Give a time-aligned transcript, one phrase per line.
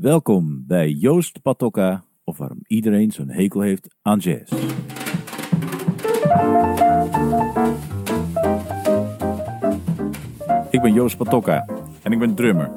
[0.00, 4.52] Welkom bij Joost Patokka, of waarom iedereen zo'n hekel heeft aan jazz.
[10.70, 11.66] Ik ben Joost Patokka
[12.02, 12.70] en ik ben drummer,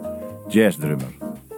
[0.48, 1.08] jazzdrummer.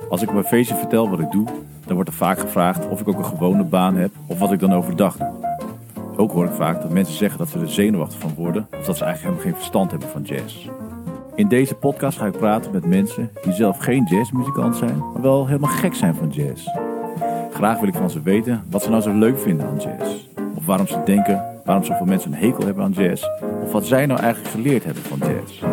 [0.09, 1.47] Als ik op een feestje vertel wat ik doe,
[1.85, 4.59] dan wordt er vaak gevraagd of ik ook een gewone baan heb of wat ik
[4.59, 5.57] dan overdag doe.
[6.17, 8.97] Ook hoor ik vaak dat mensen zeggen dat ze er zenuwachtig van worden of dat
[8.97, 10.67] ze eigenlijk helemaal geen verstand hebben van jazz.
[11.35, 15.47] In deze podcast ga ik praten met mensen die zelf geen jazzmuzikant zijn, maar wel
[15.47, 16.67] helemaal gek zijn van jazz.
[17.51, 20.27] Graag wil ik van ze weten wat ze nou zo leuk vinden aan jazz.
[20.55, 23.23] Of waarom ze denken waarom zoveel mensen een hekel hebben aan jazz.
[23.63, 25.63] Of wat zij nou eigenlijk geleerd hebben van jazz.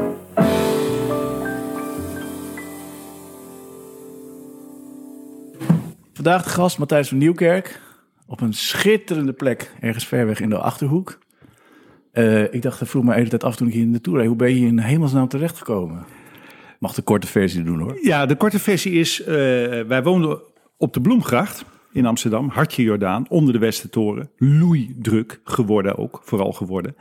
[6.13, 7.81] Vandaag de gast Matthijs van Nieuwkerk.
[8.27, 11.19] Op een schitterende plek, ergens ver weg in de Achterhoek.
[12.13, 14.01] Uh, ik dacht, dat vroeg me de hele tijd af toen ik hier in de
[14.01, 14.29] tour reed.
[14.29, 16.05] Hoe ben je in hemelsnaam terechtgekomen?
[16.79, 17.99] Mag de korte versie doen hoor.
[18.03, 19.27] Ja, de korte versie is, uh,
[19.81, 20.41] wij woonden
[20.77, 24.31] op de Bloemgracht in Amsterdam, Hartje Jordaan, onder de Westertoren.
[24.37, 26.97] Loeidruk geworden ook, vooral geworden.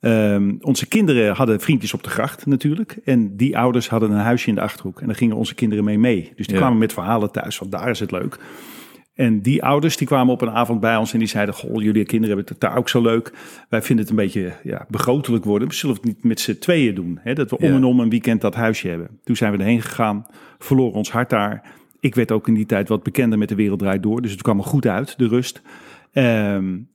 [0.00, 2.98] Um, onze kinderen hadden vriendjes op de gracht natuurlijk.
[3.04, 5.00] En die ouders hadden een huisje in de Achterhoek.
[5.00, 6.32] En daar gingen onze kinderen mee mee.
[6.36, 6.60] Dus die ja.
[6.60, 8.38] kwamen met verhalen thuis, want daar is het leuk.
[9.14, 12.04] En die ouders die kwamen op een avond bij ons en die zeiden: Goh, jullie
[12.04, 13.32] kinderen hebben het daar ook zo leuk.
[13.68, 15.68] Wij vinden het een beetje ja, begrotelijk worden.
[15.68, 17.18] We zullen het niet met z'n tweeën doen.
[17.22, 17.34] Hè?
[17.34, 19.20] Dat we om en om een weekend dat huisje hebben.
[19.24, 20.26] Toen zijn we erheen gegaan,
[20.58, 21.70] verloren ons hart daar.
[22.00, 24.22] Ik werd ook in die tijd wat bekender met de wereld draait door.
[24.22, 25.62] Dus het kwam er goed uit, de rust.
[26.12, 26.90] Um,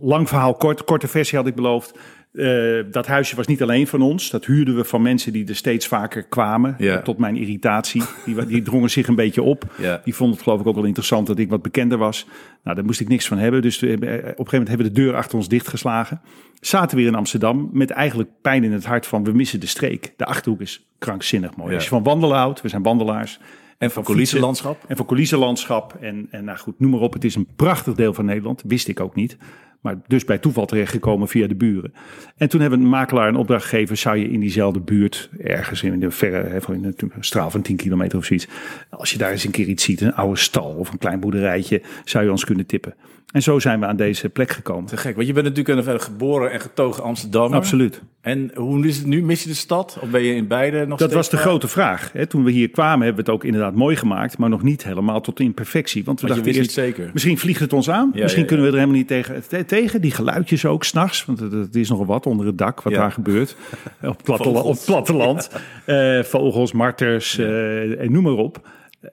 [0.00, 1.98] lang verhaal kort, korte versie had ik beloofd.
[2.38, 4.30] Uh, dat huisje was niet alleen van ons.
[4.30, 6.74] Dat huurden we van mensen die er steeds vaker kwamen.
[6.78, 7.02] Ja.
[7.02, 8.02] Tot mijn irritatie.
[8.24, 9.64] Die, die drongen zich een beetje op.
[9.78, 10.00] Ja.
[10.04, 12.26] Die vonden het geloof ik ook wel interessant dat ik wat bekender was.
[12.62, 13.62] Nou, daar moest ik niks van hebben.
[13.62, 16.20] Dus we, op een gegeven moment hebben we de deur achter ons dichtgeslagen.
[16.60, 20.12] Zaten weer in Amsterdam met eigenlijk pijn in het hart van we missen de streek.
[20.16, 21.68] De Achterhoek is krankzinnig mooi.
[21.68, 21.74] Ja.
[21.74, 23.40] Als je van wandelen houdt, we zijn wandelaars.
[23.78, 24.84] En van coulissenlandschap.
[24.88, 25.96] En van coulissenlandschap.
[26.00, 27.12] En, en nou goed, noem maar op.
[27.12, 28.62] Het is een prachtig deel van Nederland.
[28.66, 29.36] Wist ik ook niet.
[29.80, 31.92] Maar dus bij toeval terechtgekomen via de buren.
[32.36, 33.98] En toen hebben een makelaar een opdracht gegeven.
[33.98, 38.18] Zou je in diezelfde buurt, ergens in de verre, in een straal van 10 kilometer
[38.18, 38.48] of zoiets.
[38.90, 41.82] Als je daar eens een keer iets ziet, een oude stal of een klein boerderijtje,
[42.04, 42.94] zou je ons kunnen tippen.
[43.32, 44.84] En zo zijn we aan deze plek gekomen.
[44.84, 47.58] Te gek, want je bent natuurlijk een geboren en getogen Amsterdammer.
[47.58, 48.02] Absoluut.
[48.20, 49.22] En hoe is het nu?
[49.22, 49.98] Mis je de stad?
[50.02, 52.12] Of ben je in beide nog Dat was de grote vraag.
[52.12, 52.26] Hè?
[52.26, 55.20] Toen we hier kwamen hebben we het ook inderdaad mooi gemaakt, maar nog niet helemaal
[55.20, 56.04] tot in perfectie.
[56.04, 57.10] Want we want dachten eerst, zeker.
[57.12, 58.10] misschien vliegt het ons aan.
[58.12, 58.54] Ja, misschien ja, ja.
[58.54, 60.00] kunnen we er helemaal niet tegen, tegen.
[60.00, 63.56] Die geluidjes ook s'nachts, want het is nogal wat onder het dak wat daar gebeurt.
[64.02, 65.50] op, platte, op platteland.
[65.86, 68.60] uh, vogels, marters, uh, en noem maar op.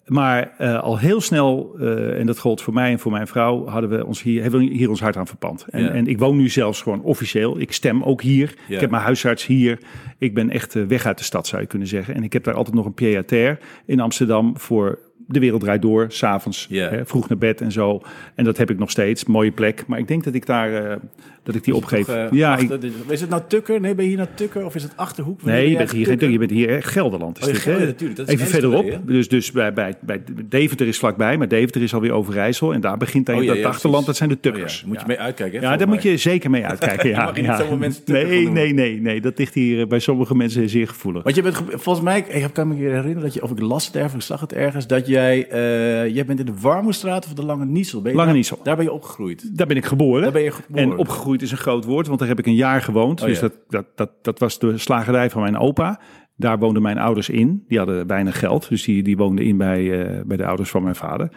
[0.06, 3.68] Maar uh, al heel snel, uh, en dat gold voor mij en voor mijn vrouw,
[3.68, 5.66] hadden we ons hier, hebben we hier ons hart aan verpand.
[5.70, 5.90] En, ja.
[5.90, 7.60] en ik woon nu zelfs gewoon officieel.
[7.60, 8.56] Ik stem ook hier.
[8.68, 8.76] Ja.
[8.76, 9.80] Ik heb mijn huisarts hier.
[10.18, 12.16] Ik ben echt uh, weg uit de stad, zou je kunnen zeggen.
[12.16, 16.06] En ik heb daar altijd nog een pied-à-terre in Amsterdam voor de wereld draait door,
[16.08, 17.06] s'avonds, yeah.
[17.06, 18.02] vroeg naar bed en zo.
[18.36, 19.88] En dat heb ik nog steeds, mooie plek.
[19.88, 20.96] Maar ik denk dat ik daar, uh,
[21.46, 22.06] dat ik die opgeef.
[22.06, 23.82] Toch, uh, ja, achter, ik, is het nou Tukker?
[23.82, 25.44] Nee, ben je hier naar Tukker of is het Achterhoek?
[25.44, 26.30] Nee, je bent, hier, Tukker?
[26.30, 27.38] je bent hier echt Gelderland.
[27.38, 28.20] Is oh, dit, Gelder, natuurlijk.
[28.20, 29.00] Dat is Even verderop.
[29.06, 32.74] Dus, dus bij, bij, bij Deventer is vlakbij, maar Deventer is alweer Overijssel.
[32.74, 34.82] En daar begint dan oh, ja, dat ja, achterland, dat zijn de Tukkers.
[34.82, 35.60] Oh, moet je mee uitkijken.
[35.60, 37.10] Hè, ja, daar moet je zeker mee uitkijken.
[37.10, 37.76] ja, ja.
[37.76, 39.22] mensen nee, nee, nee, nee.
[39.22, 41.24] Dat ligt hier bij sommige mensen zeer gevoelig.
[41.24, 43.96] Want je bent volgens mij, ik kan me herinneren dat je, of ik las het
[43.96, 47.46] ergens, ik zag het ergens, dat jij uh, jij bent in de Warmoestraat of de
[47.46, 48.02] Lange Niesel.
[48.02, 48.60] Ben je Lange Niesel.
[48.64, 49.58] Daar ben je opgegroeid.
[49.58, 50.22] Daar ben ik geboren.
[50.22, 50.92] Daar ben je geboren.
[50.92, 53.22] En opgegroeid is een groot woord, want daar heb ik een jaar gewoond.
[53.22, 53.42] Oh, dus ja.
[53.42, 56.00] dat, dat, dat, dat was de slagerij van mijn opa.
[56.38, 57.64] Daar woonden mijn ouders in.
[57.68, 60.84] Die hadden weinig geld, dus die, die woonden in bij, uh, bij de ouders van
[60.84, 61.30] mijn vader.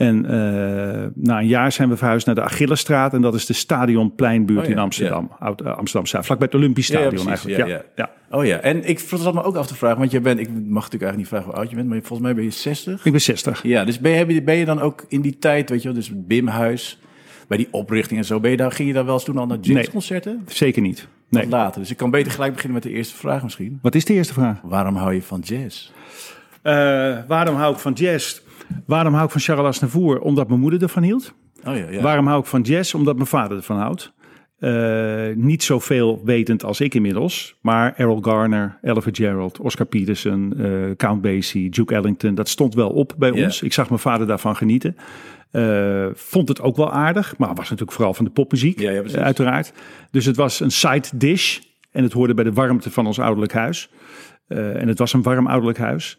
[0.00, 0.30] En uh,
[1.14, 3.14] na een jaar zijn we verhuisd naar de Achillesstraat.
[3.14, 4.70] En dat is de Stadionpleinbuurt oh, ja.
[4.70, 5.26] in Amsterdam.
[5.30, 5.46] Ja.
[5.46, 7.58] Oud, uh, Amsterdam Zuid, vlakbij het Olympisch Stadion ja, eigenlijk.
[7.58, 7.82] Ja, ja.
[7.96, 10.48] ja, Oh ja, en ik zat me ook af te vragen, want je bent, ik
[10.48, 13.04] mag natuurlijk eigenlijk niet vragen hoe oud je bent, maar volgens mij ben je 60.
[13.04, 13.62] Ik ben 60.
[13.62, 16.12] Ja, dus ben je, ben je dan ook in die tijd, weet je wel, dus
[16.14, 17.00] Bimhuis,
[17.50, 19.46] bij die oprichting en zo, ben je daar, ging je daar wel eens toen al
[19.46, 20.34] naar jazzconcerten?
[20.34, 21.08] Nee, zeker niet.
[21.28, 21.48] Nee.
[21.48, 21.80] later.
[21.80, 23.78] Dus ik kan beter gelijk beginnen met de eerste vraag misschien.
[23.82, 24.60] Wat is de eerste vraag?
[24.62, 25.90] Waarom hou je van jazz?
[26.62, 26.72] Uh,
[27.26, 28.40] waarom hou ik van jazz?
[28.86, 30.20] Waarom hou ik van Charles Aznavour?
[30.20, 31.34] Omdat mijn moeder ervan hield.
[31.64, 32.00] Oh ja, ja.
[32.00, 32.94] Waarom hou ik van jazz?
[32.94, 34.12] Omdat mijn vader ervan houdt.
[34.58, 37.56] Uh, niet zoveel wetend als ik inmiddels.
[37.60, 42.34] Maar Errol Garner, Ella Fitzgerald, Oscar Peterson, uh, Count Basie, Duke Ellington.
[42.34, 43.44] Dat stond wel op bij yeah.
[43.44, 43.62] ons.
[43.62, 44.96] Ik zag mijn vader daarvan genieten.
[45.52, 47.38] Uh, vond het ook wel aardig.
[47.38, 49.72] Maar was natuurlijk vooral van de popmuziek, ja, ja, uiteraard.
[50.10, 51.58] Dus het was een side dish.
[51.90, 53.90] En het hoorde bij de warmte van ons ouderlijk huis.
[54.48, 56.18] en het was een warm ouderlijk huis.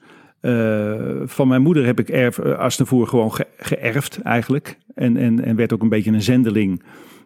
[1.25, 4.77] Van mijn moeder heb ik erf, Asnevoer gewoon ge geërfd eigenlijk.
[4.95, 6.83] En, en, en werd ook een beetje een zendeling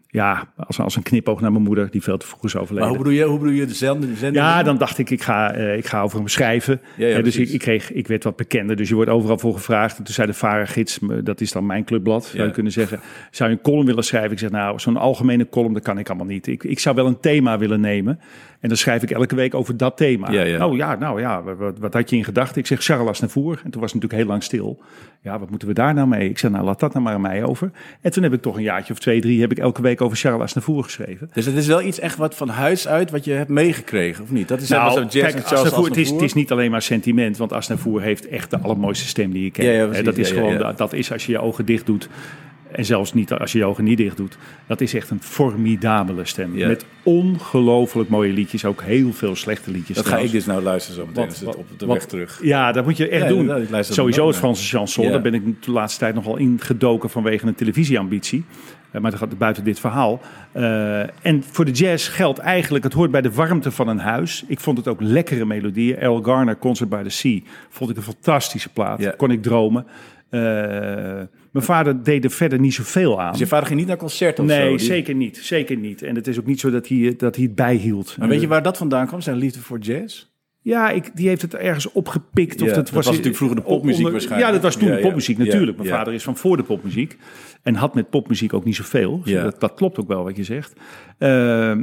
[0.07, 2.89] ja, als, als een knipoog naar mijn moeder, die veel te vroeg is overleden.
[2.89, 4.09] Maar hoe bedoel je, hoe bedoel je de zender?
[4.09, 6.81] De zender Ja, dan dacht ik, ik ga, eh, ik ga over hem schrijven.
[6.97, 9.53] Ja, ja, dus ik, ik, kreeg, ik werd wat bekender, dus je wordt overal voor
[9.53, 9.97] gevraagd.
[9.97, 12.99] En toen zei de varengids, dat is dan mijn clubblad, zou je kunnen zeggen.
[13.31, 14.31] Zou je een column willen schrijven?
[14.31, 16.47] Ik zeg, nou, zo'n algemene column, dat kan ik allemaal niet.
[16.47, 18.19] Ik, ik zou wel een thema willen nemen.
[18.59, 20.31] En dan schrijf ik elke week over dat thema.
[20.31, 20.67] Ja, ja.
[20.67, 21.43] Oh ja, nou ja,
[21.79, 22.57] wat, had je in gedachten?
[22.57, 23.61] Ik zeg, Charles Aznavour.
[23.63, 24.79] En toen was het natuurlijk heel lang stil.
[25.21, 26.29] Ja, wat moeten we daar nou mee?
[26.29, 27.71] Ik zeg, nou, laat dat nou maar aan mij over.
[28.01, 30.17] En toen heb ik toch een jaartje of twee, drie, heb ik elke week over
[30.17, 31.29] Charles Aznavour geschreven.
[31.33, 34.31] Dus het is wel iets echt wat van huis uit wat je hebt meegekregen, of
[34.31, 34.47] niet?
[34.47, 37.37] Dat is Nou, zo jazz kijk, Aznavour, het, is, het is niet alleen maar sentiment,
[37.37, 39.95] want Aznavour heeft echt de allermooiste stem die je kent.
[39.95, 42.09] Ja, dat is gewoon, dat is als je je ogen dicht doet.
[42.75, 44.37] En zelfs niet als je je ogen niet dicht doet.
[44.67, 46.57] Dat is echt een formidabele stem.
[46.57, 46.67] Ja.
[46.67, 48.65] Met ongelooflijk mooie liedjes.
[48.65, 49.97] Ook heel veel slechte liedjes.
[49.97, 52.39] Dat ga ik dus nou luisteren zo meteen het op de weg terug.
[52.41, 53.83] Ja, dat moet je echt Ja, doen.
[53.83, 55.05] Sowieso het Franse chanson.
[55.05, 55.11] Ja.
[55.11, 58.45] Daar ben ik de laatste tijd nogal ingedoken vanwege een televisieambitie.
[58.91, 60.21] Eh, Maar dat gaat buiten dit verhaal.
[60.51, 64.43] Eh, en voor de jazz geldt eigenlijk, het hoort bij de warmte van een huis.
[64.47, 65.97] Ik vond het ook lekkere melodieën.
[65.97, 67.39] Earl Garner, Concert by the Sea,
[67.69, 69.15] vond ik een fantastische plaat.
[69.15, 69.85] Kon ik dromen.
[70.29, 71.21] Eh,
[71.55, 73.31] mijn vader deed er verder niet zoveel aan.
[73.31, 74.55] Dus je vader ging niet naar concert of zo?
[74.55, 75.37] Nee, zeker niet.
[75.37, 76.01] Zeker niet.
[76.01, 78.17] En het is ook niet zo dat hij, dat hij het bijhield.
[78.17, 79.21] Maar weet je waar dat vandaan kwam?
[79.21, 80.25] Zijn liefde voor jazz?
[80.65, 82.61] Ja, ik, die heeft het ergens opgepikt.
[82.61, 84.47] Of Ja, dat was, was natuurlijk vroeger de popmuziek onder- waarschijnlijk.
[84.49, 85.01] Ja, dat was toen Ja, ja.
[85.01, 85.77] popmuziek natuurlijk.
[85.77, 87.17] Mijn vader is van voor de popmuziek.
[87.63, 89.21] En had met popmuziek ook niet zoveel.
[89.23, 89.33] Dus.
[89.33, 90.73] Dat, dat klopt ook wel wat je zegt.
[91.17, 91.29] Eh,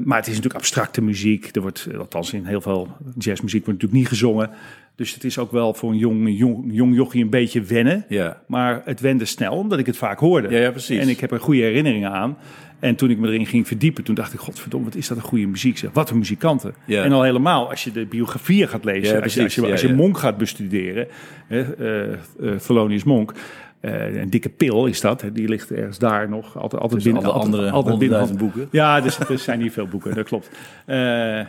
[0.05, 1.49] maar het is natuurlijk abstracte muziek.
[1.57, 2.89] Er wordt, althans in heel veel
[3.19, 4.51] jazzmuziek wordt natuurlijk niet gezongen.
[4.97, 8.05] Dus het is ook wel voor een jong, jong, jong jochie een beetje wennen.
[8.09, 8.43] Ja.
[8.47, 10.49] Maar het wende snel, omdat ik het vaak hoorde.
[10.51, 10.99] Ja, ja, precies.
[11.01, 12.37] En ik heb er goede herinneringen aan.
[12.83, 15.23] En toen ik me erin ging verdiepen, toen dacht ik, godverdomme, wat is dat een
[15.23, 15.79] goede muziek.
[15.79, 15.91] Zeg.
[15.93, 16.75] Wat een muzikanten.
[16.87, 19.87] En al helemaal, als je de biografieën gaat lezen, als, je, als, je, als.
[19.87, 21.07] Monk gaat bestuderen,
[21.47, 23.35] hè, eh, eh, Thelonious Monk,
[23.83, 27.23] eh, een dikke pil is dat, die ligt ergens daar nog, altijd, altijd binnen.
[27.23, 28.69] alle altijd, andere altijd binnen boeken.
[28.71, 30.51] Ja, dus, er zijn niet veel boeken, dat klopt.
[30.87, 31.41] Eh,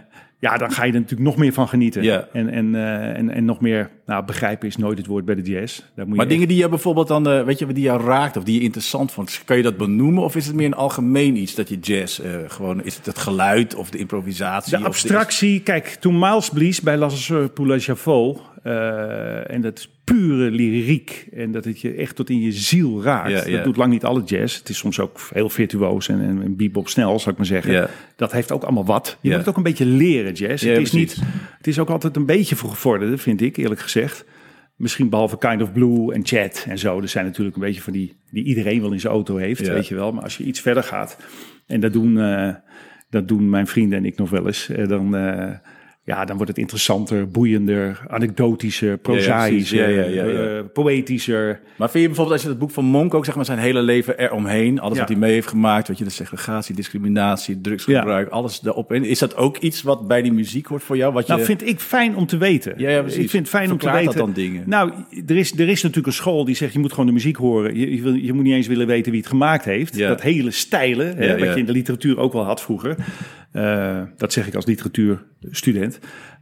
[0.43, 2.03] ja, dan ga je er natuurlijk nog meer van genieten.
[2.03, 2.27] Ja.
[2.33, 5.41] En, en, eh, en, en nog meer, nou, begrijpen is nooit het woord bij de
[5.41, 5.81] jazz.
[5.95, 8.37] Daar moet Maar je dingen die je bijvoorbeeld dan, eh, weet je, die jou raakt
[8.37, 10.23] of die je interessant vond, kan je dat benoemen?
[10.23, 13.17] Of is het meer een algemeen iets dat je jazz eh, gewoon, is het het
[13.17, 14.77] geluid of de improvisatie?
[14.77, 20.51] De abstractie, kijk, toen Miles blies bij Lasse Poula Javot, eh, en dat is pure
[20.51, 23.51] lyriek, en dat het je echt tot in je ziel raakt.
[23.51, 24.57] Dat doet lang niet alle jazz.
[24.57, 27.89] Het is soms ook heel virtuoos en, en, en bebop snel, zou ik maar zeggen.
[28.15, 29.17] Dat heeft ook allemaal wat.
[29.21, 30.63] Je moet het ook een beetje leren, jazz.
[30.63, 31.15] Ja, het, is precies.
[31.15, 31.27] niet,
[31.57, 34.25] het is ook altijd een beetje voor vind ik, eerlijk gezegd.
[34.75, 37.01] Misschien behalve Kind of Blue en Chat en zo.
[37.01, 39.87] Er zijn natuurlijk een beetje van die die iedereen wel in zijn auto heeft, weet
[39.87, 40.11] je wel.
[40.11, 41.17] Maar als je iets verder gaat,
[41.67, 42.55] en dat doen, eh,
[43.09, 45.15] dat doen mijn vrienden en ik nog wel eens, eh, dan,
[46.05, 50.57] ja, dan wordt het interessanter, boeiender, anekdotischer, prozaïscher, Ja, ja, ja, ja, ja.
[50.57, 51.59] eh, poëtischer.
[51.77, 53.81] Maar vind je bijvoorbeeld als je het boek van Monk ook zeg maar zijn hele
[53.81, 58.61] leven eromheen, alles wat hij mee heeft gemaakt, wat je de segregatie, discriminatie, drugsgebruik, alles
[58.63, 61.13] erop in, is dat ook iets wat bij die muziek hoort voor jou?
[61.13, 62.73] Wat je, Nou, vind ik fijn om te weten.
[62.77, 63.23] Ja, ja, precies.
[63.23, 64.05] Ik vind het fijn om te weten.
[64.05, 64.63] dat dan dingen?
[64.65, 64.91] Nou,
[65.27, 67.77] er is, er is natuurlijk een school die zegt je moet gewoon de muziek horen.
[67.77, 69.97] Je, je, moet niet eens willen weten wie het gemaakt heeft.
[69.97, 72.95] Dat hele stijlen, hè, wat je in de literatuur ook wel had vroeger.
[73.53, 75.92] Eh, dat zeg ik als literatuurstudent.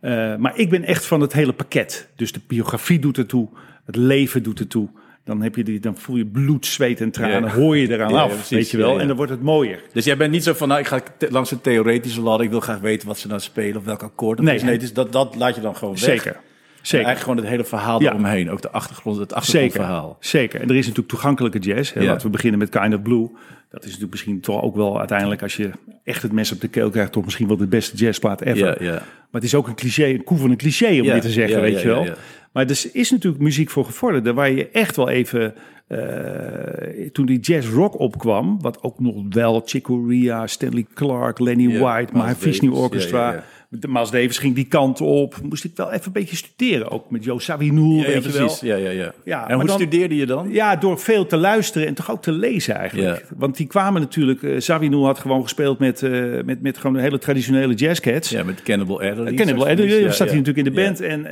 [0.02, 2.08] Eh, maar ik ben echt van het hele pakket.
[2.16, 3.48] Dus de biografie doet ertoe,
[3.86, 4.88] het leven doet ertoe.
[5.26, 7.50] Dan, heb je die, dan voel je bloed, zweet en tranen, Ja.
[7.50, 8.50] hoor je eraan Ja, af, precies.
[8.50, 8.94] weet je wel.
[8.96, 9.00] Ja.
[9.00, 9.80] En dan wordt het mooier.
[9.94, 11.00] Dus jij bent niet zo van, nou, ik ga
[11.30, 14.38] langs de theoretische ladder, ik wil graag weten wat ze nou spelen of welk akkoord.
[14.38, 14.56] het Nee.
[14.56, 14.64] is.
[14.64, 16.04] nee dus dat, dat laat je dan gewoon weg.
[16.04, 16.40] Zeker.
[16.82, 17.06] Zeker.
[17.06, 20.18] Eigenlijk gewoon het hele verhaal eromheen, ook de achtergrond, het Zeker, achtergrondverhaal.
[20.20, 20.62] zeker.
[20.62, 21.94] En er is natuurlijk toegankelijke jazz.
[21.94, 22.04] Hè.
[22.04, 23.30] Laten we beginnen met Kind of Blue.
[23.72, 25.72] Dat is natuurlijk misschien toch ook wel uiteindelijk, als je
[26.04, 28.84] echt het mes op de keel krijgt, toch misschien wel de beste jazzplaat ever.
[28.84, 28.94] Ja, ja.
[28.94, 31.30] Maar het is ook een cliché, een koe van een cliché om Ja, dit te
[31.30, 32.08] zeggen, weet je wel.
[32.52, 35.54] Maar er is natuurlijk muziek voor gevorderden, waar je echt wel even,
[35.88, 41.80] eh, toen die jazz rock opkwam, wat ook nog wel Chick Corea, Stanley Clark, Lenny
[41.80, 43.44] White, My Fish New Orchestra.
[43.74, 45.36] De Miles Davis ging die kant op.
[45.44, 46.90] Moest ik wel even een beetje studeren.
[46.92, 48.46] Ook met Joe Zawinul, Ja, ja, weet je wel.
[48.46, 48.60] precies.
[48.62, 49.14] Ja, ja, ja.
[49.26, 50.50] Ja, en hoe dan- studeerde je dan?
[50.52, 53.20] Ja, door veel te luisteren en toch ook te lezen eigenlijk.
[53.20, 53.36] Ja.
[53.38, 54.62] Want die kwamen natuurlijk...
[54.64, 56.12] Zawinul had gewoon gespeeld met, eh,
[56.46, 58.30] met, met gewoon hele traditionele jazzcats.
[58.30, 59.34] Ja, met Cannibal Adderley.
[59.34, 61.00] Cannibal zoals je Adderley moest- staat hij natuurlijk in de band.
[61.02, 61.26] En,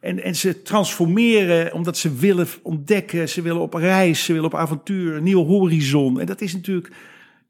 [0.00, 3.28] en, en ze transformeren omdat ze willen ontdekken.
[3.28, 6.20] Ze willen op reis, ze willen op avontuur, een nieuwe horizon.
[6.20, 6.90] En dat is natuurlijk...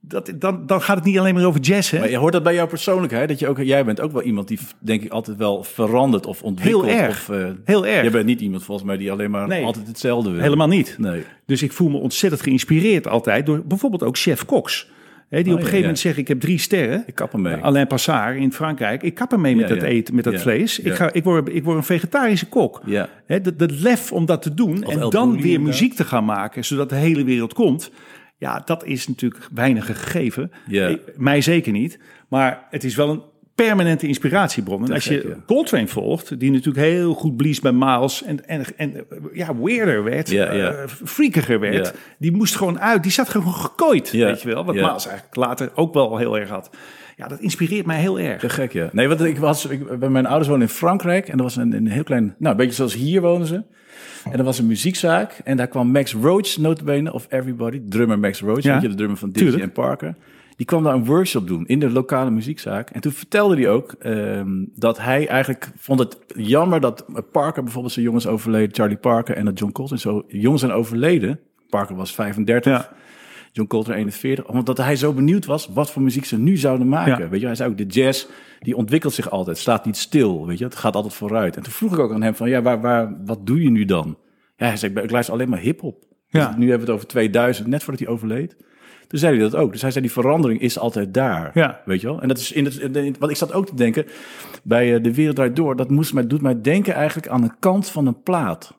[0.00, 1.99] Dat, dan, dan gaat het niet alleen maar over jazz, hè?
[1.99, 4.49] Maar je hoort dat bij jouw persoonlijkheid, dat je ook, jij bent ook wel iemand
[4.49, 6.85] die denk ik altijd wel verandert of ontwikkelt.
[6.85, 7.28] Heel erg.
[7.28, 8.05] Of, eh, Heel erg.
[8.05, 9.64] Je bent niet iemand volgens mij die alleen maar Nee.
[9.64, 10.40] altijd hetzelfde wil.
[10.40, 10.95] Helemaal niet.
[10.99, 11.23] Nee.
[11.47, 14.90] Dus ik voel me ontzettend geïnspireerd altijd door bijvoorbeeld ook chef Cox.
[15.28, 15.81] Hè, die op een gegeven ja.
[15.81, 17.02] moment zegt, ik heb drie sterren.
[17.07, 17.55] Ik kap ermee.
[17.55, 19.02] Alain Passard in Frankrijk.
[19.02, 20.78] Ik kap ermee met Ja, dat eten, met dat vlees.
[20.78, 22.83] Ik, ga, ik, word, ik word een vegetarische kok.
[22.85, 23.09] Ja.
[23.26, 26.05] Hè, dat, dat lef om dat te doen Of en El dan weer muziek te
[26.05, 27.90] gaan maken, zodat de hele wereld komt.
[28.38, 30.50] Ja, dat is natuurlijk weinig gegeven.
[31.16, 31.99] Mij zeker niet.
[32.28, 33.23] Maar het is wel een
[33.54, 34.85] permanente inspiratiebron.
[34.85, 35.35] En als je ja.
[35.47, 40.30] Coltrane volgt, die natuurlijk heel goed blies bij Miles en, en, en ja, weirder werd,
[40.30, 40.71] Ja, ja.
[40.71, 43.02] eh, freakiger werd, die moest gewoon uit.
[43.02, 44.64] Die zat gewoon gekooid, weet je wel.
[44.64, 44.75] Wat.
[44.75, 46.71] Miles eigenlijk later ook wel heel erg had.
[47.16, 48.40] Ja, dat inspireert mij heel erg.
[48.40, 48.88] Te gek, ja.
[48.92, 51.73] Nee, want ik was, ik, bij mijn ouders wonen in Frankrijk en er was een,
[51.73, 53.62] een heel klein, nou, een beetje zoals hier wonen ze.
[54.25, 58.40] En er was een muziekzaak en daar kwam Max Roach, notabene, of Everybody, drummer Max
[58.40, 60.14] Roach, Ja, weet je, de drummer van Dizzy en Parker.
[60.56, 62.90] Die kwam daar een workshop doen in de lokale muziekzaak.
[62.90, 67.92] En toen vertelde hij ook ehm, dat hij eigenlijk vond het jammer dat Parker bijvoorbeeld
[67.92, 71.40] zijn jongens overleden, Charlie Parker en dat John Coltrane zo jongens zijn overleden.
[71.68, 72.72] Parker was 35.
[72.72, 72.96] Ja.
[73.52, 77.23] John Coltrane 41, omdat hij zo benieuwd was wat voor muziek ze nu zouden maken.
[77.25, 77.28] Ja.
[77.28, 78.26] Weet je, hij zei ook, de jazz,
[78.61, 81.57] die ontwikkelt zich altijd, staat niet stil, weet je, het gaat altijd vooruit.
[81.57, 83.85] En toen vroeg ik ook aan hem van, ja, waar, waar, wat doe je nu
[83.85, 84.17] dan?
[84.57, 86.00] Ja, hij zei, ik luister alleen maar hip-hop.
[86.31, 86.49] Dus Ja.
[86.57, 88.57] nu hebben we het over 2000, net voordat hij overleed.
[89.07, 89.73] Toen zei hij dat ook.
[89.73, 91.50] Dus hij zei, die verandering is altijd daar.
[91.55, 91.81] Ja.
[91.85, 92.21] Weet je wel?
[92.23, 94.07] En dat is in het, in het- want ik zat ook te denken,
[94.62, 97.50] bij eh, De Wereld Draait Door, dat moest mij, doet mij denken eigenlijk aan de
[97.59, 98.77] kant van een plaat.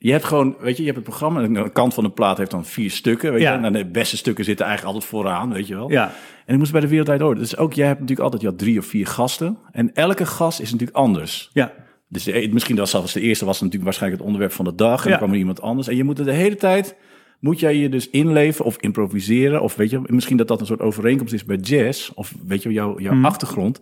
[0.00, 1.42] Je hebt gewoon, weet je, je hebt het programma.
[1.42, 3.32] en De kant van de plaat heeft dan vier stukken.
[3.32, 3.58] Weet Ja.
[3.58, 5.90] je, en de beste stukken zitten eigenlijk altijd vooraan, weet je wel.
[5.90, 6.12] Ja.
[6.46, 7.34] En ik moest bij de Wereld Draait Door.
[7.34, 9.58] Dus ook, jij hebt natuurlijk altijd, je had drie of vier gasten.
[9.72, 11.50] En elke gast is natuurlijk anders.
[11.52, 11.72] Ja.
[12.08, 14.98] Dus de- misschien was zelfs de eerste was natuurlijk waarschijnlijk het onderwerp van de dag.
[14.98, 15.08] En Ja.
[15.10, 15.88] dan kwam er iemand anders.
[15.88, 16.96] En je moet er de hele tijd,
[17.40, 19.60] moet jij je dus inleven of improviseren.
[19.62, 22.10] Of weet je, misschien dat dat een soort overeenkomst is bij jazz.
[22.14, 23.24] Of weet je, jouw, jouw Mhm.
[23.24, 23.80] achtergrond.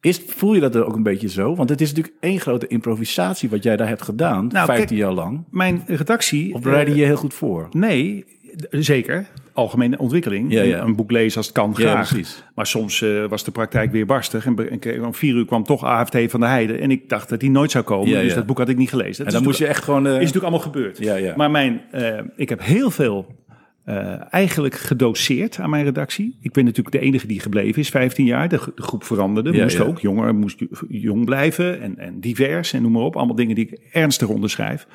[0.00, 1.54] Is, voel je dat er ook een beetje zo?
[1.54, 4.46] Want het is natuurlijk één grote improvisatie wat jij daar hebt gedaan.
[4.46, 5.44] Nou, 15 kijk- jaar lang.
[5.50, 6.54] Mijn redactie...
[6.54, 7.68] Of bereid je eh, je heel goed voor?
[7.70, 8.24] Nee,
[8.70, 9.26] zeker.
[9.52, 10.52] Algemene ontwikkeling.
[10.52, 10.82] Ja, ja.
[10.82, 12.12] Een boek lezen als het kan, graag.
[12.54, 14.46] Maar soms eh, was de praktijk weer barstig.
[14.46, 16.78] En, om vier uur kwam toch AFT van de Heide.
[16.78, 18.22] En ik dacht dat die nooit zou komen.
[18.22, 19.24] Dus dat boek had ik niet gelezen.
[19.24, 20.06] Dat En dan moest je echt gewoon...
[20.06, 21.36] eh, is natuurlijk allemaal gebeurd.
[21.36, 21.80] Maar mijn,
[22.36, 23.26] ik heb heel veel
[23.86, 26.38] eh, eigenlijk gedoseerd aan mijn redactie.
[26.40, 28.48] Ik ben natuurlijk de enige die gebleven is, 15 jaar.
[28.48, 29.84] De, de groep veranderde, Ja, moest ja.
[29.84, 29.98] ook.
[30.00, 33.16] Jonger moest jong blijven en, en divers en noem maar op.
[33.16, 34.86] Allemaal dingen die ik ernstig onderschrijf.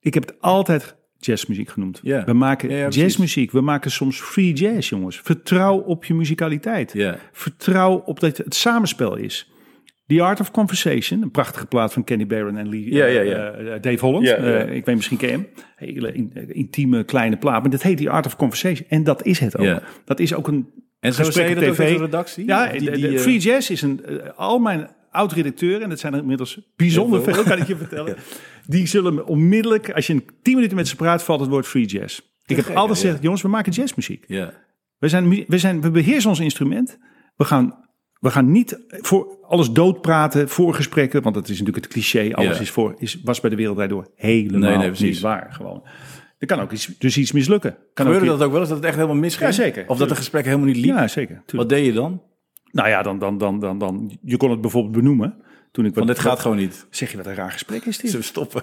[0.00, 2.00] Ik heb het altijd jazzmuziek genoemd.
[2.02, 2.24] Ja.
[2.24, 3.50] We maken Ja, jazzmuziek.
[3.50, 5.20] We maken soms free jazz, jongens.
[5.20, 6.92] Vertrouw op je muzikaliteit.
[6.92, 7.18] Ja.
[7.32, 9.52] Vertrouw op dat het samenspel is.
[10.08, 13.26] The Art of Conversation, een prachtige plaat van Kenny Barron en Lee, Ja, ja, eh,
[13.28, 13.50] ja.
[13.52, 14.26] eh, Dave Holland.
[14.26, 15.46] Eh, ik weet misschien ken hem.
[15.76, 18.86] Hele in- intieme kleine plaat, maar dat heet The Art of Conversation.
[18.88, 19.64] En dat is het ook.
[19.64, 19.82] Ja.
[20.04, 20.68] Dat is ook een
[21.00, 21.92] En zo gesprek zei je dat tv.
[21.96, 22.46] de redactie?
[22.46, 24.00] Ja, die- de- die, de Free Jazz is een...
[24.36, 27.42] al mijn oud-redacteuren, en dat zijn er inmiddels bijzonder veel.
[27.42, 28.16] kan ik je vertellen.
[28.66, 31.66] Die zullen me onmiddellijk, als je in 10 minuten met ze praat, valt het woord
[31.66, 32.20] Free Jazz.
[32.46, 34.24] Ik heb altijd gezegd, jongens, we maken jazzmuziek.
[34.26, 34.52] Ja.
[34.98, 36.98] We, zijn, we, zijn, we beheersen ons instrument.
[37.36, 37.87] We gaan,
[38.20, 41.22] we gaan niet voor alles doodpraten, voorgesprekken.
[41.22, 42.30] Want dat is natuurlijk het cliché.
[42.34, 42.62] Alles Ja.
[42.62, 45.48] is voor, is, was bij de wereld daardoor helemaal Nee, nee, niet waar.
[45.50, 45.82] Gewoon.
[46.38, 47.76] Er kan ook iets, dus iets mislukken.
[47.94, 49.48] Kan Gebeurde ook, dat ook wel eens, dat het echt helemaal misging?
[49.50, 49.84] Ja, zeker.
[49.88, 50.94] Of dat de gesprekken helemaal niet liep?
[50.94, 51.34] Ja, zeker.
[51.46, 51.52] tuurlijk.
[51.56, 52.22] Wat deed je dan?
[52.70, 55.34] Nou ja, dan, dan, dan, dan, dan, je kon het bijvoorbeeld benoemen.
[55.72, 56.86] Toen ik wat, Want dit gaat gewoon niet.
[56.90, 58.10] Zeg je wat een raar gesprek is dit?
[58.10, 58.62] Zullen we stoppen?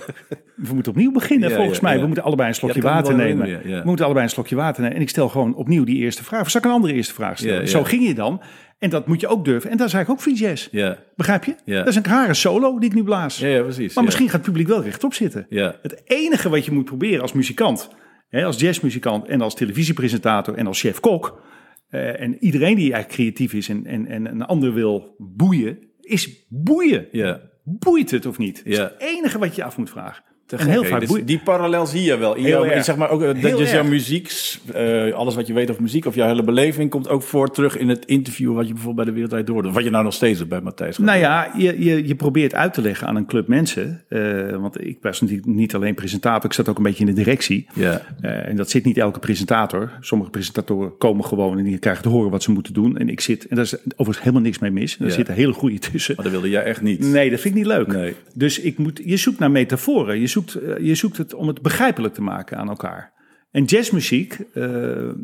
[0.55, 1.93] We moeten opnieuw beginnen, Ja, volgens ja, mij.
[1.93, 1.99] ja.
[1.99, 3.47] We moeten allebei een slokje water nemen.
[3.63, 4.95] We moeten allebei een slokje water nemen.
[4.97, 6.41] En ik stel gewoon opnieuw die eerste vraag.
[6.41, 7.67] Of zal ik een andere eerste vraag stellen?
[7.67, 8.41] Zo ging je dan.
[8.77, 9.69] En dat moet je ook durven.
[9.69, 10.67] En dat is eigenlijk ook free jazz.
[10.71, 11.55] Ja, Begrijp je?
[11.65, 11.77] Ja.
[11.77, 13.37] Dat is een rare solo die ik nu blaas.
[13.37, 13.95] ja, ja precies.
[13.95, 15.45] maar misschien gaat het publiek wel rechtop zitten.
[15.49, 15.79] Ja.
[15.81, 17.89] Het enige wat je moet proberen als muzikant,
[18.29, 21.41] hè, als jazzmuzikant en als televisiepresentator en als chef-kok,
[21.89, 26.45] eh, en iedereen die eigenlijk creatief is en, en, en een ander wil boeien, is
[26.49, 27.07] boeien.
[27.11, 27.41] Ja.
[27.63, 28.55] Boeit het of niet?
[28.57, 28.83] Dat is Ja.
[28.83, 30.23] het enige wat je af moet vragen.
[30.45, 32.35] Te en heel vaak Dus die parallel zie je wel.
[32.35, 32.83] In Heel jouw, erg.
[32.83, 34.31] zeg maar ook, eh, dat Heel dus jouw muziek,
[34.73, 37.77] eh, alles wat je weet over muziek of jouw hele beleving komt ook voor terug
[37.77, 39.73] in het interview wat je bijvoorbeeld bij de Wereldwijd Door doet.
[39.73, 40.95] Wat je nou nog steeds doet bij Matthijs.
[40.95, 44.03] gaat Nou ja, je, je, je probeert uit te leggen aan een club mensen.
[44.09, 44.21] eh,
[44.55, 47.67] want ik was natuurlijk niet alleen presentator, ik zat ook een beetje in de directie.
[47.73, 48.01] Ja.
[48.21, 49.91] Eh, en dat zit niet elke presentator.
[49.99, 52.97] Sommige presentatoren komen gewoon en die krijgen te horen wat ze moeten doen.
[52.97, 54.99] En ik zit, en daar is overigens helemaal niks mee mis.
[54.99, 55.11] Er Ja.
[55.11, 56.13] zit een hele goede tussen.
[56.15, 56.99] Maar dat wilde jij echt niet.
[56.99, 57.87] Nee, dat vind ik niet leuk.
[57.87, 58.13] Nee.
[58.33, 60.19] Dus ik moet, je zoekt naar metaforen.
[60.19, 63.13] Je zoekt, eh, je zoekt het om het begrijpelijk te maken aan elkaar.
[63.51, 64.65] En jazzmuziek eh,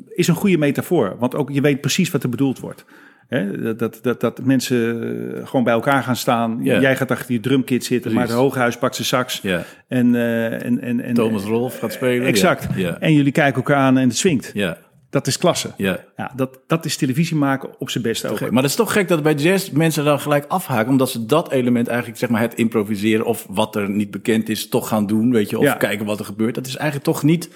[0.09, 1.15] is een goede metafoor.
[1.19, 2.85] Want ook je weet precies wat er bedoeld wordt.
[3.27, 5.03] Hè, dat, dat, dat, dat mensen
[5.35, 6.59] eh, gewoon bij elkaar gaan staan.
[6.63, 6.79] Ja.
[6.79, 8.11] Jij gaat achter je drumkit zitten.
[8.11, 8.29] Precies.
[8.29, 9.39] Maar de Hooghuis pakt zijn sax.
[9.41, 9.63] Ja.
[9.87, 12.27] En, eh, en, en, en, Thomas Rolf gaat spelen.
[12.27, 12.67] Exact.
[12.99, 14.51] En jullie kijken elkaar aan en het swingt.
[14.53, 14.77] ja.
[15.11, 15.71] Dat is klasse.
[15.77, 15.99] ja.
[16.17, 18.39] Ja, dat, dat is televisie maken op zijn beste ook.
[18.39, 20.91] Maar dat is toch gek dat bij jazz mensen dan gelijk afhaken.
[20.91, 24.67] Omdat ze dat element eigenlijk, zeg maar, het improviseren of wat er niet bekend is,
[24.69, 25.31] toch gaan doen.
[25.31, 25.73] Weet je, of Ja.
[25.73, 26.55] kijken wat er gebeurt.
[26.55, 27.49] Dat is eigenlijk toch niet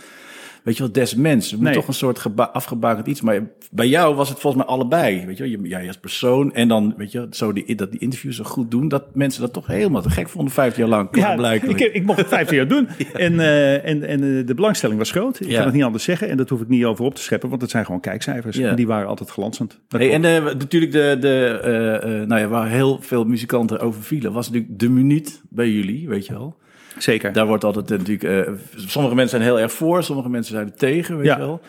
[0.66, 1.46] weet je wel, des mens.
[1.46, 1.74] Het moet Nee.
[1.74, 3.22] toch een soort geba- afgebakend iets.
[3.22, 5.26] Maar bij jou was het volgens mij allebei.
[5.26, 8.36] Weet je wel, jij als persoon en dan, weet je, zo die, dat die interviews
[8.36, 11.08] zo goed doen, dat mensen dat toch helemaal te gek vonden, 15 jaar lang.
[11.12, 12.88] Ja, ik, ik mocht het 15 jaar doen.
[13.14, 15.40] En, eh, en, en eh, de belangstelling was groot.
[15.40, 15.56] Ik Ja.
[15.56, 16.30] kan het niet anders zeggen.
[16.30, 18.58] En dat hoef ik niet over op te scheppen, want het zijn gewoon kijkcijfers.
[18.58, 18.70] Ja.
[18.70, 19.80] En die waren altijd glanzend.
[19.88, 24.50] Hey, en eh, natuurlijk de, de nou ja, waar heel veel muzikanten over vielen, was
[24.50, 26.58] natuurlijk de minuut bij jullie, weet je wel.
[26.98, 27.34] Zeker.
[27.34, 30.68] Daar wordt altijd eh, natuurlijk, eh, sommige mensen zijn heel erg voor, sommige mensen zijn
[30.68, 31.34] er tegen, weet Ja.
[31.34, 31.62] je wel.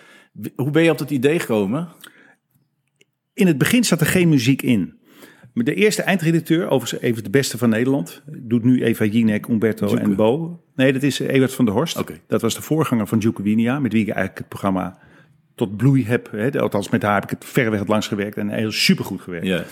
[0.57, 1.89] Hoe ben je op dat idee gekomen?
[3.35, 4.95] In het begin zat er geen muziek in.
[5.55, 10.17] De eerste eindredacteur, overigens even de beste van Nederland, doet nu Eva Jinek, Umberto en
[10.17, 10.63] Bo.
[10.75, 12.03] Nee, dat is Ewert van der Horst.
[12.27, 14.99] Dat was de voorganger van Djoeke Winia, met wie ik eigenlijk het programma
[15.55, 16.31] tot bloei heb.
[16.31, 16.61] Hè.
[16.61, 19.47] Althans, met haar heb ik het verreweg het langst gewerkt en heel supergoed gewerkt.
[19.47, 19.65] Ja.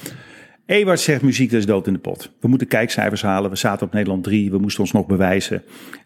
[0.66, 2.30] Ewart zegt muziek dat is dood in de pot.
[2.40, 3.50] We moeten kijkcijfers halen.
[3.50, 4.50] We zaten op Nederland 3.
[4.50, 5.62] We moesten ons nog bewijzen.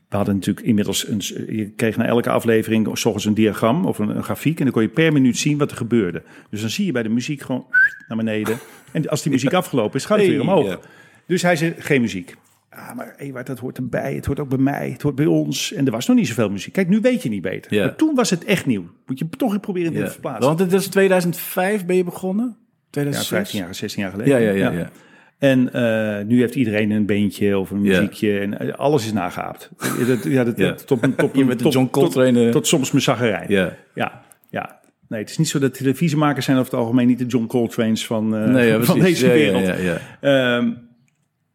[0.08, 1.20] We hadden natuurlijk inmiddels een,
[1.56, 4.72] je kreeg na elke aflevering s ochtends een diagram of een, een grafiek en dan
[4.72, 6.22] kon je per minuut zien wat er gebeurde.
[6.50, 7.66] Dus dan zie je bij de muziek gewoon
[8.08, 8.58] naar beneden.
[8.92, 10.80] En als die muziek afgelopen is, gaat het weer omhoog.
[11.26, 12.34] Dus hij zei geen muziek.
[12.70, 14.14] Ah, maar Ewart, dat hoort erbij.
[14.14, 14.90] Het hoort ook bij mij.
[14.90, 15.72] Het hoort bij ons.
[15.72, 16.72] En er was nog niet zoveel muziek.
[16.72, 17.80] Kijk, nu weet je niet beter.
[17.80, 18.84] Maar toen was het echt nieuw.
[19.06, 20.10] Moet je toch proberen te Ja.
[20.10, 20.46] verplaatsen.
[20.46, 22.56] Want het is 2005 ben je begonnen?
[22.90, 23.28] Ja, 2006?
[23.28, 24.40] 15 jaar, 16 jaar geleden.
[24.40, 24.70] Ja, ja, ja.
[24.70, 24.90] ja.
[25.38, 28.38] En eh, nu heeft iedereen een beentje of een muziekje.
[28.38, 29.70] En eh, alles is nageaapt.
[30.06, 30.74] Dat, ja, dat, Ja.
[30.74, 32.44] Tot, tot, Je met de tot, John Coltrane, eh.
[32.44, 33.44] Tot, tot soms mijn zaggerij.
[33.48, 33.76] Ja.
[33.94, 34.80] ja, ja.
[35.08, 38.06] Nee, het is niet zo dat televisiemakers zijn over het algemeen niet de John Coltrane's
[38.06, 39.66] van, eh, Nee, ja, van deze wereld.
[39.66, 40.76] Ja, ja,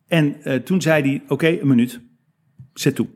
[0.07, 1.99] en toen zei hij, oké, een minuut.
[2.73, 3.07] Zet toe.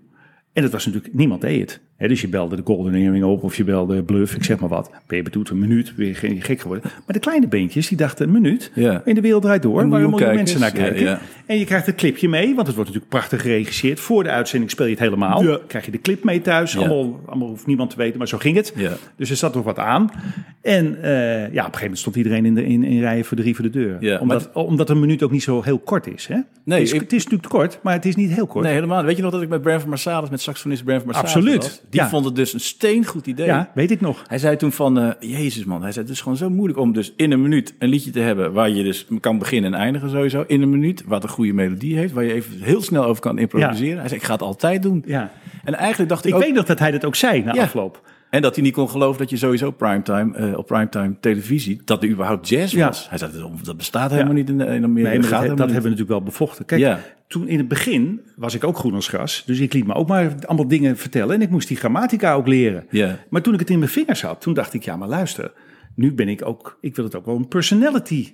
[0.54, 1.82] En dat was natuurlijk, niemand deed het.
[1.98, 4.90] Dus je belde de Golden Earring op of je belde Bluff, ik zeg maar wat.
[5.08, 6.84] Ben je bedoeld een minuut, je geen gek geworden.
[6.86, 8.72] Maar de kleine beentjes, die dachten een minuut.
[8.74, 9.02] Ja.
[9.06, 11.00] In de wereld draait door, Een waar miljoen mensen naar kijken.
[11.04, 11.20] ja, ja.
[11.46, 14.00] En je krijgt een clipje mee, want het wordt natuurlijk prachtig geregisseerd.
[14.00, 15.44] Voor de uitzending speel je het helemaal.
[15.44, 15.60] Ja.
[15.68, 16.74] Krijg je de clip mee thuis.
[16.74, 16.80] Ja.
[16.80, 18.74] Allemaal, allemaal hoeft niemand te weten, maar zo ging het.
[18.76, 18.92] Ja.
[19.16, 20.12] Dus er zat nog wat aan.
[20.62, 23.38] En eh, ja, op een gegeven moment stond iedereen in, de, in, in rijen voor
[23.38, 23.98] drie voor de deur.
[24.00, 26.28] Ja, omdat, omdat een minuut ook niet zo heel kort is.
[26.28, 26.36] Hè?
[26.64, 28.64] Nee, het, is, ik- het is natuurlijk kort, maar het is niet heel kort.
[28.66, 29.04] Nee, helemaal.
[29.04, 31.84] Weet je nog dat ik met Bram van Marsalis, met saxofonist Bram van Marsalis Absoluut?
[31.90, 32.10] Die ja.
[32.10, 33.46] vond het dus een steengoed idee.
[33.46, 34.24] Ja, weet ik nog.
[34.28, 36.94] Hij zei toen van, eh, jezus man, hij zei het is gewoon zo moeilijk om
[36.94, 40.10] dus in een minuut een liedje te hebben waar je dus kan beginnen en eindigen
[40.10, 40.44] sowieso.
[40.48, 43.38] In een minuut, wat een goede melodie heeft, waar je even heel snel over kan
[43.38, 44.00] improviseren.
[44.00, 45.04] Hij zei, ik ga het altijd doen.
[45.06, 45.32] Ja.
[45.64, 48.02] En eigenlijk dacht ik, Ik ook, weet nog dat hij dat ook zei na afloop.
[48.30, 52.04] En dat hij niet kon geloven dat je sowieso primetime, eh, op primetime televisie, dat
[52.04, 52.88] er überhaupt jazz Ja.
[52.88, 53.10] was.
[53.10, 54.40] Hij zei, dat- dat bestaat helemaal Ja.
[54.40, 55.40] niet in, in Amerika.
[55.40, 56.66] Nee, dat, dat hebben we natuurlijk wel bevochten.
[56.66, 57.00] Kijk, Ja.
[57.28, 59.44] toen in het begin was ik ook groen als gras.
[59.46, 61.36] Dus ik liet me ook maar allemaal dingen vertellen.
[61.36, 62.86] En ik moest die grammatica ook leren.
[63.30, 65.52] Maar toen ik het in mijn vingers had, toen dacht ik, ja, maar luister.
[65.96, 68.34] Nu ben ik ook, ik wil het ook wel een personality.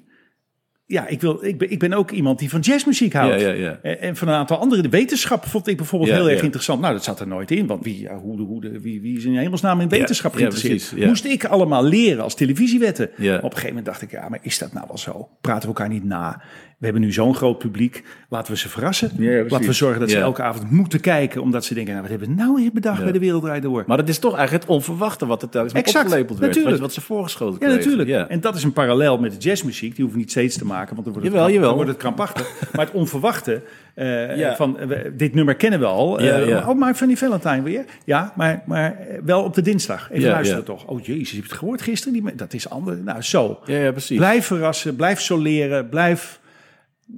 [0.85, 3.41] Ja, ik, wil, ik, ben, ik ben ook iemand die van jazzmuziek houdt.
[3.41, 3.89] Ja, ja, ja.
[3.91, 4.81] En, van een aantal andere.
[4.81, 6.81] De wetenschap vond ik bijvoorbeeld heel erg interessant.
[6.81, 7.67] Nou, dat zat er nooit in.
[7.67, 10.99] Want wie, ja, hoe, hoe, de- wie, wie is in hemelsnaam in wetenschap geïnteresseerd?
[11.07, 13.09] Moest ik allemaal leren als televisiewetten.
[13.37, 15.29] Op een gegeven moment dacht ik, ja, maar is dat nou wel zo?
[15.41, 16.41] Praten we elkaar niet na?
[16.83, 18.03] We hebben nu zo'n groot publiek.
[18.29, 19.11] Laten we ze verrassen.
[19.17, 19.43] Ja.
[19.47, 20.21] Laten we zorgen dat ze Ja.
[20.23, 21.41] elke avond moeten kijken.
[21.41, 23.83] Omdat ze denken, nou, wat hebben we nou weer bedacht bij de Wereld Draait Door?
[23.87, 26.53] Maar dat is toch eigenlijk het onverwachte wat er telkens met Exact, opgelepeld werd.
[26.55, 26.81] natuurlijk.
[26.81, 27.77] Wat, ze voorgeschoten Ja, kregen.
[27.77, 28.09] natuurlijk.
[28.09, 28.27] Ja.
[28.27, 29.89] En dat is een parallel met de jazzmuziek.
[29.95, 31.67] Die hoeven we niet steeds te maken, want dan wordt het, Jawel, kramp- jawel.
[31.67, 32.53] dan wordt het krampachtig.
[32.75, 33.61] maar het onverwachte
[33.93, 36.19] eh, van eh, dit nummer kennen we al.
[36.19, 36.69] Eh.
[36.69, 37.85] Oh, maar van die Valentine weer.
[38.05, 40.11] Ja, maar, maar wel op de dinsdag.
[40.11, 40.85] Even luisteren toch.
[40.85, 42.13] Oh jezus, heb je het gehoord gisteren?
[42.23, 42.97] Die, dat is anders.
[43.03, 43.59] Nou, zo.
[43.65, 44.17] Ja, ja, precies.
[44.17, 46.41] Blijf verrassen, blijf soleren, blijf...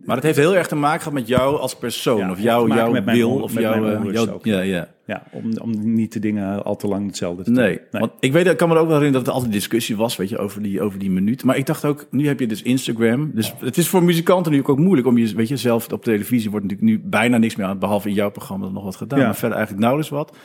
[0.06, 2.18] Maar het heeft heel erg te maken gehad met jou als persoon.
[2.18, 3.32] Ja, of het jou, jouw met wil.
[3.32, 4.46] Of met jouw, mijn ook.
[4.46, 4.88] ja, ja.
[5.06, 7.64] Ja, om, om niet de dingen al te lang hetzelfde te doen.
[7.64, 9.96] Nee, want ik weet, ik kan me er ook wel herinneren dat er altijd discussie
[9.96, 11.44] was, weet je, over die, over die minuut.
[11.44, 13.32] Maar ik dacht ook, nu heb je dus Instagram.
[13.34, 16.50] Dus het is voor muzikanten nu ook moeilijk om je, weet je, zelf op televisie
[16.50, 19.26] wordt natuurlijk nu bijna niks meer aan, behalve in jouw programma nog wat gedaan, Ja.
[19.26, 20.38] maar verder eigenlijk nauwelijks wat.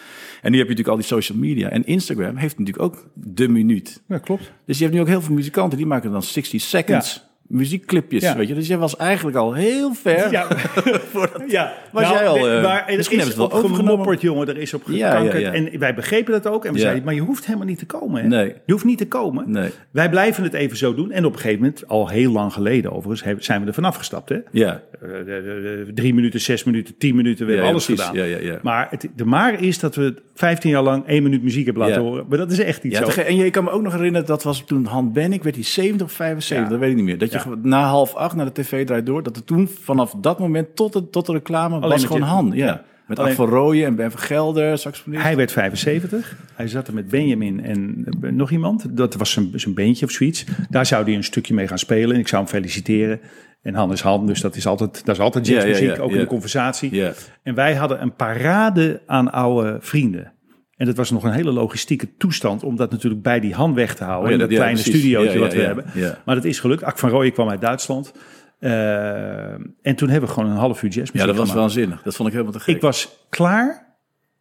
[0.42, 1.68] En nu heb je natuurlijk al die social media.
[1.68, 4.02] En Instagram heeft natuurlijk ook de minuut.
[4.08, 4.52] Ja, klopt.
[4.64, 8.36] Dus je hebt nu ook heel veel muzikanten die maken dan 60 seconds muziekclipjes, Ja.
[8.36, 8.54] weet je.
[8.54, 10.30] Dus jij was eigenlijk al heel ver.
[10.30, 10.46] Ja,
[11.48, 11.72] ja.
[11.92, 14.48] Was jij al, eh, maar er misschien is hebben ze het wel gemopperd, jongen.
[14.48, 15.40] Er is op gekankerd.
[15.42, 15.52] ja.
[15.52, 16.64] En wij begrepen dat ook.
[16.64, 18.22] En we zeiden, maar je hoeft helemaal niet te komen.
[18.22, 18.28] Hè?
[18.28, 18.54] Nee.
[18.66, 19.50] Je hoeft niet te komen.
[19.50, 19.70] Nee.
[19.90, 21.10] Wij blijven het even zo doen.
[21.12, 24.28] En op een gegeven moment, al heel lang geleden overigens, zijn we er vanaf gestapt.
[24.28, 24.38] Hè?
[24.50, 27.46] Ja, Eh, de- drie minuten, zes minuten, tien minuten.
[27.46, 28.14] We hebben alles gedaan.
[28.14, 28.58] Ja, ja, ja.
[28.62, 32.02] Maar het, de maar is dat we 15 jaar lang één minuut muziek hebben laten
[32.02, 32.24] horen.
[32.28, 33.20] Maar dat is echt niet Ja, zo.
[33.20, 36.06] en je kan me ook nog herinneren, dat was toen Han Bennik, werd hij 70
[36.06, 36.70] of 75, Ja.
[36.72, 37.18] dat weet ik niet meer.
[37.18, 40.38] Dat je Na half acht naar de tv draait door, dat er toen vanaf dat
[40.38, 42.50] moment tot de, tot de reclame was gewoon je- Han.
[42.54, 42.66] Ja.
[42.66, 42.82] ja.
[43.06, 45.22] Met Alleen- van Rooyen en Ben van Gelder, saxofonist.
[45.22, 46.36] Hij werd 75.
[46.54, 48.96] Hij zat er met Benjamin en eh, nog iemand.
[48.96, 50.44] Dat was zijn, zijn beentje of zoiets.
[50.68, 52.14] Daar zou hij een stukje mee gaan spelen.
[52.14, 53.20] En ik zou hem feliciteren.
[53.62, 56.02] En Han is Han, dus dat is altijd, dat is altijd Ja, ja, jazzmuziek, ja,
[56.02, 56.94] ook in de conversatie.
[56.94, 57.12] Ja.
[57.42, 60.32] En wij hadden een parade aan oude vrienden.
[60.80, 63.94] En dat was nog een hele logistieke toestand om dat natuurlijk bij die Han weg
[63.94, 64.22] te houden.
[64.24, 64.98] Oh ja, in dat ja, kleine precies.
[65.00, 65.84] studiootje Ja, ja, wat we ja, hebben.
[65.94, 66.18] ja.
[66.24, 66.82] Maar dat is gelukt.
[66.82, 68.12] Ak van Rooyen kwam uit Duitsland.
[68.58, 71.60] Eh, en toen hebben we gewoon een half uur jazzmuziek Ja, dat was gemaakt.
[71.60, 72.02] waanzinnig.
[72.02, 72.74] Dat vond ik helemaal te gek.
[72.74, 73.88] Ik was klaar.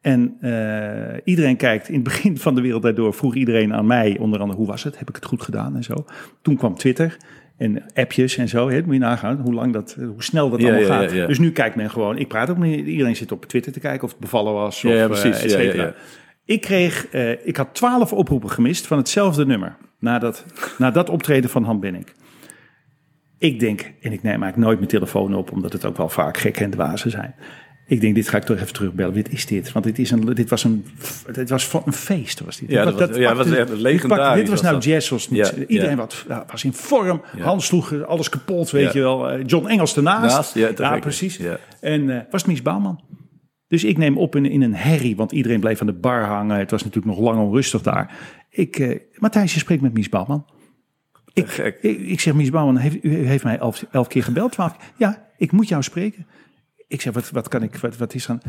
[0.01, 4.17] En eh, iedereen kijkt, in het begin van de wereld daardoor vroeg iedereen aan mij,
[4.19, 4.99] onder andere, hoe was het?
[4.99, 5.93] Heb ik het goed gedaan en zo.
[6.41, 7.17] Toen kwam Twitter
[7.57, 8.69] en appjes en zo.
[8.69, 11.11] Hè, moet je nagaan hoe, lang dat, hoe snel dat Ja, allemaal ja, gaat.
[11.11, 11.27] ja, ja.
[11.27, 14.03] Dus nu kijkt men gewoon, ik praat ook niet, iedereen zit op Twitter te kijken
[14.03, 14.81] of het bevallen was.
[14.81, 15.53] Ja, of, ja, eh, precies.
[15.53, 15.93] et
[16.49, 19.75] Ik kreeg, eh, ik had twaalf oproepen gemist van hetzelfde nummer.
[19.99, 20.45] Na dat,
[20.77, 22.05] na dat optreden van Han Benning.
[23.37, 26.37] Ik denk, en ik neem eigenlijk nooit mijn telefoon op, omdat het ook wel vaak
[26.37, 27.35] gek en dwazen zijn.
[27.87, 29.15] Ik denk, dit ga ik toch even terugbellen.
[29.15, 29.71] Wat is dit?
[29.71, 30.85] Want dit, is een, dit was een,
[31.31, 32.39] dit was van een feest.
[32.39, 32.69] Was dit.
[32.69, 35.27] Ja, dat was- ja, pakte- was echt dit legendarisch pakte- Dit was was nou jazz.
[35.27, 35.95] Niet- Ja, iedereen ja.
[35.95, 37.21] Wat, was in vorm.
[37.39, 39.29] Hans sloeg alles kapot, weet je wel.
[39.29, 40.35] Eh, John Engels ernaast.
[40.35, 41.37] Naast, ja, precies.
[41.37, 41.57] Ja.
[41.79, 42.99] En eh, was het Mies Bouwman.
[43.69, 46.57] Dus ik neem op in, in een herrie, want iedereen bleef aan de bar hangen.
[46.57, 48.17] Het was natuurlijk nog lang onrustig daar.
[48.49, 50.45] Ik, eh, Matthijs, je spreekt met Mies Bouwman.
[51.33, 51.57] Ik.
[51.81, 54.51] Ik, ik zeg, Mies Bouwman, heeft, u heeft mij elf, elf keer gebeld.
[54.51, 54.93] twaalf.
[54.97, 56.25] Ja, ik moet jou spreken.
[56.87, 58.41] Ik zeg, wat, wat kan ik, wat, wat is er aan?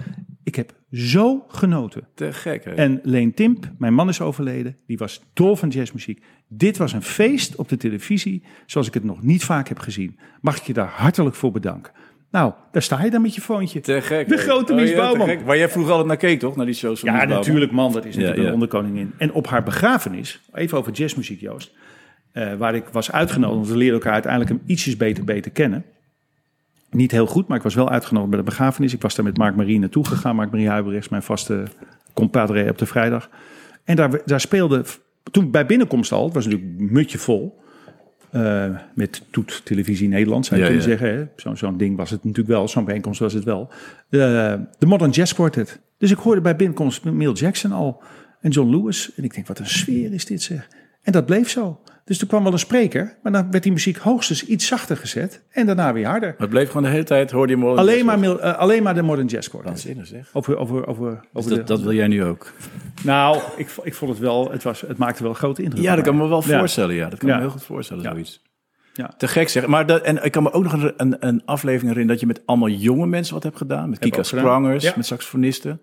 [0.42, 2.08] Ik heb zo genoten.
[2.14, 2.74] Te gek, hè?
[2.74, 6.22] En Leen Timp, mijn man is overleden, die was dol van jazzmuziek.
[6.48, 10.18] Dit was een feest op de televisie, zoals ik het nog niet vaak heb gezien.
[10.40, 11.92] Mag ik je daar hartelijk voor bedanken.
[12.30, 13.80] Nou, daar sta je dan met je foontje.
[13.80, 14.28] Te gek.
[14.28, 15.40] De grote Oh, Mies ja, gek.
[15.40, 16.56] Waar jij vroeger altijd naar keek, toch?
[16.56, 17.92] Naar die shows van Ja, natuurlijk, man.
[17.92, 18.48] Dat is natuurlijk Ja, ja.
[18.48, 19.12] een onderkoningin.
[19.18, 21.70] En op haar begrafenis, even over jazzmuziek, Joost.
[22.32, 25.84] eh, waar ik was uitgenodigd, want we leerden elkaar uiteindelijk hem ietsjes beter, beter kennen.
[26.90, 28.92] Niet heel goed, maar ik was wel uitgenodigd bij de begrafenis.
[28.92, 30.36] Ik was daar met Mark Marie naartoe gegaan.
[30.36, 31.62] Mark Marie Huibrechts, mijn vaste
[32.14, 33.28] compadre op de vrijdag.
[33.84, 34.84] En daar, daar speelde,
[35.30, 37.59] toen bij binnenkomst al, het was natuurlijk een mutje vol.
[38.30, 40.98] eh, met Toet Televisie Nederland, zou je Ja, kunnen ja.
[40.98, 41.56] zeggen.
[41.56, 43.68] Zo'n ding was het natuurlijk wel, zo'n bijeenkomst was het wel.
[44.10, 44.18] Eh,
[44.78, 45.80] de Modern Jazz Quartet.
[45.98, 48.02] Dus ik hoorde bij binnenkomst Mill Jackson al
[48.40, 49.12] en John Lewis.
[49.16, 50.68] En ik denk, wat een sfeer is dit zeg.
[51.02, 51.80] En dat bleef zo.
[52.04, 55.42] Dus er kwam wel een spreker, maar dan werd die muziek hoogstens iets zachter gezet.
[55.50, 56.28] En daarna weer harder.
[56.28, 58.82] Maar het bleef gewoon de hele tijd, hoorde je hem Alleen maar, Mil- eh, alleen
[58.82, 59.70] maar de Modern Jazz Quartet.
[59.70, 60.30] Waanzinnig, zeg.
[60.32, 62.52] Over, over, over, Dus over de, dat, dat wil jij nu ook?
[63.02, 65.82] Nou, ik, ik vond het wel, het, was, het maakte wel een grote indruk.
[65.82, 66.58] Ja, dat kan me wel Ja.
[66.58, 66.94] voorstellen.
[66.94, 67.34] Ja, dat kan Ja.
[67.34, 68.10] me heel goed voorstellen, Ja.
[68.10, 68.42] zoiets.
[68.92, 69.14] Ja.
[69.16, 69.66] Te gek zeg.
[69.66, 72.40] Maar dat, en ik kan me ook nog een, een, aflevering herinneren dat je met
[72.44, 73.90] allemaal jonge mensen wat hebt gedaan.
[73.90, 74.22] Met Kika.
[74.22, 74.92] Sprangers, Ja.
[74.96, 75.80] met saxofonisten.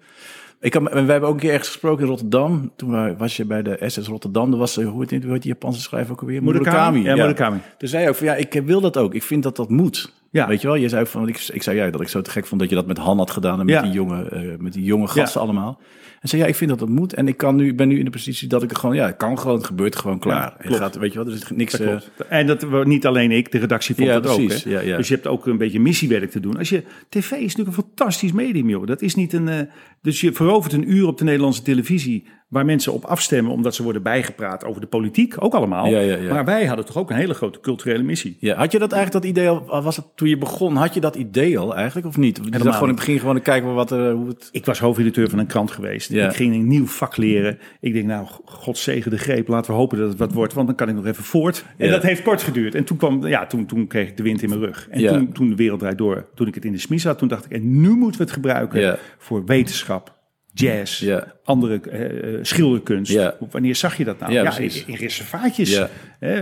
[0.60, 2.72] Ik kan, we hebben ook een keer ergens gesproken in Rotterdam.
[2.76, 4.52] Toen wa- was je bij de SS Rotterdam.
[4.52, 6.44] Er was, eh, hoe heet, hoe heet die Japanse schrijver ook alweer?
[6.44, 7.04] Murakami.
[7.04, 7.58] Ja, Murakami.
[7.78, 9.14] Toen zei je ook van ja, ik wil dat ook.
[9.14, 10.14] Ik vind dat dat moet.
[10.32, 10.48] Ja.
[10.48, 10.76] Weet je wel?
[10.76, 12.70] Je zei ook van, ik, ik zei jij dat ik zo te gek vond dat
[12.70, 13.82] je dat met Han had gedaan en met Ja.
[13.82, 15.80] die jonge, eh, met die jonge gasten allemaal.
[16.22, 17.14] En zei ja, ik vind dat dat moet.
[17.14, 19.06] En ik kan nu, ik ben nu in de positie dat ik er gewoon, ja,
[19.06, 20.56] het kan gewoon, het gebeurt gewoon klaar.
[20.58, 20.82] en klopt.
[20.82, 21.72] gaat, weet je wel, er is niks.
[21.78, 22.40] Dat eh.
[22.40, 24.58] En dat niet alleen ik, de redactie vond Ja, dat precies.
[24.58, 24.64] ook.
[24.74, 24.80] Hè?
[24.80, 24.98] Ja, ja.
[24.98, 26.58] Dus je hebt ook een beetje missiewerk te doen.
[26.58, 28.86] Als je, TV is natuurlijk een fantastisch medium, joh.
[28.88, 29.48] Dat is niet een.
[29.48, 29.60] eh,
[30.02, 32.28] dus je verovert een uur op de Nederlandse televisie.
[32.48, 35.36] Waar mensen op afstemmen omdat ze worden bijgepraat over de politiek.
[35.38, 35.88] Ook allemaal.
[35.88, 36.34] Ja, ja, ja.
[36.34, 38.38] Maar wij hadden toch ook een hele grote culturele missie.
[38.40, 41.00] Ja, had je dat eigenlijk, dat idee al, was het toen je begon, had je
[41.00, 42.40] dat idee al eigenlijk of niet?
[42.44, 44.50] Je dacht gewoon in het begin gewoon te kijken wat, eh, hoe het...
[44.52, 46.12] Ik was hoofdredacteur van een krant geweest.
[46.12, 47.60] Ik ging een nieuw vak leren.
[47.80, 49.48] Ik denk, nou, God zegen de greep.
[49.48, 51.66] Laten we hopen dat het wat wordt, want dan kan ik nog even voort.
[51.78, 52.76] En dat heeft kort geduurd.
[52.76, 54.88] En toen, kwam, ja, toen, toen kreeg ik de wind in mijn rug.
[54.90, 57.28] En toen, toen de wereld draait door, toen ik het in de smies had, toen
[57.28, 60.17] dacht ik, en nu moeten we het gebruiken voor wetenschap,
[60.60, 61.34] jazz, Ja.
[61.44, 63.12] andere eh, eh, schilderkunst.
[63.12, 63.36] Ja.
[63.52, 64.32] Wanneer zag je dat nou?
[64.32, 65.74] Ja, in, in reservaatjes.
[65.74, 65.90] Ja.
[66.20, 66.34] hè,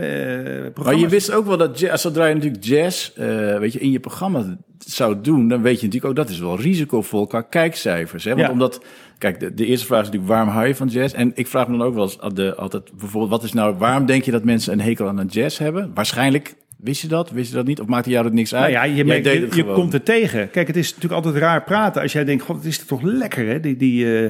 [0.65, 3.12] eh, Maar je wist ook wel dat jazz, zodra je natuurlijk jazz,
[3.60, 6.60] weet je, in je programma zou doen, dan weet je natuurlijk ook dat is wel
[6.60, 8.23] risicovol qua kijkcijfers.
[8.23, 8.36] Hè?
[8.36, 8.84] Want omdat,
[9.17, 11.13] kijk, de, de eerste vraag is natuurlijk waarom hou je van jazz?
[11.13, 14.06] En ik vraag me dan ook wel eens de, altijd bijvoorbeeld, wat is nou, waarom
[14.06, 15.91] denk je dat mensen een hekel aan een jazz hebben?
[15.93, 18.74] Waarschijnlijk wist je dat, wist je dat niet, of maakte jou dat niks uit?
[18.74, 20.50] Nou ja, je, merkt, je, je komt er tegen.
[20.50, 23.48] Kijk, het is natuurlijk altijd raar praten als jij denkt: God, het is toch lekker,
[23.48, 23.60] hè?
[23.60, 24.30] Die, die, eh,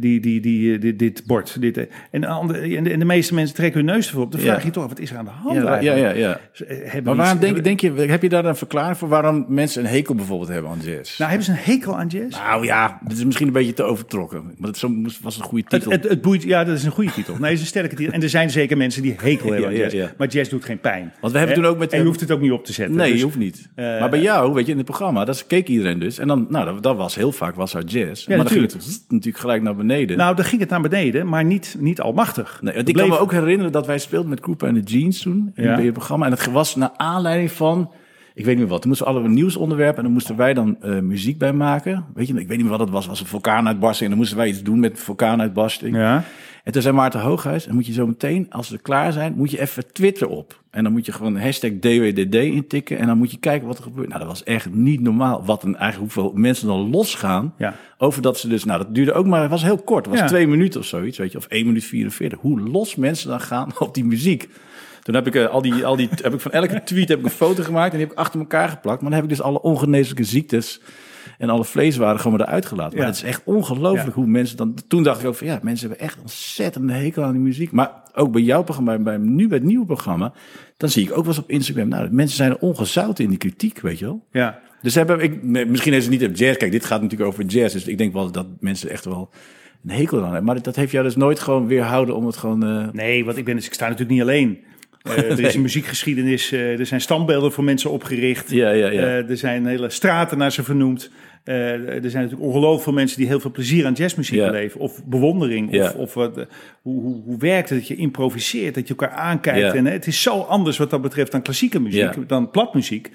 [0.00, 1.60] die, die, die, eh, dit, dit bord.
[1.60, 1.84] Dit, eh.
[2.10, 4.32] en, de andere, en, de, en de meeste mensen trekken hun neus ervoor op.
[4.32, 5.56] Dan vraag je toch: wat is er aan de hand?
[5.62, 6.40] ja, ja, ja, ja.
[6.66, 9.84] Hebben Maar waarom iets- denk, denk je, heb je daar een verklaring voor waarom mensen
[9.84, 11.18] een hekel bijvoorbeeld hebben aan jazz?
[11.18, 12.38] Nou, hebben ze een hekel aan jazz?
[12.38, 14.54] Nou ja, dit is misschien een beetje te overtrokken.
[14.58, 14.90] Maar het zo
[15.22, 15.90] was een goede titel.
[15.90, 17.34] het, het boeit, ja, dat is een goede titel.
[17.34, 18.12] Nee, het is een sterke titel.
[18.14, 19.94] En er zijn zeker mensen die hekel hebben aan Ja, ja, jazz.
[19.94, 20.12] ja.
[20.18, 21.12] Maar jazz doet geen pijn.
[21.20, 21.62] Want we hebben Hè?
[21.62, 22.96] toen ook met- En je hoeft het ook niet op te zetten.
[22.96, 23.68] Nee, Dus- je hoeft niet.
[23.74, 26.18] eh, maar bij jou, weet je, in het programma, dat keek iedereen dus.
[26.18, 28.26] En dan, nou, dat, dat was heel vaak, was haar jazz.
[28.26, 28.90] maar dan ging natuurlijk.
[28.92, 30.16] het natuurlijk gelijk naar beneden.
[30.16, 32.58] Nou, dan ging het naar beneden, maar niet, niet almachtig.
[32.62, 35.20] nee, ik kan bleef- me ook herinneren dat wij speelden met Cooper en de Jeans
[35.20, 35.80] toen, in Ja.
[35.80, 36.26] het programma.
[36.26, 37.90] En het was naar aanleiding van,
[38.34, 38.80] ik weet niet meer wat.
[38.80, 42.04] Toen moesten we alle een nieuwsonderwerp en dan moesten wij dan eh, muziek bij maken.
[42.14, 43.06] Weet je, ik weet niet meer wat het was.
[43.06, 45.96] was een vulkaanuitbarsting en dan moesten wij iets doen met vulkaanuitbarsting.
[45.96, 46.24] Ja.
[46.64, 49.50] En toen zei Maarten Hooghuis, dan moet je zo meteen, als we klaar zijn, moet
[49.50, 50.60] je even Twitter op.
[50.70, 53.82] En dan moet je gewoon hashtag DWDD intikken en dan moet je kijken wat er
[53.82, 54.08] gebeurt.
[54.08, 55.44] Nou, dat was echt niet normaal.
[55.44, 57.74] Wat een eigenlijk hoeveel mensen dan losgaan Ja.
[57.98, 60.04] over dat ze dus, nou dat duurde ook maar, het was heel kort.
[60.04, 60.28] Het was Ja.
[60.28, 62.38] twee minuten of zoiets, weet je, of 1 minuut 44.
[62.40, 64.48] Hoe los mensen dan gaan op die muziek.
[65.02, 67.24] Toen heb ik eh, al die, al die, heb ik van elke tweet heb ik
[67.24, 69.00] een foto gemaakt en die heb ik achter elkaar geplakt.
[69.00, 70.80] Maar dan heb ik dus alle ongeneeslijke ziektes
[71.38, 72.96] en alle vleeswaren gewoon maar eruit gelaten.
[72.96, 73.12] Maar Ja.
[73.12, 74.74] het is echt ongelooflijk hoe mensen dan...
[74.88, 77.72] Toen dacht ik ook van ja, mensen hebben echt ontzettend hekel aan die muziek.
[77.72, 80.32] Maar ook bij jouw programma, bij nu bij het nieuwe programma,
[80.76, 83.38] dan zie ik ook wel eens op Instagram, nou, mensen zijn er ongezouten in die
[83.38, 84.24] kritiek, weet je wel.
[84.32, 84.60] Ja.
[84.82, 86.56] Dus hebben, ik, misschien is het niet op jazz.
[86.58, 87.72] Kijk, dit gaat natuurlijk over jazz.
[87.74, 89.30] Dus ik denk wel dat mensen echt wel
[89.84, 90.44] een hekel aan hebben.
[90.44, 92.64] Maar dat heeft jou dus nooit gewoon weerhouden om het gewoon...
[92.64, 94.58] eh, Nee, want ik, ben, dus, ik sta natuurlijk niet alleen.
[95.02, 98.50] Eh, er is een muziekgeschiedenis, eh, er zijn standbeelden voor mensen opgericht.
[98.50, 99.02] Ja, ja, ja.
[99.02, 101.10] Eh, er zijn hele straten naar ze vernoemd.
[101.44, 104.46] Er zijn natuurlijk ongelooflijk veel mensen die heel veel plezier aan jazzmuziek Ja.
[104.46, 104.80] beleven.
[104.80, 105.72] Of bewondering.
[105.72, 105.86] Ja.
[105.86, 106.46] Of, of wat,
[106.82, 109.74] hoe, hoe, hoe werkt het dat je improviseert, dat je elkaar aankijkt.
[109.74, 113.10] En, het is zo anders wat dat betreft dan klassieke muziek, dan platmuziek.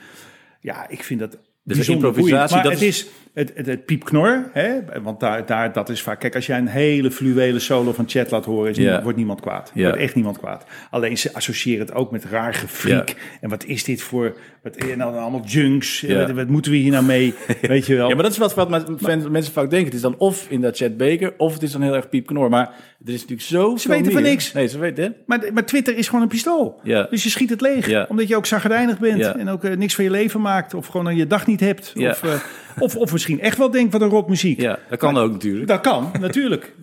[0.62, 1.38] Ja, ik vind dat
[1.76, 2.56] Dus improvisatie.
[2.56, 4.72] Maar dat het is- is het, het, het piepknor, hè?
[5.02, 6.20] want daar, daar, dat is vaak...
[6.20, 9.72] Kijk, als jij een hele fluwele solo van Chet laat horen, is wordt niemand kwaad.
[9.74, 10.66] Wordt echt niemand kwaad.
[10.90, 13.16] Alleen ze associëren het ook met raar gefriek.
[13.42, 14.36] En wat is dit voor...
[14.76, 16.02] Wat, en dan allemaal junks.
[16.02, 16.18] Ja.
[16.18, 17.34] Wat, wat moeten we hier nou mee?
[17.62, 18.08] Weet je wel.
[18.10, 19.86] Ja, maar dat is wat, wat met- fans- mensen vaak denken.
[19.88, 22.50] Het is dan of in dat Chat Baker, of het is dan heel erg piepknor.
[22.50, 22.70] Maar
[23.06, 24.54] er is natuurlijk zo Ze weten van niks.
[24.54, 25.16] Nee, ze weten?
[25.26, 26.80] Maar, maar Twitter is gewoon een pistool.
[26.84, 27.08] Ja.
[27.10, 27.88] Dus je schiet het leeg.
[27.88, 28.06] Ja.
[28.10, 29.26] Omdat je ook zagrijnig bent.
[29.26, 30.74] En ook eh, niks van je leven maakt.
[30.74, 31.94] Of gewoon je dag niet hebt.
[31.98, 32.34] Of, eh,
[32.80, 34.62] of, of misschien echt wel denkt wat een rotmuziek.
[34.62, 35.68] Ja, dat kan ook natuurlijk.
[35.68, 36.74] Dat kan, natuurlijk.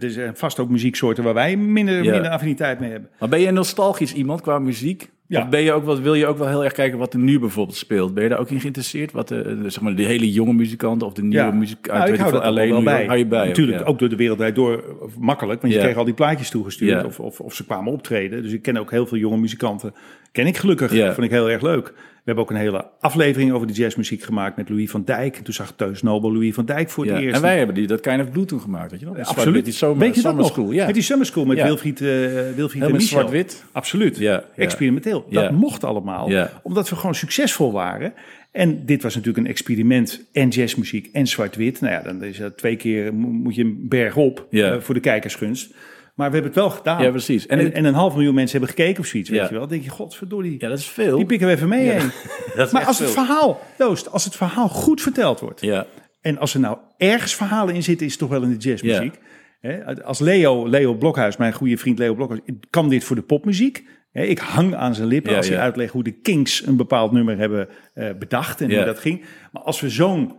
[0.00, 3.10] Er zijn vast ook muzieksoorten waar wij minder, minder affiniteit mee hebben.
[3.18, 5.10] Maar ben je nostalgisch iemand qua muziek?
[5.38, 5.48] Ja.
[5.48, 7.76] Ben je ook wat, wil je ook wel heel erg kijken wat er nu bijvoorbeeld
[7.76, 8.14] speelt?
[8.14, 9.12] Ben je daar ook in geïnteresseerd?
[9.12, 12.12] Wat de, de- zeg maar, de hele jonge muzikanten of de nieuwe muziek uit Nou,
[12.12, 13.06] ik hou dat LA, wel bij.
[13.06, 13.46] hou je bij?
[13.46, 13.84] Natuurlijk, ja.
[13.84, 14.82] ook door de wereld door eh,
[15.18, 15.60] makkelijk.
[15.60, 18.42] Want je kreeg al die plaatjes toegestuurd of, of, of ze kwamen optreden.
[18.42, 19.94] Dus ik ken ook heel veel jonge muzikanten.
[20.32, 20.92] Ken ik gelukkig.
[21.14, 21.92] Vond ik heel erg leuk.
[22.24, 25.36] We hebben ook een hele aflevering over de jazzmuziek gemaakt met Louis van Dijk.
[25.36, 27.12] En toen zag Teus Nobel Louis van Dijk voor Ja.
[27.14, 27.36] het eerst.
[27.36, 29.24] En wij hebben die, dat Kind of Blue toen gemaakt, weet je wel?
[29.24, 29.64] Absoluut.
[29.64, 30.52] Die zomer, Weet je dat summer nog?
[30.52, 30.84] school, ja.
[30.86, 31.64] Met die summer school met Ja.
[31.64, 32.08] Wilfried, eh
[32.56, 33.06] Wilfried en Michel.
[33.08, 33.64] zwart-wit.
[33.72, 34.16] Absoluut.
[34.18, 34.44] Ja.
[34.56, 35.26] Experimenteel.
[35.30, 36.30] Dat mocht allemaal.
[36.30, 36.50] Ja.
[36.62, 38.12] Omdat we gewoon succesvol waren.
[38.52, 40.24] En dit was natuurlijk een experiment.
[40.32, 41.80] En jazzmuziek en zwart-wit.
[41.80, 44.94] Nou ja, dan is dat twee keer mo- moet je een berg op eh, voor
[44.94, 45.74] de kijkersgunst.
[46.14, 47.02] Maar we hebben het wel gedaan.
[47.02, 47.46] Ja, precies.
[47.46, 49.30] En En, een half miljoen mensen hebben gekeken of zoiets.
[49.30, 49.44] Weet Ja.
[49.44, 49.60] je wel.
[49.60, 50.56] Dan denk je, godverdorie.
[50.58, 51.16] Ja, dat is veel.
[51.16, 52.10] Die pikken we even mee heen.
[52.72, 55.60] Maar als het verhaal, Joost, als het verhaal goed verteld wordt.
[55.60, 55.86] Ja,
[56.20, 59.18] En als er nou ergens verhalen in zitten, is het toch wel in de jazzmuziek.
[59.60, 63.84] Hè, Als Leo, Leo Blokhuis, mijn goede vriend Leo Blokhuis, kan dit voor de popmuziek.
[64.12, 67.38] Hè, Ik hang aan zijn lippen als hij uitlegt hoe de Kings een bepaald nummer
[67.38, 69.24] hebben eh, bedacht en hoe dat ging.
[69.52, 70.32] Maar als we zo'n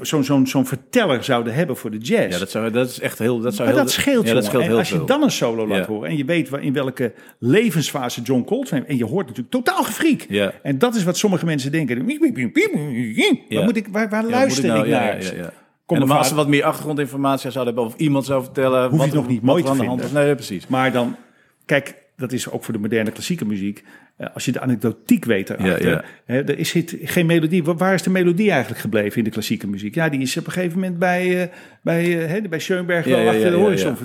[0.00, 2.32] zo'n zo'n zo'n verteller zouden hebben voor de jazz.
[2.32, 3.40] ja dat, zou, dat is echt heel...
[3.40, 5.30] Dat, zou maar heel, dat scheelt, ja, dat scheelt En heel als je dan een
[5.30, 5.86] solo laat Ja.
[5.86, 8.84] horen en je weet waar, in welke levensfase John Coltrane...
[8.84, 10.26] en je hoort natuurlijk totaal gefriek.
[10.28, 10.52] Ja.
[10.62, 11.96] En dat is wat sommige mensen denken.
[11.96, 15.52] Waar, moet ik, waar, luister ik, nou- naar?
[15.86, 17.92] Kom en als ze wat meer achtergrondinformatie zouden hebben...
[17.92, 18.82] of iemand zou vertellen...
[18.82, 20.12] Hoef je wat, het nog niet mooi te vinden.
[20.12, 20.66] Nee, precies.
[20.66, 21.16] Maar dan,
[21.64, 23.84] kijk, dat is ook voor de moderne klassieke muziek.
[24.16, 25.86] Eh, Als je de anekdotiek weet erachter.
[25.86, 26.04] Ja, ja.
[26.24, 27.62] Hè, er is geen melodie.
[27.64, 29.94] Waar- is de melodie eigenlijk gebleven in de klassieke muziek?
[29.94, 33.18] Ja, die is op een gegeven moment bij, eh, bij, eh, hè, bij Schoenberg wel
[33.18, 33.96] ja, achter de horizon.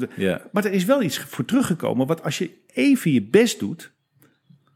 [0.52, 2.08] Maar er is wel iets voor teruggekomen.
[2.08, 3.92] Want als je even je best doet,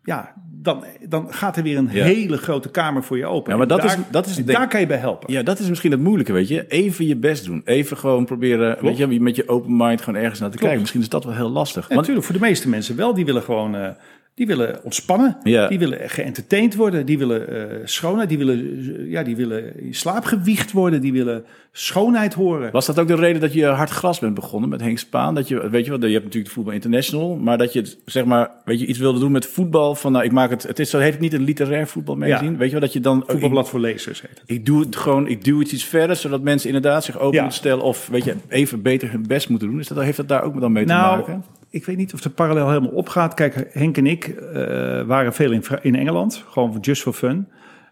[0.04, 2.04] ja, dan, dan gaat er weer een Ja.
[2.04, 3.52] hele grote kamer voor je open.
[3.52, 5.34] Ja, maar dat is- daar, dat is en denk- daar kan je bij helpen.
[5.34, 6.68] Ja, dat is misschien het moeilijke, weet je.
[6.68, 7.62] Even je best doen.
[7.66, 10.80] Even gewoon proberen, weet je, met je open mind gewoon ergens naar te kijken.
[10.80, 11.90] Misschien is dat wel heel lastig.
[11.90, 13.14] Ja, natuurlijk, voor de meeste mensen wel.
[13.14, 13.90] Die willen gewoon eh,
[14.38, 15.38] die willen ontspannen.
[15.44, 15.68] Ja.
[15.68, 17.06] Die willen geëntertained worden.
[17.06, 18.30] Die willen eh schoonheid.
[18.30, 18.60] Die willen,
[18.98, 21.02] eh, ja, die willen in slaap gewiegd worden.
[21.02, 22.72] Die willen schoonheid horen.
[22.72, 25.36] was dat ook de reden dat je hard gras bent begonnen met Henk Spaan?
[25.36, 28.26] Dat je, weet je wel, je hebt natuurlijk de Voetbal International, maar dat je, zeg
[28.26, 29.96] maar, weet je, iets wilde doen met voetbal.
[29.96, 32.52] Van, nou, ik maak het, het is zo, heet het niet een literair voetbalmagazine?
[32.52, 32.58] Ja.
[32.58, 33.24] Weet je wel, dat je dan...
[33.28, 34.42] Voetbalblad voor lezers heet het.
[34.46, 37.50] Ik doe het gewoon, ik duw het iets verder, zodat mensen inderdaad zich open Ja.
[37.50, 39.80] stellen of weet je, even beter hun best moeten doen.
[39.80, 41.44] Is dat, heeft dat daar ook dan mee te Nou, maken?
[41.70, 43.34] Ik weet niet of de parallel helemaal opgaat.
[43.34, 44.54] Kijk, Henk en ik eh,
[45.04, 46.46] waren veel in, in Engeland.
[46.50, 47.48] Gewoon just for fun.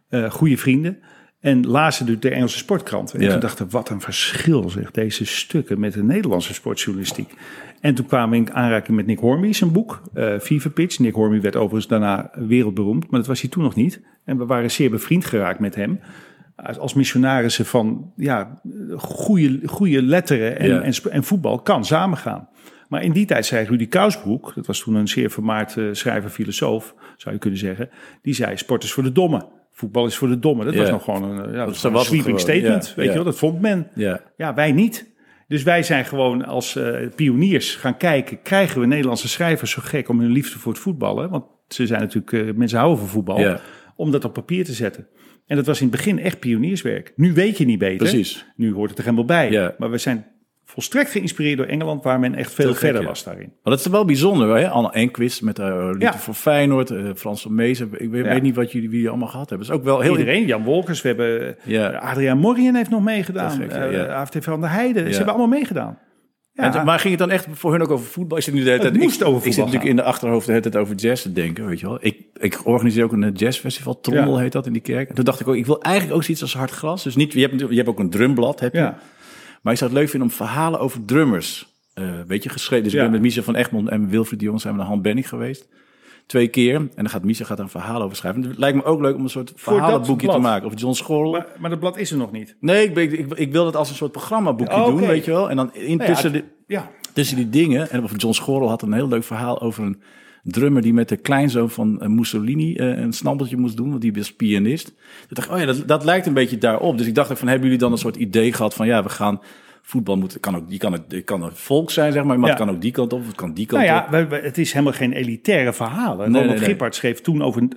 [0.10, 0.98] Eh goede vrienden.
[1.40, 3.20] En lazen de Engelse sportkranten.
[3.20, 3.32] En Ja.
[3.32, 7.34] toen dachten we, wat een verschil zeg, deze stukken met de Nederlandse sportjournalistiek.
[7.82, 11.00] En toen kwamen we in aanraking met Nick Hornby, zijn boek, eh Fever Pitch.
[11.00, 14.02] Nick Hornby werd overigens daarna wereldberoemd, maar dat was hij toen nog niet.
[14.26, 16.00] En we waren zeer bevriend geraakt met hem.
[16.80, 18.62] Als missionarissen van ja,
[18.98, 20.82] goede, goede letteren en, Ja.
[20.82, 22.48] en, en voetbal kan samengaan.
[22.96, 26.96] Maar in die tijd zei Rudy Kousbroek, dat was toen een zeer vermaard uh, schrijver-filosoof,
[27.18, 27.90] zou je kunnen zeggen.
[28.22, 29.46] Die zei, sport is voor de domme.
[29.72, 30.64] Voetbal is voor de domme.
[30.64, 30.80] Dat Ja.
[30.80, 32.88] was nog gewoon een, ja, dat was zo een sweeping statement.
[32.88, 33.12] ja, Weet ja.
[33.12, 33.88] je wel, dat vond men.
[33.96, 34.22] Ja.
[34.38, 35.14] Ja, wij niet.
[35.48, 40.10] Dus wij zijn gewoon als eh, pioniers gaan kijken, krijgen we Nederlandse schrijvers zo gek
[40.10, 41.30] om hun liefde voor het voetballen?
[41.30, 43.60] Want ze zijn natuurlijk, eh, mensen houden van voetbal, Ja.
[43.96, 45.08] om dat op papier te zetten.
[45.48, 47.14] En dat was in het begin echt pionierswerk.
[47.16, 47.98] Nu weet je niet beter.
[47.98, 48.46] Precies.
[48.56, 49.52] Nu hoort het er helemaal bij.
[49.52, 49.76] Ja.
[49.78, 50.26] Maar we zijn
[50.66, 53.46] volstrekt geïnspireerd door Engeland, waar men echt veel verder was daarin.
[53.64, 54.70] Maar dat is wel bijzonder, hè?
[54.70, 56.14] Anne Enquist met uh, Ja.
[56.18, 57.90] voor Feyenoord, eh, Frans van Mezen.
[57.98, 58.32] Ik weet, Ja.
[58.32, 59.68] weet niet wat jullie, wie jullie allemaal gehad hebben.
[59.68, 60.18] Dat is ook wel heel...
[60.18, 61.88] Iedereen, Jan Wolkers, we hebben Ja.
[61.90, 63.52] Adriaan Morien heeft nog meegedaan.
[63.52, 64.16] Gek, Eh.
[64.16, 65.98] AFT van der Heijden, ze hebben allemaal meegedaan.
[66.52, 68.38] Ja, En, maar ging het dan echt voor hun ook over voetbal?
[68.38, 70.04] Is het nu de hele Het tijd, moest ik, over Ik zit voetbal natuurlijk in
[70.06, 71.98] de achterhoofd de hele tijd over jazz te denken, weet je wel.
[72.02, 74.42] Ik, ik organiseer ook een eh, jazzfestival, Trommel Ja.
[74.42, 75.10] heet dat in die kerk.
[75.10, 77.04] En toen dacht ik ook, ik wil eigenlijk ook zoiets als hard gras.
[77.04, 78.80] Dus niet, je hebt, je hebt ook een drumblad, heb je.
[78.80, 78.98] ja.
[79.66, 82.84] Maar ik zou het leuk vinden om verhalen over drummers, eh weet je, geschreven.
[82.84, 82.98] Dus Ja.
[82.98, 85.30] ik ben met Michel van Egmond en Wilfried de Jong zijn we naar Han Benning
[85.30, 85.68] geweest.
[86.26, 86.76] Twee keer.
[86.76, 88.44] En dan gaat Michel gaat een verhaal over schrijven.
[88.44, 90.68] En het lijkt me ook leuk om een soort verhalenboekje te maken.
[90.68, 91.32] Of John Schorl.
[91.32, 92.56] Maar, maar dat blad is er nog niet.
[92.60, 95.50] Nee, ik, ik, ik wil het als een soort programmaboekje Oh, doen, weet je wel.
[95.50, 97.90] En dan Nou intussen de, ja, tussen die dingen.
[97.90, 100.02] En of John Schorl had een heel leuk verhaal over een
[100.46, 104.14] drummer die met de kleinzoon van eh, Mussolini eh, een snabbeltje moest doen, want die
[104.14, 104.86] was pianist.
[104.86, 104.96] Toen
[105.30, 106.98] dacht ik, oh ja, dat, dat lijkt een beetje daarop.
[106.98, 109.42] Dus ik dacht van, hebben jullie dan een soort idee gehad van, ja, we gaan
[109.82, 112.58] voetbal moeten, kan ook, die kan het, kan het volk zijn, zeg maar, maar het
[112.58, 114.32] kan ook die kant op, het kan die kant Nou ja, op.
[114.32, 116.32] het is helemaal geen elitaire verhalen.
[116.32, 116.68] Nee, Ronald nee, nee.
[116.68, 117.68] Gippard schreef toen over...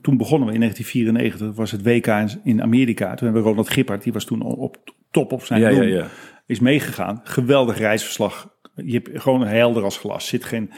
[0.00, 2.06] Toen begonnen we in 1994, dat was het WK
[2.44, 3.14] in, Amerika.
[3.14, 4.76] Toen hebben we Ronald Gippard, die was toen op
[5.10, 6.06] top op zijn Ja, ja.
[6.46, 7.20] is meegegaan.
[7.24, 8.54] Geweldig reisverslag.
[8.74, 10.26] Je hebt gewoon helder als glas.
[10.26, 10.70] Zit geen...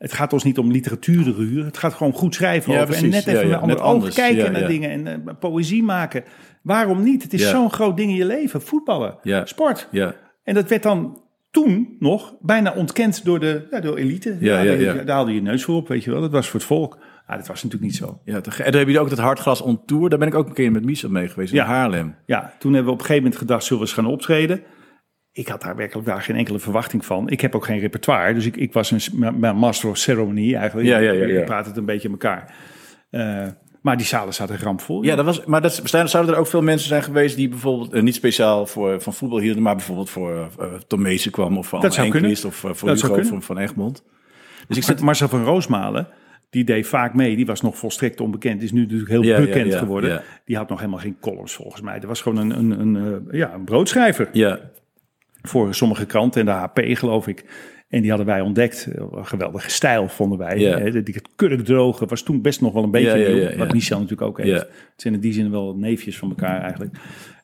[0.00, 1.64] Het gaat ons niet om literatuurruur.
[1.64, 2.94] Het gaat gewoon goed schrijven Ja, over.
[2.94, 4.90] En net even Ja, ja, met kijken naar dingen.
[4.90, 6.24] En eh, poëzie maken.
[6.62, 7.22] Waarom niet?
[7.22, 8.62] Het is zo'n groot ding in je leven.
[8.62, 9.18] Voetballen.
[9.22, 9.46] Ja.
[9.46, 9.88] Sport.
[9.90, 14.36] Ja, En dat werd dan toen nog bijna ontkend door de ja, door elite.
[14.40, 14.94] Ja, ja, daar- ja.
[14.94, 16.20] Daar haalde je neus voor op, weet je wel.
[16.20, 16.98] Dat was voor het volk.
[17.26, 18.20] Ah, dat was natuurlijk niet zo.
[18.24, 18.34] ja.
[18.34, 20.08] En dan heb je ook dat Hartgras on Tour.
[20.08, 21.64] Daar ben ik ook een keer met Michel mee geweest in Ja.
[21.64, 22.14] Haarlem.
[22.26, 24.62] Ja, toen hebben we op een gegeven moment gedacht, zullen we eens gaan optreden?
[25.32, 27.28] Ik had daar werkelijk daar geen enkele verwachting van.
[27.28, 30.88] Ik heb ook geen repertoire, dus ik, ik was een master of ceremony eigenlijk.
[30.88, 31.38] Ja, ja, ja, ja.
[31.38, 32.54] Ik praat het een beetje in elkaar.
[33.10, 33.46] Eh,
[33.82, 35.02] maar die zalen zaten rampvol.
[35.02, 38.02] Ja, dat was, maar dat, zouden er ook veel mensen zijn geweest die bijvoorbeeld eh,
[38.02, 41.84] niet speciaal voor, van voetbal hielden, maar bijvoorbeeld voor eh Tom Meesen kwam of voor.
[41.84, 44.04] Enquist of voor Dat Hugo van, van Egmond.
[44.68, 46.08] Dus ik zit, Marcel van Roosmalen,
[46.50, 47.36] die deed vaak mee.
[47.36, 48.62] Die was nog volstrekt onbekend.
[48.62, 50.10] Is nu natuurlijk heel Ja, ja, bekend ja, geworden.
[50.10, 50.22] ja.
[50.44, 51.98] Die had nog helemaal geen columns volgens mij.
[51.98, 54.28] Dat was gewoon een, een, een, ja, een broodschrijver.
[54.32, 54.60] ja,
[55.42, 57.44] voor sommige kranten en de HP geloof ik.
[57.88, 58.88] En die hadden wij ontdekt.
[58.94, 60.58] Een geweldige stijl vonden wij.
[60.58, 63.56] Hè, Die het kurkdroge was toen best nog wel een beetje ja, ja.
[63.56, 64.60] Wat Michel natuurlijk ook heeft.
[64.60, 66.96] Het zijn in die zin wel neefjes van elkaar eigenlijk.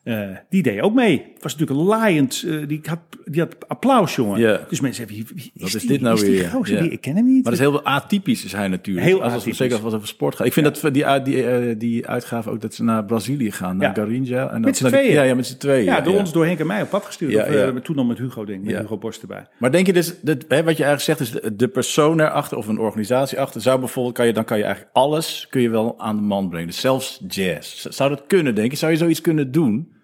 [0.07, 1.11] Eh, die deed ook mee.
[1.33, 2.43] Het was natuurlijk een laaiend.
[2.47, 4.59] eh, die, had, die had applaus, jongen.
[4.69, 5.25] Dus mensen hebben...
[5.25, 6.47] Wie, wie Wat is dit nou is weer?
[6.49, 6.75] gozer?
[6.75, 6.81] Ja.
[6.81, 7.33] Die- ik ken hem niet.
[7.33, 9.05] maar dat is heel atypisch is hij natuurlijk.
[9.05, 9.57] Heel als, atypisch.
[9.57, 10.45] zeker als het over sport gaat.
[10.47, 13.77] Ik vind dat die, die, die, eh, die uitgave ook dat ze naar Brazilië gaan,
[13.77, 14.03] naar Ja.
[14.03, 14.49] Garinja.
[14.51, 15.11] En Met z'n tweeën.
[15.13, 15.83] Ja, ja, met z'n tweeën.
[15.83, 17.31] ja, door ons, door Henk en mij op pad gestuurd.
[17.31, 18.65] Ja, Of, toen nog met Hugo, denk ik.
[18.71, 18.77] Met.
[18.81, 19.45] Hugo Borst erbij.
[19.59, 22.57] Maar denk je dus, dat, hè, wat je eigenlijk zegt, is de, de persoon erachter
[22.57, 25.69] of een organisatie achter, zou bijvoorbeeld, kan je, dan kan je eigenlijk alles kun je
[25.69, 26.67] wel aan de man brengen.
[26.67, 27.85] Dus zelfs jazz.
[27.85, 28.77] Zou dat kunnen, denk je?
[28.77, 29.95] Zou je zoiets kunnen doen?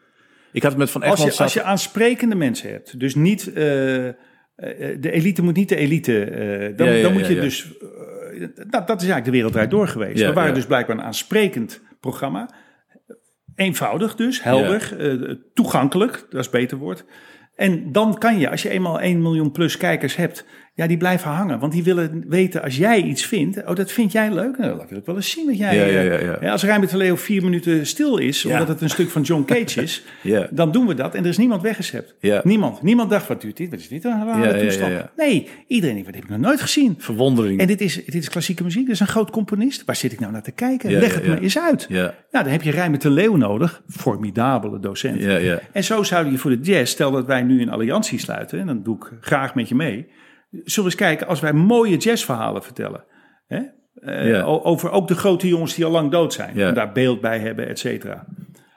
[0.53, 1.35] Ik had het met Van Als Egmond...
[1.35, 4.15] je, als je aansprekende mensen hebt, dus niet eh, eh,
[4.99, 6.23] de elite moet niet de elite.
[6.23, 7.73] eh, dan, Ja, ja, dan moet je dus.
[8.55, 10.25] dat, dat is eigenlijk de wereld draait door geweest.
[10.25, 12.49] We waren dus blijkbaar een aansprekend programma.
[13.55, 14.95] Eenvoudig dus, helder,
[15.53, 17.05] toegankelijk, dat is beter woord.
[17.55, 21.29] En dan kan je, als je eenmaal 1 miljoen plus kijkers hebt, ja, die blijven
[21.31, 21.59] hangen.
[21.59, 24.89] Want die willen weten, als jij iets vindt, oh, dat vind jij leuk, nou, dat
[24.89, 25.75] wil ik wel eens zien wat jij...
[25.75, 26.51] Ja, ja, eh, ja, ja.
[26.51, 28.51] als Rijnbert de Leeuw vier minuten stil is, Ja.
[28.51, 30.47] omdat het een stuk van John Cage is, Ja.
[30.51, 32.15] dan doen we dat en er is niemand weggezept.
[32.19, 32.41] Ja.
[32.43, 32.81] Niemand.
[32.81, 33.69] Niemand dacht, wat duurt dit?
[33.69, 34.91] Wat is dit een rare Ja, ja, toestand?
[34.91, 35.11] ja, ja.
[35.17, 36.95] Nee, iedereen denkt, wat heb ik nog nooit gezien?
[36.97, 37.59] Verwondering.
[37.59, 39.85] En dit is, dit is klassieke muziek, dit is een groot componist.
[39.85, 40.89] Waar zit ik nou naar te kijken?
[40.89, 41.33] Ja, Leg ja, het ja.
[41.33, 41.85] me eens uit.
[41.89, 42.01] Ja.
[42.31, 43.81] Nou, dan heb je Rijmer de Leeuw nodig.
[43.89, 45.21] Formidabele docent.
[45.21, 45.59] Ja, ja.
[45.71, 48.65] En zo zou je voor de jazz, stel dat wij nu een alliantie sluiten, en
[48.65, 50.07] dan doe ik graag met je mee.
[50.63, 53.03] Zullen we eens kijken als wij mooie jazzverhalen vertellen.
[53.47, 53.59] Hè?
[53.95, 54.41] Eh, Ja.
[54.41, 56.55] Over ook de grote jongens die al lang dood zijn.
[56.55, 56.67] Ja.
[56.67, 58.25] En daar beeld bij hebben, et cetera.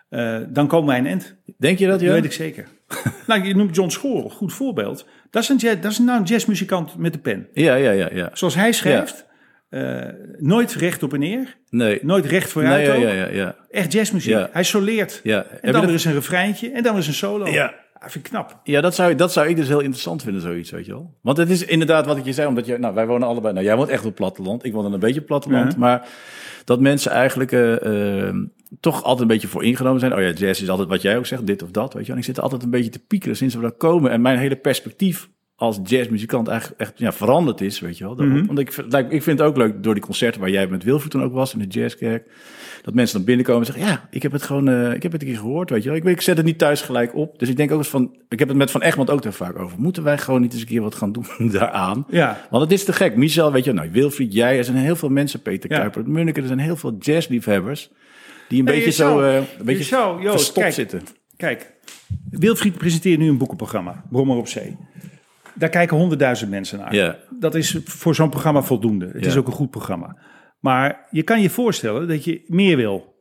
[0.09, 1.37] Eh, dan komen wij een end.
[1.59, 2.07] Denk je dat, ja?
[2.07, 2.67] Dat weet ik zeker.
[3.27, 5.07] nou, je noemt John Schorl, goed voorbeeld.
[5.31, 7.49] Dat is, een jazz, dat is nou een jazzmuzikant met de pen.
[7.53, 8.31] Ja, ja, ja, ja.
[8.33, 9.27] Zoals hij schrijft,
[9.69, 10.03] eh,
[10.39, 11.99] nooit recht op en neer, Nee.
[12.03, 13.57] nooit recht vooruit Nee, ja, ja, ja.
[13.71, 14.33] Echt jazzmuziek.
[14.33, 14.49] Ja.
[14.53, 15.21] Hij soleert.
[15.25, 15.31] En
[15.63, 17.47] je dan er is een refreintje en dan is een solo.
[17.47, 17.75] Ja.
[18.07, 18.61] Dat vind ik knap.
[18.65, 21.15] Ja, dat zou, dat zou ik dus heel interessant vinden, zoiets, weet je wel.
[21.23, 23.67] Want het is inderdaad wat ik je zei, omdat je, nou, wij wonen allebei, nou,
[23.67, 25.79] jij woont echt op het platteland, ik woon dan een beetje op het platteland, Ja.
[25.79, 26.09] maar
[26.65, 28.35] dat mensen eigenlijk eh, eh,
[28.81, 30.15] toch altijd een beetje voor ingenomen zijn.
[30.15, 32.17] Oh ja, jazz is altijd wat jij ook zegt, dit of dat, weet je wel.
[32.17, 34.11] En ik zit altijd een beetje te piekeren sinds we daar komen.
[34.11, 38.15] En mijn hele perspectief als jazzmuzikant eigenlijk echt ja, veranderd is, weet je wel.
[38.27, 38.47] Mhm.
[38.47, 38.69] Want ik,
[39.09, 41.53] ik vind het ook leuk door die concerten waar jij met Wilfried toen ook was
[41.53, 42.31] in de jazzkerk.
[42.83, 45.23] Dat mensen dan binnenkomen en zeggen, ja, ik heb het gewoon, eh, ik heb het
[45.23, 45.99] een keer gehoord, weet je wel.
[45.99, 47.39] Ik, ik zet het niet thuis gelijk op.
[47.39, 49.59] Dus ik denk ook eens van, ik heb het met Van Egmond ook daar vaak
[49.59, 49.79] over.
[49.81, 52.05] Moeten wij gewoon niet eens een keer wat gaan doen daaraan?
[52.09, 52.47] Ja.
[52.51, 53.17] Want het is te gek.
[53.17, 55.77] Michel, weet je, nou, Wilfried, jij, er zijn heel veel mensen, Peter Ja.
[55.79, 57.91] Kuiper, er zijn heel veel jazzliefhebbers
[58.49, 60.73] die een Nee, beetje je zo, zou- eh, een je beetje zou, verstopt kijk.
[60.73, 61.01] zitten.
[61.37, 61.73] Kijk,
[62.31, 64.77] Wilfried presenteert nu een boekenprogramma, Brommer op Zee.
[65.59, 66.95] Daar kijken honderdduizend mensen naar.
[66.95, 67.17] Ja.
[67.39, 69.07] Dat is voor zo'n programma voldoende.
[69.07, 69.29] Het Ja.
[69.31, 70.17] is ook een goed programma.
[70.61, 73.15] Maar je kan je voorstellen dat je meer wil.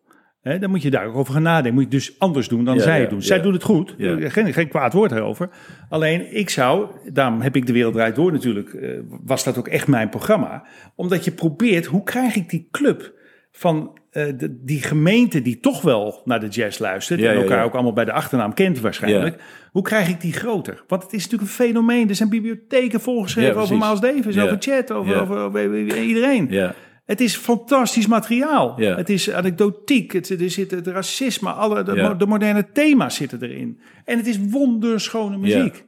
[0.59, 1.73] Dan moet je daar ook over gaan nadenken.
[1.73, 3.21] Moet je dus anders doen dan Ja, zij het doen.
[3.21, 3.95] Zij doen het goed.
[3.97, 5.49] Geen, geen kwaad woord erover.
[5.89, 9.67] Alleen ik zou, daarom heb ik de wereld draait door natuurlijk, eh, was dat ook
[9.67, 10.65] echt mijn programma.
[10.95, 13.13] Omdat je probeert, hoe krijg ik die club
[13.57, 17.19] van eh, de, die gemeente die toch wel naar de jazz luistert.
[17.19, 17.63] Ja, en elkaar ja.
[17.63, 19.41] ook allemaal bij de achternaam kent waarschijnlijk.
[19.71, 20.83] Hoe krijg ik die groter?
[20.87, 22.09] Want het is natuurlijk een fenomeen.
[22.09, 23.77] Er zijn bibliotheken volgeschreven over.
[23.77, 26.47] Miles Davis, over Chet, over, over, over iedereen.
[26.49, 26.75] Ja.
[27.05, 28.75] Het is fantastisch materiaal.
[28.77, 30.11] Het is anekdotiek.
[30.11, 31.83] Het, er zit het racisme, alle,
[32.17, 33.79] de, moderne thema's zitten erin.
[34.05, 35.85] En het is wonderschone muziek.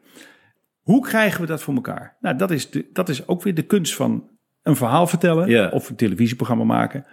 [0.82, 2.18] Hoe krijgen we dat voor elkaar?
[2.20, 4.30] Nou, dat is, de, dat is ook weer de kunst van
[4.64, 7.06] een verhaal vertellen of een televisieprogramma maken.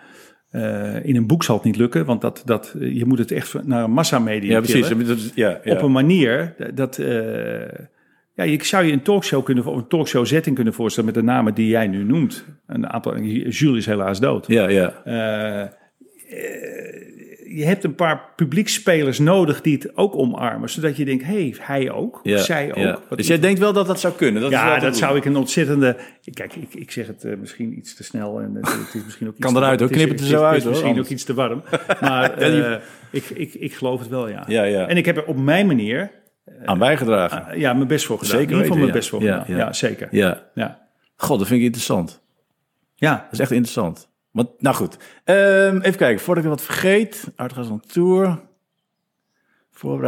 [0.55, 3.31] Eh, in een boek zal het niet lukken, want dat, dat, eh, je moet het
[3.31, 5.33] echt naar een massamedia Ja, precies.
[5.35, 5.73] Ja, ja.
[5.73, 6.99] op een manier dat.
[6.99, 7.87] eh,
[8.35, 11.31] ja, ik zou je een talkshow kunnen, of een talkshow setting kunnen voorstellen met de
[11.31, 12.45] namen die jij nu noemt.
[12.67, 14.47] Een aantal, Jules is helaas dood.
[14.47, 15.03] ja, ja.
[17.57, 21.55] Je hebt een paar publiekspelers nodig die het ook omarmen, zodat je denkt, hé, hey,
[21.61, 22.77] hij ook, ja, zij ook.
[22.77, 22.99] ja.
[23.17, 24.43] Dus jij denkt wel dat dat zou kunnen?
[24.43, 25.97] Dat is ja, te dat zou ik een ontzettende.
[26.33, 29.27] Kijk, ik, ik zeg het eh, misschien iets te snel en het, het is misschien
[29.29, 29.89] ook iets Kan eruit, hoor.
[29.89, 31.07] het is- Knip het er is- zo het uit, is Misschien anders.
[31.07, 31.63] ook iets te warm.
[32.01, 32.77] Maar eh,
[33.11, 34.45] ik, ik, ik geloof het wel, ja.
[34.47, 34.87] Ja, ja.
[34.89, 36.11] En ik heb er op mijn manier
[36.65, 37.49] Aan bijgedragen.
[37.49, 38.31] eh, ja, mijn best voor gedaan.
[38.39, 39.67] Zeker In ieder geval weten, mijn best voor Ja, gedaan.
[39.67, 40.09] Ja, zeker.
[40.11, 40.43] ja.
[40.55, 40.83] Ja.
[41.17, 42.23] God, dat vind ik interessant.
[42.95, 43.15] ja.
[43.15, 44.13] Dat is echt interessant.
[44.35, 44.97] Want, nou goed.
[45.25, 47.33] Ehm, even kijken, voordat ik wat vergeet.
[47.37, 48.41] Aardgas on Tour.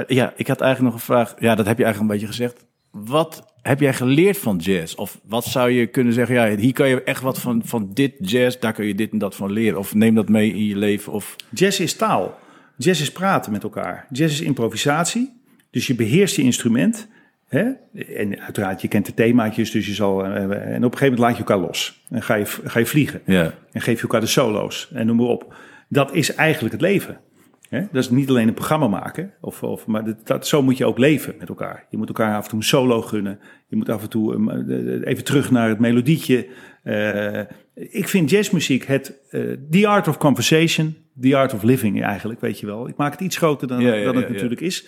[0.07, 1.35] Ja, ik had eigenlijk nog een vraag.
[1.39, 2.67] Ja, dat heb je eigenlijk een beetje gezegd.
[2.91, 4.95] Wat heb jij geleerd van jazz?
[4.95, 6.35] Of wat zou je kunnen zeggen?
[6.35, 9.19] Ja, hier kan je echt wat van, van dit jazz, daar kun je dit en
[9.19, 9.79] dat van leren.
[9.79, 11.13] Of neem dat mee in je leven.
[11.13, 12.39] Of, Jazz is taal.
[12.77, 14.07] Jazz is praten met elkaar.
[14.11, 15.41] Jazz is improvisatie.
[15.71, 17.09] Dus je beheerst je instrument.
[17.49, 17.71] Hè?
[18.15, 19.71] En uiteraard, je kent de themaatjes.
[19.71, 22.05] Dus je zal, eh, en op een gegeven moment laat je elkaar los.
[22.11, 23.21] En ga je, ga je vliegen.
[23.25, 24.91] ja, En geef je elkaar de solo's.
[24.95, 25.55] En noem maar op.
[25.89, 27.21] Dat is eigenlijk het leven.
[27.69, 27.81] Hè?
[27.93, 29.33] Dat is niet alleen een programma maken.
[29.41, 31.87] Of, of, maar dat, dat, zo moet je ook leven met elkaar.
[31.91, 33.39] Je moet elkaar af en toe een solo gunnen.
[33.67, 34.51] Je moet af en toe um,
[35.03, 36.47] even terug naar het melodietje.
[36.85, 37.41] Uh,
[37.75, 42.61] ik vind jazzmuziek het uh, the art of conversation, the art of living eigenlijk, weet
[42.61, 42.89] je wel.
[42.89, 44.87] Ik maak het iets groter dan, Ja, ja, dan het natuurlijk is.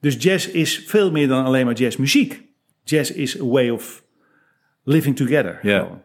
[0.00, 2.42] Dus jazz is veel meer dan alleen maar jazzmuziek.
[2.84, 4.04] Jazz is a way of
[4.84, 5.58] living together.
[5.62, 6.02] Ja.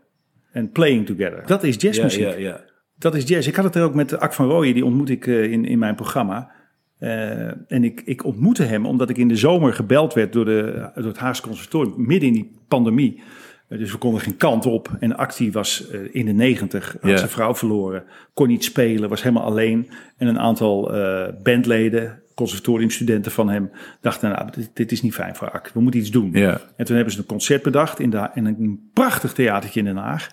[0.51, 1.43] En playing together.
[1.45, 2.37] Dat is ja, jazzmuziek.
[2.37, 2.63] ja.
[2.97, 3.47] Dat is jazz.
[3.47, 5.79] Ik had het er ook met Ak van Rooyen, die ontmoet ik uh, in, in
[5.79, 6.51] mijn programma.
[6.99, 10.89] Uh, en ik, ik ontmoette hem omdat ik in de zomer gebeld werd door, de,
[10.95, 13.21] door het Haagse Conservatorium, midden in die pandemie.
[13.69, 14.89] Uh, dus we konden geen kant op.
[14.99, 18.03] En Actie was uh, in de negentig, had zijn vrouw verloren,
[18.33, 19.89] kon niet spelen, was helemaal alleen.
[20.17, 25.35] En een aantal uh, bandleden, conservatoriumstudenten van hem, dachten, nou, dit, dit is niet fijn
[25.35, 26.29] voor Ak, we moeten iets doen.
[26.33, 26.61] Ja.
[26.75, 29.97] En toen hebben ze een concert bedacht in, de, in een prachtig theatertje in Den
[29.97, 30.29] Haag.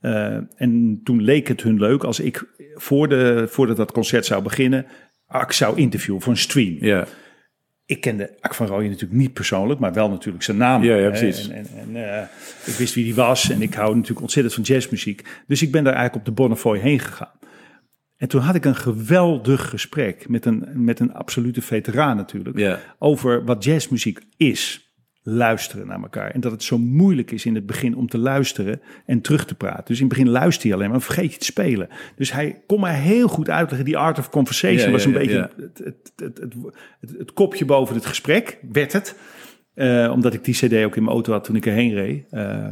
[0.00, 4.42] Uh, en toen leek het hun leuk als ik voor de, voordat dat concert zou
[4.42, 4.86] beginnen,
[5.26, 6.76] Ak zou interviewen voor een stream.
[6.80, 7.06] ja.
[7.92, 10.82] Ik kende Ak van Rooyen natuurlijk niet persoonlijk, maar wel natuurlijk zijn naam.
[10.82, 11.48] Ja, precies.
[11.48, 12.22] En, en, en uh,
[12.64, 15.24] ik wist wie die was en ik hou natuurlijk ontzettend van jazzmuziek.
[15.46, 17.32] Dus ik ben daar eigenlijk op de Bonnefoy heen gegaan.
[18.16, 22.58] En toen had ik een geweldig gesprek met een, met een absolute veteraan natuurlijk.
[22.58, 22.80] Ja.
[22.98, 24.91] Over wat jazzmuziek is.
[25.24, 26.30] Luisteren naar elkaar.
[26.30, 29.54] En dat het zo moeilijk is in het begin om te luisteren en terug te
[29.54, 29.84] praten.
[29.84, 31.88] Dus in het begin luister je alleen maar, vergeet je te spelen.
[32.16, 33.84] Dus hij kon mij heel goed uitleggen.
[33.84, 35.50] Die art of conversation Ja, was een ja, beetje ja.
[35.56, 36.54] Het, het, het,
[37.00, 39.16] het, het, kopje boven het gesprek, werd het.
[39.74, 42.26] Uh, omdat ik die cd ook in mijn auto had toen ik erheen reed.
[42.30, 42.66] Uh,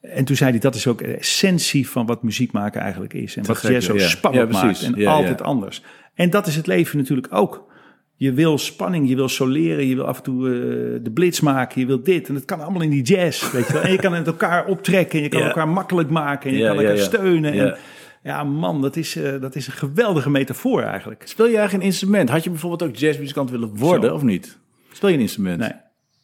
[0.00, 3.36] en toen zei hij, dat is ook de essentie van wat muziek maken eigenlijk is.
[3.36, 4.82] En wat gek, jazz zo spannend maakt.
[4.82, 5.82] En altijd anders.
[6.14, 7.72] En dat is het leven natuurlijk ook.
[8.16, 10.54] Je wil spanning, je wil soleren, je wil af en toe uh,
[11.02, 12.28] de blitz maken, je wil dit.
[12.28, 13.82] En dat kan allemaal in die jazz, weet je wel.
[13.82, 16.76] En je kan het elkaar optrekken, en je kan elkaar makkelijk maken, en je kan
[16.76, 17.54] elkaar steunen.
[17.54, 17.64] Ja.
[17.64, 17.76] En,
[18.22, 21.22] ja, man, dat is, uh, dat is een geweldige metafoor eigenlijk.
[21.26, 22.28] Speel je eigenlijk een instrument?
[22.28, 24.14] Had je bijvoorbeeld ook jazzmuzikant willen worden Zo.
[24.14, 24.58] of niet?
[24.92, 25.58] Speel je een instrument?
[25.58, 25.72] Nee.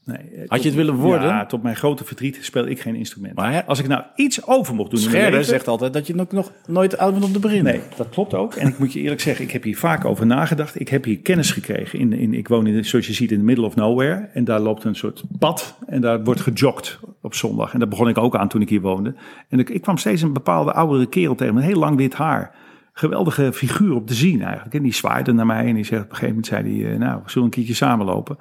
[0.05, 1.29] Nee, eh, Had tot- je het willen worden?
[1.29, 3.35] Ja, tot mijn grote verdriet speel ik geen instrument.
[3.35, 5.01] Maar hè- Als ik nou iets over mocht doen...
[5.01, 7.73] Scherder zegt altijd dat je nog, nog nooit oud bent om te beginnen.
[7.73, 8.55] Nee, dat klopt ook.
[8.55, 10.81] En ik moet je eerlijk zeggen, ik heb hier vaak over nagedacht.
[10.81, 11.99] Ik heb hier kennis gekregen.
[11.99, 14.29] In, in, ik woon, in, zoals je ziet, in the middle of nowhere.
[14.35, 15.77] En daar loopt een soort pad.
[15.87, 17.73] En daar wordt gejogd op zondag.
[17.73, 19.15] En daar begon ik ook aan toen ik hier woonde.
[19.49, 22.55] En ik, ik kwam steeds een bepaalde oudere kerel tegen met heel lang wit haar.
[22.93, 24.75] Geweldige figuur op te zien eigenlijk.
[24.75, 26.99] En die zwaaide naar mij en die zegt op een gegeven moment, zei hij, eh,
[26.99, 28.39] nou, zullen we een keertje samenlopen?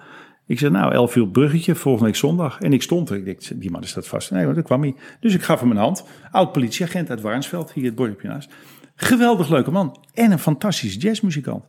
[0.49, 2.59] Ik zei, nou, elf uur bruggetje, volgende week zondag.
[2.59, 3.15] En ik stond er.
[3.15, 4.31] Ik dacht, die man is dat vast.
[4.31, 4.95] Nee, dat kwam hij.
[5.19, 6.03] Dus ik gaf hem een hand.
[6.31, 8.53] Oud politieagent uit Warnsveld, hier het dorpje naast.
[8.95, 9.97] Geweldig leuke man.
[10.13, 11.63] En een fantastische jazzmuzikant.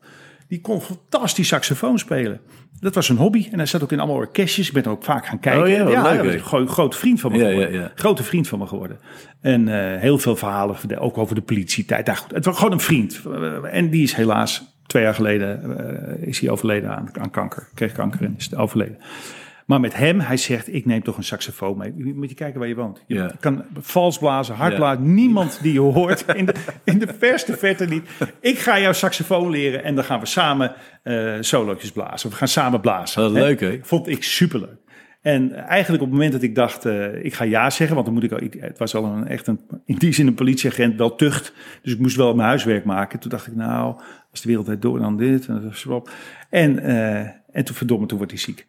[0.49, 2.41] Die kon fantastisch saxofoon spelen.
[2.81, 3.49] Dat was zijn hobby.
[3.53, 4.67] En hij zat ook in allemaal orkestjes.
[4.69, 5.63] Ik ben er ook vaak gaan kijken.
[5.63, 6.33] Oh ja, wat leuk, was hè?
[6.35, 7.73] een gro- grote vriend van me Ja, geworden.
[7.73, 7.93] ja, ja.
[7.95, 8.99] Grote vriend van me geworden.
[9.41, 12.07] En eh, heel veel verhalen, ook over de politietijd.
[12.07, 13.21] Nou, goed, het was gewoon een vriend.
[13.71, 15.79] En die is helaas twee jaar geleden
[16.19, 17.69] eh, is hij overleden aan, aan kanker.
[17.75, 18.99] Kreeg kanker en is overleden.
[19.71, 21.93] Maar met hem, hij zegt, ik neem toch een saxofoon mee.
[21.97, 23.05] Je Moet je kijken waar je woont.
[23.07, 25.15] Je kan vals blazen, hard blazen.
[25.15, 26.25] Niemand die je hoort.
[26.35, 26.55] In de,
[26.85, 28.09] in de verste verte niet.
[28.41, 32.31] Ik ga jou saxofoon leren en dan gaan we samen eh solootjes blazen.
[32.31, 33.23] We gaan samen blazen.
[33.23, 33.29] Hè?
[33.29, 33.79] leuk, hè?
[33.83, 34.79] Vond ik superleuk.
[35.23, 38.15] En eigenlijk op het moment dat ik dacht, eh, ik ga ja zeggen, want dan
[38.15, 40.97] moet ik, al- ik het was al een, echt een, in die zin een politieagent,
[40.97, 41.53] wel tucht.
[41.83, 43.19] Dus ik moest wel mijn huiswerk maken.
[43.19, 44.01] Toen dacht ik, nou,
[44.31, 46.11] als de wereld door, dan dit en dat.
[46.51, 47.19] En, eh,
[47.53, 48.67] en toen, verdomme, toen wordt hij ziek.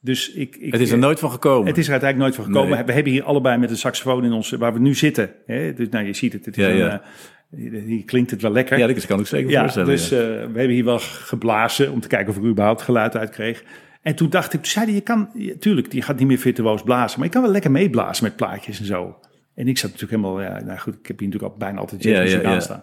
[0.00, 1.66] Dus ik, ik, Het is er nooit van gekomen.
[1.66, 2.76] het is er uiteindelijk nooit van gekomen.
[2.76, 2.86] Nee.
[2.86, 5.30] We hebben hier allebei met een saxofoon in ons, waar we nu zitten.
[5.46, 5.72] Hè?
[5.74, 6.44] Dus nou, je ziet het.
[6.44, 7.02] het is Ja, een, ja.
[7.50, 8.78] eh, hier klinkt het wel lekker.
[8.78, 9.88] ja, dat kan ik zeker Ja, voorstellen.
[9.88, 10.16] dus ja.
[10.16, 13.30] eh, we hebben hier wel geblazen om te kijken of ik er überhaupt geluid uit
[13.30, 13.64] kreeg.
[14.02, 16.38] En toen dacht ik, toen zei hij, je kan, ja, tuurlijk, je gaat niet meer
[16.38, 19.18] virtuoos blazen, maar je kan wel lekker meeblazen met plaatjes en zo.
[19.54, 22.02] En ik zat natuurlijk helemaal, ja, nou goed, ik heb hier natuurlijk al bijna altijd
[22.02, 22.54] Ja, jazzmuziek ja, ja.
[22.54, 22.82] aanstaan.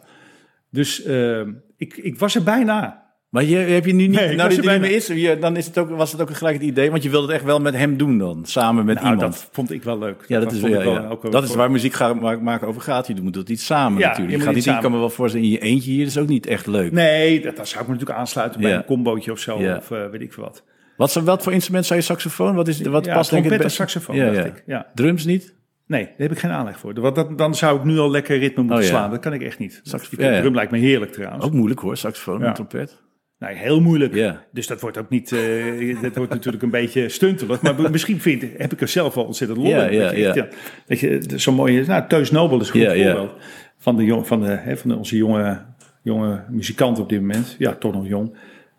[0.70, 1.40] Dus eh,
[1.78, 3.04] ik, ik was er bijna.
[3.36, 4.82] Maar je, heb je nu niet, Nee, nou dit niet bijna.
[4.88, 7.26] meer is, dan is het ook, was het ook gelijk het idee, want je wilde
[7.28, 9.32] het echt wel met hem doen dan, samen met Nou, iemand.
[9.34, 10.24] dat vond ik wel leuk.
[10.28, 11.08] ja, dat is, ja, wel- ja.
[11.08, 13.08] ook wel- dat is waar muziek gaan maken over gaat.
[13.08, 14.38] Je moet dat iets samen Ja, natuurlijk.
[14.38, 16.46] je gaat niet, ik kan me wel voorstellen, in je eentje hier is ook niet
[16.48, 16.92] echt leuk.
[16.92, 20.10] Nee, dat, dat zou ik me natuurlijk aansluiten bij een combootje of zo, of eh,
[20.12, 20.64] weet ik veel wat.
[20.98, 22.56] Wat, zou- wat voor instrument zou je saxofoon?
[22.56, 23.76] Wat, is, wat past denk ik het beste?
[23.78, 24.44] saxofoon, Ja, dacht ja.
[24.46, 24.64] ik.
[24.66, 24.88] Ja.
[24.94, 25.54] Drums niet?
[25.88, 26.94] Nee, daar heb ik geen aanleg voor.
[27.02, 28.90] Want dat, dan zou ik nu al lekker ritme moeten Oh, ja.
[28.90, 29.10] slaan.
[29.10, 29.80] Dat kan ik echt niet.
[29.84, 30.18] Saxofoon.
[30.42, 31.46] Drum lijkt me heerlijk trouwens.
[31.46, 33.04] Ook moeilijk hoor, saxofoon en trompet.
[33.46, 34.14] Nee, heel moeilijk.
[34.14, 34.44] Ja.
[34.52, 35.32] Dus dat wordt ook niet.
[35.32, 37.62] eh, dat wordt natuurlijk een beetje stuntelig.
[37.62, 39.94] Maar misschien vind, heb ik er zelf wel ontzettend lol Ja, in.
[39.98, 40.48] ja, dat je, ja.
[40.88, 41.86] dat je zo'n mooie.
[41.86, 43.32] Nou, Teus Nobel is een goed voorbeeld.
[43.78, 45.62] Van, de jong, van, de, hè, van onze jonge,
[46.02, 47.56] jonge muzikant op dit moment.
[47.60, 48.36] Ja, toch nog jong.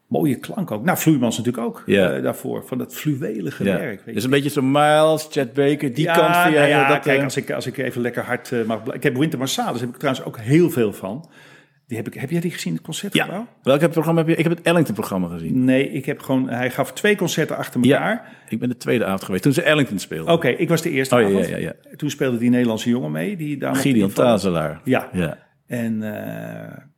[0.06, 0.84] Mooie klank ook.
[0.84, 2.12] Nou, Vloeimans natuurlijk ook Ja.
[2.12, 2.64] eh, daarvoor.
[2.66, 4.02] Van dat fluwelige werk.
[4.04, 7.02] Weet Dus een beetje zo Miles, Chet Baker, die ja, kant van nou ja, dat,
[7.02, 8.80] kijk, eh, als ik, als ik even lekker hard eh, mag...
[8.94, 11.28] Ik heb Winter Marsalis, heb ik trouwens ook heel veel van.
[11.86, 13.38] Die heb, ik, heb jij die gezien, het concertgebouw?
[13.38, 13.46] ja.
[13.62, 14.36] Welk programma heb je?
[14.36, 15.64] Ik heb het Ellington-programma gezien.
[15.64, 16.48] Nee, ik heb gewoon...
[16.48, 18.12] Hij gaf twee concerten achter elkaar.
[18.14, 20.32] Ja, ik ben de tweede avond geweest toen ze Ellington speelden.
[20.34, 21.48] Oké, ik was de eerste Oh, ja, avond.
[21.48, 23.36] ja, ja, Toen speelde die Nederlandse jongen mee.
[23.36, 24.12] Die daar Gideon.
[24.12, 24.80] Tazelaar.
[24.84, 25.38] Ja, Ja.
[25.66, 26.10] en eh,
[26.64, 26.88] ja.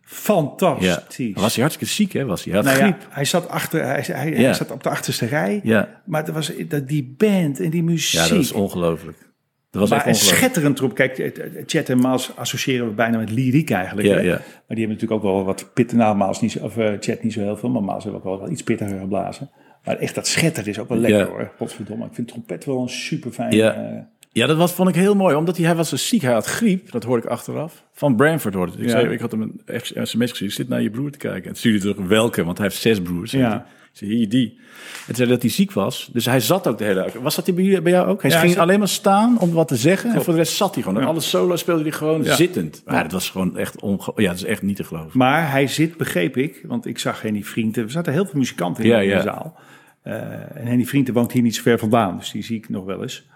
[0.00, 1.34] fantastisch.
[1.34, 2.24] Was hij hartstikke ziek, hè?
[2.24, 2.52] Was hij?
[2.54, 3.06] Hij had nou ja, griep.
[3.10, 4.52] hij zat, achter, hij, hij, hij Ja.
[4.52, 5.60] zat op de achterste rij.
[5.62, 6.02] Ja.
[6.06, 8.20] Maar er was, dat, die band en die muziek.
[8.20, 9.30] ja, dat is ongelooflijk.
[9.72, 10.94] Dat was maar een schitterend troep.
[10.94, 14.08] Kijk, eh, eh, Chet en Maas associëren we bijna met lyriek eigenlijk.
[14.08, 14.20] Ja, hè?
[14.20, 14.30] ja.
[14.30, 15.96] Maar die hebben natuurlijk ook wel wat pitten.
[15.96, 18.38] Nou, Maas niet, of eh, Chet niet zo heel veel, maar Maas heeft ook wel
[18.40, 19.50] wat iets pittiger geblazen.
[19.84, 21.26] Maar echt dat schetter is ook wel lekker Ja.
[21.26, 21.50] hoor.
[21.56, 22.04] Godverdomme.
[22.04, 23.52] Ik vind trompet wel een super fijn.
[23.56, 24.10] Ja.
[24.32, 25.34] Ja, dat was, vond ik heel mooi.
[25.34, 26.22] Omdat hij, hij was zo ziek.
[26.22, 26.90] Hij had griep.
[26.90, 27.84] Dat hoorde ik achteraf.
[27.92, 28.80] Van Branford hoorde het.
[28.80, 28.90] Ik, Ja.
[28.90, 30.52] zei, ik had hem een sms gestuurd.
[30.52, 31.50] Zit naar je broer te kijken.
[31.50, 32.44] En stuurde terug welke.
[32.44, 33.30] Want hij heeft zes broers.
[33.30, 33.66] Ja.
[33.92, 34.58] Zei, hier die.
[34.98, 36.10] En toen zei dat hij ziek was.
[36.12, 37.12] Dus hij zat ook de hele dag.
[37.12, 38.22] Was dat bij, jou ook?
[38.22, 40.14] Hij Ja, ging alleen maar staan om wat te zeggen.
[40.14, 41.00] En voor de rest zat hij gewoon.
[41.00, 42.34] En alle solo speelde hij gewoon Ja.
[42.34, 42.82] zittend.
[42.84, 44.12] Maar dat was gewoon echt onge...
[44.16, 45.18] Ja, dat is echt niet te geloven.
[45.18, 47.84] Maar hij zit, begreep ik, want ik zag Henny Vrienden.
[47.84, 49.58] Er zaten heel veel muzikanten in, de zaal.
[50.02, 50.14] Eh,
[50.56, 52.16] en Henny Vrienden woont hier niet zo ver vandaan.
[52.18, 53.26] Dus die zie ik nog wel eens.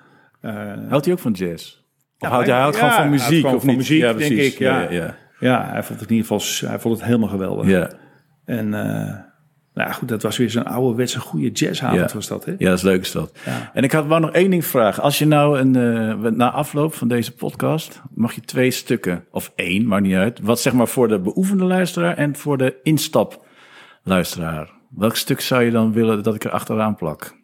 [0.40, 0.54] Eh,
[0.88, 1.78] Houdt hij ook van jazz?
[2.18, 3.40] Of houdt hij houdt gewoon van muziek?
[3.40, 3.78] gewoon of van niet?
[3.78, 4.80] muziek, ja, denk ik, ja.
[4.80, 5.16] ja, ja.
[5.40, 7.66] ja, hij vond het in ieder geval hij vond het helemaal geweldig.
[7.66, 7.90] ja.
[8.44, 9.14] En eh,
[9.76, 12.14] nou goed, dat was weer zo'n ouderwetse goede jazzavond Ja.
[12.16, 12.54] was dat, hè?
[12.58, 13.38] Ja, dat is leuk is dat.
[13.44, 13.70] Ja.
[13.74, 15.02] En ik had wou nog één ding vragen.
[15.02, 19.52] Als je nou een, eh, na afloop van deze podcast, mag je twee stukken, of
[19.54, 20.40] één, maakt niet uit.
[20.40, 24.70] Wat zeg maar voor de beoefende luisteraar en voor de instapluisteraar.
[24.90, 27.34] Welk stuk zou je dan willen dat ik er achteraan plak?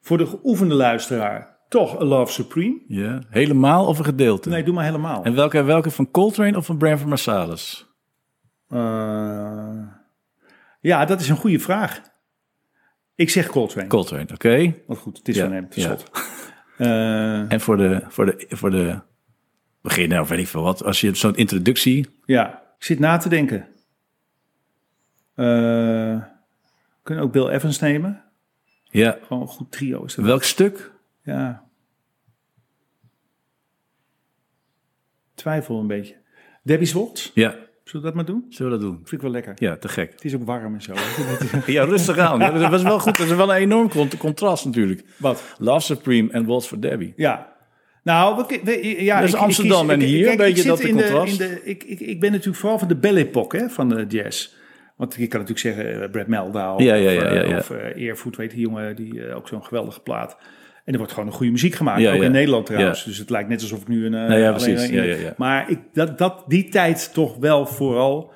[0.00, 2.80] Voor de geoefende luisteraar toch A Love Supreme.
[2.86, 4.48] Ja, helemaal of een gedeelte?
[4.48, 5.24] Nee, doe maar helemaal.
[5.24, 7.86] En welke, welke van Coltrane of van Branford Marsalis?
[8.68, 9.78] Eh,
[10.82, 12.00] ja, dat is een goede vraag.
[13.14, 13.88] Ik zeg Coltrane.
[13.88, 14.74] Coltrane, oké.
[14.86, 15.68] Want goed, het is Ja, van hem, ja.
[15.68, 16.04] tenslotte.
[16.76, 19.00] Eh, En voor de, voor de, voor de
[19.80, 22.08] beginner, of weet ik veel wat, als je zo'n introductie...
[22.24, 23.68] ja, ik zit na te denken.
[25.34, 26.22] We
[27.02, 28.22] kunnen ook Bill Evans nemen.
[28.90, 29.18] Ja.
[29.22, 30.24] Gewoon een goed trio is dat.
[30.24, 30.92] Welk stuk?
[31.22, 31.64] Ja.
[35.34, 36.16] Twijfel een beetje.
[36.62, 37.56] Debbie's Watts, Ja.
[37.84, 38.46] Zullen we dat maar doen?
[38.48, 38.96] Zullen we dat doen?
[38.96, 39.52] Vind ik wel lekker.
[39.56, 40.12] Ja, te gek.
[40.12, 40.92] Het is ook warm en zo.
[41.72, 42.38] Ja, rustig aan.
[42.38, 43.16] Ja, dat was wel goed.
[43.16, 45.02] Dat is wel een enorm cont- contrast natuurlijk.
[45.16, 45.54] Wat?
[45.58, 47.12] Love Supreme en Waltz for Debbie.
[47.16, 47.50] Ja.
[48.02, 48.74] Nou, ja, Dat
[49.24, 51.40] is ik- ik Amsterdam en hier een beetje dat de de- contrast.
[51.40, 54.04] in de- ik, ik, ik ben natuurlijk vooral van de Belle Époque hè, van de
[54.08, 54.48] jazz.
[54.96, 57.58] Want je kan natuurlijk zeggen eh, Brad Ja, ja, of, ja, eh, ja, ja.
[57.58, 60.36] of eh, Earfoot, weet die jongen, die ook zo'n geweldige plaat.
[60.84, 62.24] En er wordt gewoon een goede muziek gemaakt, Ja, ook ja.
[62.24, 62.98] in Nederland trouwens.
[63.00, 63.04] Ja.
[63.06, 64.14] Dus het lijkt net alsof ik nu een...
[64.14, 64.90] eh, Nou ja, alleen precies.
[64.90, 65.32] een-.
[65.36, 68.32] Maar ik, dat, dat, die tijd toch wel vooral...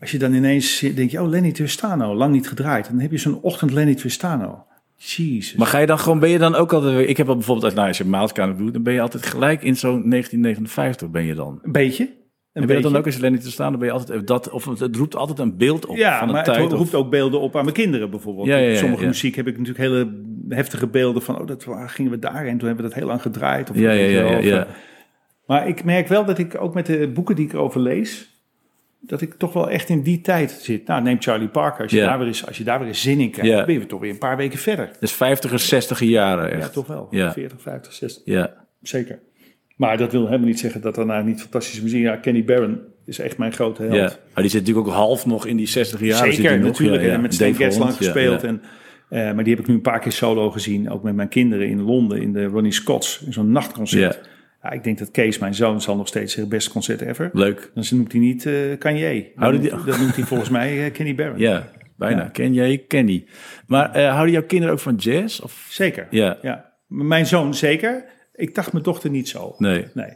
[0.00, 2.88] Als je dan ineens denk je, oh Lenny Tristano, lang niet gedraaid.
[2.88, 4.64] Dan heb je zo'n ochtend Lenny Tristano.
[4.96, 5.54] Jezus.
[5.54, 7.08] Maar ga je dan gewoon, ben je dan ook altijd...
[7.08, 9.76] Ik heb al bijvoorbeeld, nou, als je Maalskamer doet, dan ben je altijd gelijk in
[9.76, 11.58] zo'n 1959 ben je dan.
[11.62, 12.04] Een beetje.
[12.04, 14.50] Een En ben je dan ook als Lenny te staan, dan ben je altijd dat,
[14.50, 16.56] of het roept altijd een beeld op Ja, van maar tijd.
[16.62, 18.46] het of- roept ook beelden op aan mijn kinderen bijvoorbeeld.
[18.46, 21.40] Ja, ja, ja, Sommige muziek heb ik natuurlijk hele heftige beelden van...
[21.40, 23.70] oh, dat waar gingen we daarheen, toen hebben we dat heel lang gedraaid.
[23.70, 24.66] Of Ja, ja, ja, ja, ja.
[25.46, 28.30] Maar ik merk wel dat ik ook met de boeken die ik erover lees...
[29.00, 30.86] dat ik toch wel echt in die tijd zit.
[30.86, 31.82] Nou, neem Charlie Parker.
[31.82, 33.52] Als je, daar, weer eens, als je daar weer eens zin in krijgt...
[33.52, 34.90] Dan ben je toch weer een paar weken verder.
[35.00, 36.62] Dus 50er, 60er jaren echt.
[36.62, 37.06] Ja, toch wel.
[37.10, 37.32] Ja.
[37.32, 38.54] 40, 50, 60, Ja.
[38.82, 39.18] zeker.
[39.76, 42.02] Maar dat wil helemaal niet zeggen dat er nou niet fantastische muziek...
[42.02, 43.94] Ja, Kenny Barron is echt mijn grote held.
[43.94, 44.02] ja.
[44.34, 46.32] Maar die zit natuurlijk ook half nog in die 60 jaren.
[46.32, 46.66] zit Zeker, nog.
[46.66, 47.02] natuurlijk.
[47.02, 47.14] Ja, ja.
[47.14, 48.40] En met Stan Getz lang gespeeld.
[48.40, 48.48] ja.
[48.48, 48.62] En,
[49.10, 50.90] eh, maar die heb ik nu een paar keer solo gezien.
[50.90, 52.20] Ook met mijn kinderen in Londen.
[52.22, 53.22] In de Ronnie Scott's.
[53.26, 54.14] In zo'n nachtconcert.
[54.22, 54.28] Ja.
[54.62, 57.30] Ja, ik denk dat Kees, mijn zoon, zal nog steeds zijn beste concert ever.
[57.32, 57.70] Leuk.
[57.74, 59.32] Dan noemt hij niet eh Kanye.
[59.36, 61.38] Dan noemt, die- dat noemt hij volgens mij eh, Kenny Barron.
[61.38, 62.22] Ja, bijna.
[62.22, 62.28] Ja.
[62.28, 63.24] Ken jij Kenny.
[63.66, 65.40] Maar houden jouw kinderen ook van jazz?
[65.40, 65.66] Of?
[65.70, 66.06] Zeker.
[66.10, 66.38] Ja.
[66.42, 66.72] ja.
[66.86, 68.04] Mijn zoon zeker.
[68.34, 69.54] Ik dacht mijn dochter niet zo.
[69.58, 69.86] Nee.
[69.94, 70.10] Nee.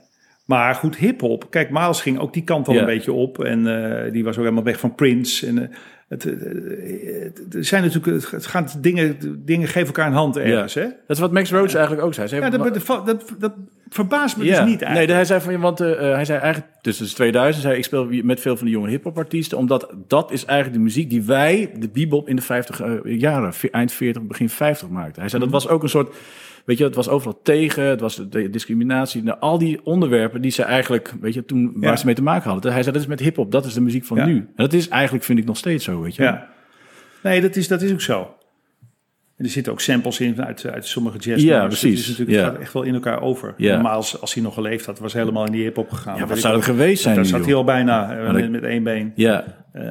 [0.45, 1.51] Maar goed, hip-hop.
[1.51, 2.81] Kijk, Miles ging ook die kant al Ja.
[2.81, 3.45] een beetje op.
[3.45, 3.67] En
[4.07, 5.47] eh, die was ook helemaal weg van Prince.
[5.47, 5.77] En, eh,
[6.09, 6.33] het, eh,
[7.23, 10.75] het, er zijn natuurlijk, het gaat dingen, dingen geven elkaar een hand ergens.
[10.75, 10.83] Hè?
[10.83, 12.29] Dat is wat Max Roach eigenlijk ook zei.
[12.29, 13.53] Ze Ja, dat, dat, dat, dat
[13.89, 14.51] verbaast me Ja.
[14.51, 15.07] dus niet eigenlijk.
[15.07, 18.57] Nee, hij zei van, want hij zei eigenlijk tussen 2000, zei ik speel met veel
[18.57, 22.29] van de jonge hip-hop artiesten, omdat dat is eigenlijk de muziek die wij, de bebop
[22.29, 25.21] in de 50 eh, jaren, eind 40, begin 50 maakten.
[25.21, 25.53] Hij zei Mhm.
[25.53, 26.15] dat was ook een soort,
[26.65, 30.51] weet je, het was overal tegen, het was de discriminatie, nou, al die onderwerpen die
[30.51, 31.97] ze eigenlijk, weet je, toen waar Ja.
[31.97, 32.73] ze mee te maken hadden.
[32.73, 34.25] Hij zei dat is met hip-hop, dat is de muziek van Ja.
[34.27, 34.37] nu.
[34.37, 36.23] En dat is eigenlijk, vind ik nog steeds zo, weet je.
[36.23, 36.49] Ja.
[37.23, 38.35] Nee, dat is, dat is ook zo.
[39.37, 41.43] En er zitten ook samples in uit, uit sommige jazz.
[41.45, 41.91] Ja, precies.
[41.91, 42.53] Het, is natuurlijk, het Ja.
[42.53, 43.55] gaat echt wel in elkaar over.
[43.57, 43.73] Ja.
[43.75, 46.17] Normaal, als, als hij nog geleefd had, was hij helemaal in die hip-hop gegaan.
[46.17, 49.13] Ja, wat zou dat geweest zijn Daar zat hij al bijna eh, met één been.
[49.15, 49.45] Ja.
[49.73, 49.83] Eh,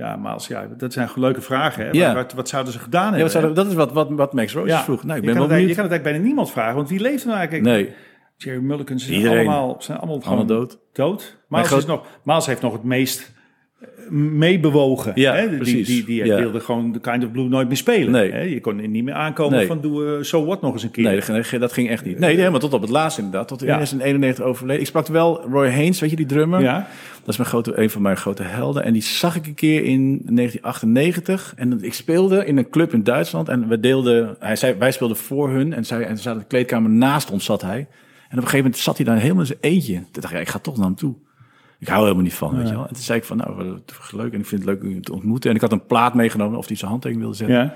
[0.00, 1.84] ja, maar als, ja, dat zijn leuke vragen.
[1.84, 1.90] Hè?
[1.90, 2.14] Ja.
[2.14, 3.22] Wat, wat, zouden ze gedaan Ja, hebben?
[3.32, 4.82] wat zou dat, is wat, wat, wat Max Ja.
[4.82, 5.04] vroeg.
[5.04, 6.88] Nou, ik je, ben kan wel het, je kan het eigenlijk bijna niemand vragen, want
[6.88, 7.68] wie leeft er nou eigenlijk?
[7.68, 7.92] Nee,
[8.36, 10.78] Jerry Mulligan zijn allemaal, zijn allemaal, dood.
[10.92, 11.36] dood.
[11.48, 13.32] Miles, groot- is nog, heeft nog het meest
[13.80, 15.12] eh, meebewogen.
[15.14, 15.58] Ja, hè?
[15.58, 16.36] Die, die, die Ja.
[16.36, 18.10] wilde gewoon de Kind of Blue nooit meer spelen.
[18.10, 18.32] Nee.
[18.32, 18.40] Hè?
[18.40, 19.66] Je kon er niet meer aankomen Nee.
[19.66, 21.04] van doe uh, So What nog eens een keer.
[21.04, 22.18] Nee, dat ging- dat ging echt niet.
[22.18, 23.48] Nee, helemaal tot op het laatst inderdaad.
[23.48, 23.74] Tot in Ja.
[23.74, 24.80] 1991 overleden.
[24.80, 26.60] Ik sprak wel Roy Haynes, weet je, die drummer.
[26.60, 26.86] Ja.
[27.20, 28.84] Dat is mijn grote, een van mijn grote helden.
[28.84, 31.52] En die zag ik een keer in 1998.
[31.56, 33.48] En ik speelde in een club in Duitsland.
[33.48, 35.72] En we deelden, hij zei, wij speelden voor hun.
[35.72, 37.78] En, zij, en ze zaten de kleedkamer naast ons, zat hij.
[37.78, 37.86] En
[38.38, 39.94] op een gegeven moment zat hij daar helemaal in zijn eentje.
[39.94, 41.14] Toen dacht ik, ja, ik ga toch naar hem toe.
[41.78, 42.86] Ik hou helemaal niet van, weet je wel.
[42.86, 44.32] En toen zei ik van, nou, wat leuk.
[44.32, 45.50] En ik vind het leuk u te ontmoeten.
[45.50, 47.64] En ik had een plaat meegenomen of hij zijn handtekening wilde zetten.
[47.64, 47.74] ja.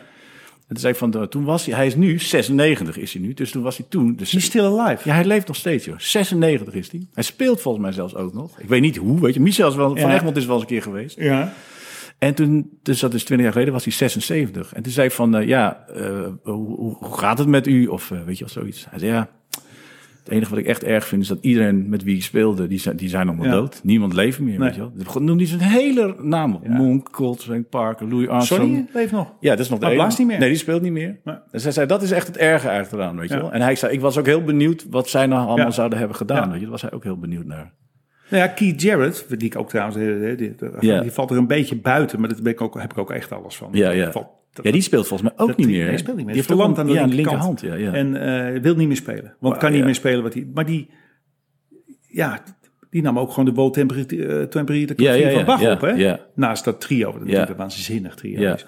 [0.75, 3.35] Toen zei ik van, toen was hij, hij is nu 96 is hij nu.
[3.35, 4.17] Dus toen was hij toen.
[4.17, 5.09] Dus He's still alive.
[5.09, 5.99] ja, hij leeft nog steeds, joh.
[5.99, 7.07] 96 is hij.
[7.15, 8.59] Hij speelt volgens mij zelfs ook nog.
[8.61, 9.41] Ik weet niet hoe, weet je.
[9.41, 10.11] Michel is wel, Van.
[10.11, 11.17] Egmond is wel eens een keer geweest.
[11.19, 11.53] Ja.
[12.19, 14.73] En toen, dus dat is 20 jaar geleden, was hij 76.
[14.75, 17.87] En toen zei ik van, eh, ja, eh, hoe, hoe- gaat het met u?
[17.87, 18.87] Of eh, weet je wel, zoiets.
[18.91, 19.29] Hij zei, ja,
[20.25, 22.79] het enige wat ik echt erg vind is dat iedereen met wie ik speelde, die
[22.79, 23.53] zijn, die zijn allemaal Ja.
[23.53, 23.81] dood.
[23.83, 24.59] Niemand leeft meer, Nee.
[24.59, 24.93] weet je wel.
[25.13, 26.69] Dan noemde hij zijn hele naam op.
[26.69, 28.63] Monk, Coltrane, Parker, Louis Armstrong.
[28.63, 29.33] Sonny leeft nog.
[29.41, 30.07] Ja, dat is nog de Maar enige.
[30.07, 30.39] Blaas niet meer.
[30.39, 31.19] Nee, die speelt niet meer.
[31.25, 31.37] Nee.
[31.51, 33.41] Dus hij zei, dat is echt het erge eigenlijk eraan, weet je Ja.
[33.41, 33.53] wel.
[33.53, 35.71] En hij zei, ik was ook heel benieuwd wat zij nou allemaal Ja.
[35.73, 36.45] zouden hebben gedaan, Ja.
[36.49, 36.61] weet je.
[36.63, 37.73] Daar was hij ook heel benieuwd naar.
[38.31, 41.01] Nou ja, Keith Jarrett, die ik ook trouwens, eh, die, die, Ja.
[41.01, 43.33] die valt er een beetje buiten, maar daar ben ik ook, heb ik ook echt
[43.33, 43.69] alles van.
[43.73, 44.13] Ja, ja.
[44.13, 44.33] Valt- dat-
[44.63, 45.83] Ja, die speelt volgens mij ook dat niet meer.
[45.83, 45.99] Nee, hè?
[45.99, 46.35] speelt niet meer.
[46.35, 47.61] Die heeft verlamd aan de ja, linkerkant.
[47.63, 47.93] linkerhand, ja, ja.
[47.93, 49.37] En eh, wil niet meer spelen.
[49.41, 50.47] Want kan niet meer spelen wat hij...
[50.55, 50.91] Maar die...
[52.09, 52.43] Ja,
[52.91, 54.49] die nam ook gewoon de Bowl Temperatuur
[54.97, 56.15] Ja, ja, van Bach op, hè?
[56.35, 57.51] Naast dat trio, dat natuurlijk Ja.
[57.53, 58.55] een waanzinnig trio Ja.
[58.55, 58.67] is.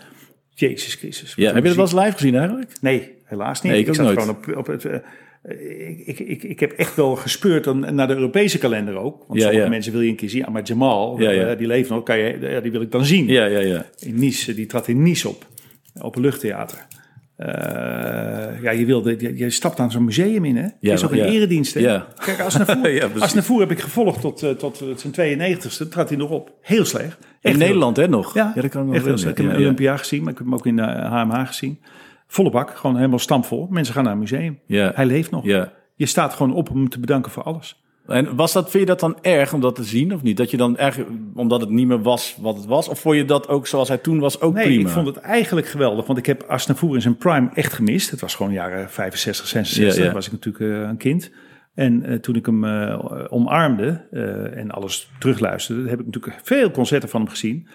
[0.50, 1.34] Jezus Christus.
[1.34, 2.72] Ja, heb je dat wel eens live gezien eigenlijk?
[2.80, 3.72] Nee, helaas niet.
[3.72, 4.20] Nee, ik zat nooit.
[4.20, 4.84] gewoon op, op het...
[4.84, 4.98] eh,
[6.08, 9.24] ik, ik, ik, heb echt wel gespeurd naar de Europese kalender ook.
[9.26, 9.68] Want sommige ja.
[9.68, 10.44] mensen wil je een keer zien.
[10.52, 11.46] Maar Jamal, Ja, ja.
[11.46, 13.26] eh, die leeft nog, kan je, die wil ik dan zien.
[13.26, 13.86] Ja, ja, ja.
[13.98, 15.46] In Nice, die trad in Nice op.
[16.00, 16.86] Op een luchttheater.
[17.36, 20.68] Eh, ja, je, wilde, je, je stapt aan zo'n museum in, hè?
[20.80, 21.24] Is ook een ja.
[21.24, 21.80] eredienst, hè?
[21.80, 22.06] Ja.
[22.24, 23.22] Kijk, Asnavoer, Ja, precies.
[23.22, 25.88] Asnavoer heb ik gevolgd tot, eh, tot eh, zijn 92ste.
[25.88, 26.52] Trad hij nog op.
[26.60, 27.18] Heel slecht.
[27.40, 28.34] In Nederland, hè, nog?
[28.34, 29.38] Ja, dat kan ik nog heel slecht.
[29.38, 31.80] Ik heb hem in Olympia gezien, maar ik heb hem ook in de HMH gezien.
[32.26, 33.66] Volle bak, gewoon helemaal stampvol.
[33.70, 34.58] Mensen gaan naar een museum.
[34.66, 34.92] Ja.
[34.94, 35.44] Hij leeft nog.
[35.44, 35.72] Ja.
[35.94, 37.84] Je staat gewoon op om hem te bedanken voor alles.
[38.06, 40.36] En was dat, vind je dat dan erg om dat te zien of niet?
[40.36, 40.98] Dat je dan erg,
[41.34, 42.88] omdat het niet meer was wat het was?
[42.88, 44.88] Of vond je dat ook zoals hij toen was ook Nee, prima?
[44.88, 46.06] ik vond het eigenlijk geweldig.
[46.06, 48.10] Want ik heb Asnavoer in zijn prime echt gemist.
[48.10, 49.96] Het was gewoon jaren 65, 66.
[49.96, 50.12] Ja, ja.
[50.12, 51.30] was ik natuurlijk eh, een kind.
[51.74, 53.90] En eh, toen ik hem eh, omarmde
[54.54, 55.88] en alles terugluisterde...
[55.88, 57.68] heb ik natuurlijk veel concerten van hem gezien.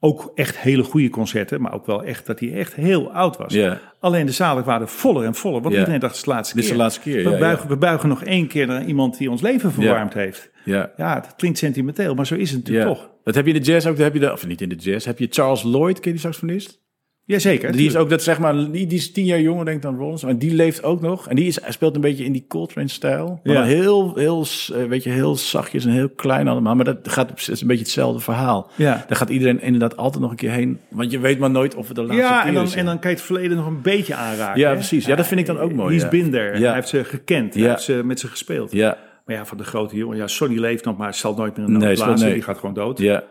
[0.00, 1.60] Ook echt hele goede concerten.
[1.60, 3.52] Maar ook wel echt dat hij echt heel oud was.
[3.52, 3.80] Ja.
[4.00, 5.60] Alleen de zalen waren voller en voller.
[5.60, 5.78] Want Ja.
[5.80, 6.78] iedereen dacht het is de laatste Dit is keer.
[6.78, 9.40] de laatste keer, We, ja, buigen, we buigen nog één keer naar iemand die ons
[9.42, 10.50] leven verwarmd heeft.
[10.64, 10.90] Ja.
[10.96, 13.10] Ja, dat klinkt sentimenteel, maar zo is het natuurlijk toch.
[13.24, 14.74] Dat heb je in de jazz ook, dat heb je de, of niet in de
[14.74, 16.80] jazz, heb je Charles Lloyd, ken je die saxofonist?
[17.28, 17.72] Jazeker.
[17.72, 19.96] Die is ook, dat zeg maar, die, die is tien jaar jonger denk ik dan
[19.96, 21.28] Rollins, maar die leeft ook nog.
[21.28, 23.40] En die is, hij speelt een beetje in die Coltrane-stijl.
[23.44, 23.62] Maar Ja.
[23.64, 26.74] heel, heel, eh, weet je, heel zachtjes en heel klein allemaal.
[26.74, 28.70] Maar dat gaat, het is een beetje hetzelfde verhaal.
[28.74, 29.04] Ja.
[29.08, 30.78] Daar gaat iedereen inderdaad altijd nog een keer heen.
[30.88, 32.74] Want je weet maar nooit of het de laatste Ja, keer en dan, is.
[32.74, 34.60] en dan kan je het verleden nog een beetje aanraken.
[34.60, 34.74] Ja, hè?
[34.74, 35.06] precies.
[35.06, 36.08] Ja, dat vind ik dan ook mooi, ja.
[36.08, 36.58] been there.
[36.58, 36.64] Ja.
[36.66, 37.54] Hij heeft ze gekend.
[37.54, 37.68] Hij Ja.
[37.68, 38.72] heeft ze met ze gespeeld.
[38.72, 40.16] Ja, Maar ja, van de grote jongen.
[40.16, 42.24] Ja, Sonny leeft nog, maar zal nooit meer een Nee, blazen.
[42.26, 42.34] nee.
[42.34, 42.98] Die gaat gewoon dood.
[42.98, 43.22] ja.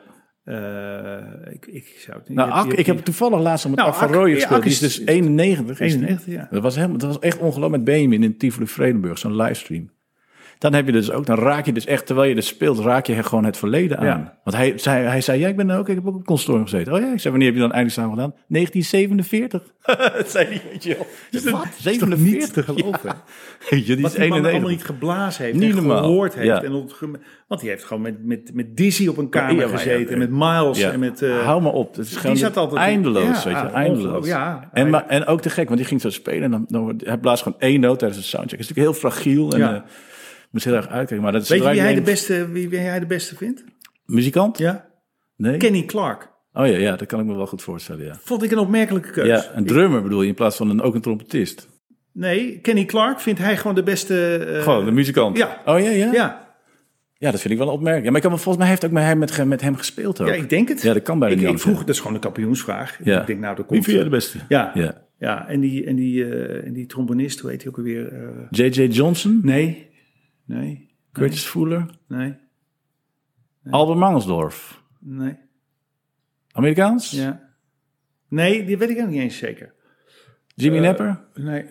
[0.48, 2.38] Eh, ik, ik zou het niet...
[2.38, 4.64] Nou, Ak, ik heb toevallig laatst met Nou, Ak van gespeeld.
[4.64, 5.80] Die is dus 91.
[5.80, 6.02] is die.
[6.02, 6.48] 91, ja.
[6.52, 9.90] Dat was, helemaal, dat was echt ongelooflijk met Benjamin in Tivoli Vredenburg, zo'n livestream.
[10.60, 13.06] Dan heb je dus ook, dan raak je dus echt, terwijl je dus speelt, raak
[13.06, 14.06] je gewoon het verleden aan.
[14.06, 14.38] Ja.
[14.44, 16.64] Want hij zei, hij zei, ja, ik ben er ook, ik heb ook op consortium
[16.64, 16.94] gezeten.
[16.94, 18.34] Oh ja, ik zei, wanneer heb je dan eindelijk samen gedaan?
[18.48, 19.62] 1947.
[20.18, 21.52] dat zei hij, weet je wel.
[21.54, 21.64] Wat?
[21.64, 22.50] Niet 47?
[22.54, 23.14] te geloven.
[23.70, 24.52] Weet je, die Wat die man 91.
[24.52, 25.98] allemaal niet geblazen heeft Niet en normaal.
[26.04, 26.46] gehoord heeft.
[26.48, 26.64] Ja.
[26.64, 26.72] En
[27.48, 30.12] want die heeft gewoon met, met, met Dizzy op een kamer Ja, ja, gezeten.
[30.12, 30.18] ja.
[30.18, 30.92] met Miles Ja.
[30.92, 31.22] en met...
[31.22, 31.96] eh, Hou maar op.
[31.96, 34.28] Het is gewoon zat altijd- eindeloos, Ja, weet je, eindeloos.
[34.28, 34.70] ja.
[34.74, 37.18] en, maar, en ook te gek, want die ging zo spelen en dan, dan hij
[37.18, 38.60] blaast gewoon één noot tijdens de soundcheck.
[38.60, 39.84] Het is natuurlijk heel fragiel en Ja.
[40.66, 41.22] Eh, moet heel erg uitkijken.
[41.24, 43.64] Maar dat is Weet je wie hij, de beste, wie, wie hij de beste vindt?
[44.06, 44.58] Muzikant?
[44.58, 44.86] Ja?
[45.36, 45.58] Nee?
[45.58, 46.30] Kenny Clark.
[46.54, 48.16] Oh ja, ja, dat kan ik me wel goed voorstellen, ja.
[48.24, 49.28] Vond ik een opmerkelijke keus.
[49.28, 51.68] Ja, een drummer bedoel je in plaats van een, ook een trompetist.
[52.14, 54.36] Nee, Kenny Clark vindt hij gewoon de beste...
[54.38, 55.38] eh, Gewoon, een muzikant.
[55.38, 55.62] ja.
[55.66, 56.12] Oh ja, ja?
[56.14, 56.48] Ja,
[57.18, 58.04] Ja, dat vind ik wel opmerking.
[58.04, 60.22] Ja, maar ik kan, me- volgens mij heeft ook met hem, met, met hem gespeeld
[60.22, 60.28] ook.
[60.28, 60.82] ja, ik denk het.
[60.82, 63.00] Ja, dat kan bijna ik, niet ik vroeg, dat is gewoon een kampioensvraag.
[63.04, 63.22] Ja.
[63.22, 63.70] Ik denk, nou, dat komt...
[63.78, 64.38] Wie vind jij de beste?
[64.48, 65.06] Ja, ja.
[65.20, 65.48] Ja.
[65.48, 68.14] en, die, en, die, eh, en die trombonist, hoe heet hij ook alweer?
[68.14, 68.82] Eh, J.J.
[68.82, 69.88] Johnson, nee,
[70.48, 72.36] nee, Curtis Fuller, nee,
[73.70, 74.82] Albert Mangelsdorf.
[75.00, 75.38] nee.
[76.52, 77.12] Amerikaans?
[77.12, 77.50] Ja.
[78.28, 79.74] Nee, die weet ik ook niet eens zeker.
[80.56, 81.24] Jimmy Nepper?
[81.34, 81.66] Nee.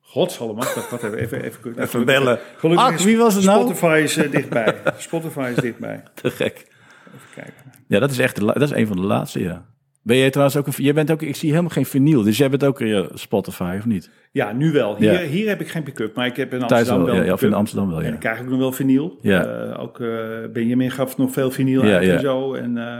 [0.00, 2.38] Godsallemaal, dat wat even, even, even, Even bellen.
[2.56, 3.60] Gelukkig is wie was het nou?
[3.60, 4.74] Spotify is eh, dichtbij.
[4.96, 6.02] Spotify is dichtbij.
[6.14, 6.66] Te gek.
[7.06, 7.72] Even kijken.
[7.86, 9.66] Ja, dat is echt de dat is een van de laatste, ja.
[10.06, 10.72] Ben jij trouwens ook een...
[10.76, 11.22] Jij bent ook...
[11.22, 14.10] Ik zie helemaal geen vinyl, dus jij bent ook ja, Spotify, of niet?
[14.32, 14.96] Ja, nu wel.
[14.96, 15.28] Hier, Ja.
[15.28, 17.54] hier heb ik geen pick-up, maar ik heb in Amsterdam wel, wel ja, of in.
[17.54, 18.10] Amsterdam wel, En ja.
[18.10, 19.18] dan krijg ik nog wel vinyl.
[19.20, 19.44] Ja.
[19.44, 20.08] Eh, ook eh,
[20.52, 22.54] Benjamin gaf nog veel vinyl Ja, uit en zo.
[22.54, 22.98] En, eh,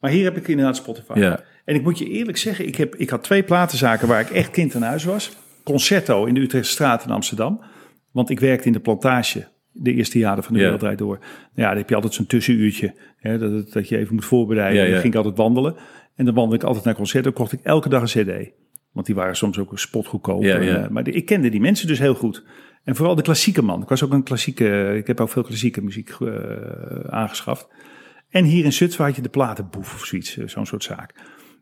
[0.00, 1.18] maar hier heb ik inderdaad Spotify.
[1.18, 1.40] Ja.
[1.64, 4.50] En ik moet je eerlijk zeggen, ik, heb, ik had twee platenzaken waar ik echt
[4.50, 5.36] kind aan huis was.
[5.64, 7.60] Concerto in de Utrechtse straat in Amsterdam.
[8.12, 10.64] Want ik werkte in de plantage de eerste jaren van de Ja.
[10.64, 11.18] wereld Draait door.
[11.54, 12.94] Ja, dan heb je altijd zo'n tussenuurtje.
[13.16, 14.78] Hè, dat, dat je even moet voorbereiden.
[14.78, 15.74] Ja, En dan ging ik altijd wandelen.
[16.16, 17.32] En dan wandelde ik altijd naar concerten.
[17.32, 18.50] kocht ik elke dag een cd.
[18.92, 20.42] Want die waren soms ook spotgoedkoop.
[20.42, 20.76] Ja, ja.
[20.84, 22.44] eh, maar de- ik kende die mensen dus heel goed.
[22.84, 23.82] En vooral de klassieke man.
[23.82, 24.94] Ik was ook een klassieke...
[24.96, 26.30] Ik heb ook veel klassieke muziek eh,
[27.08, 27.68] aangeschaft.
[28.28, 30.36] En hier in Zutphen had je de platenboef of zoiets.
[30.38, 31.14] eh, Zo'n soort zaak.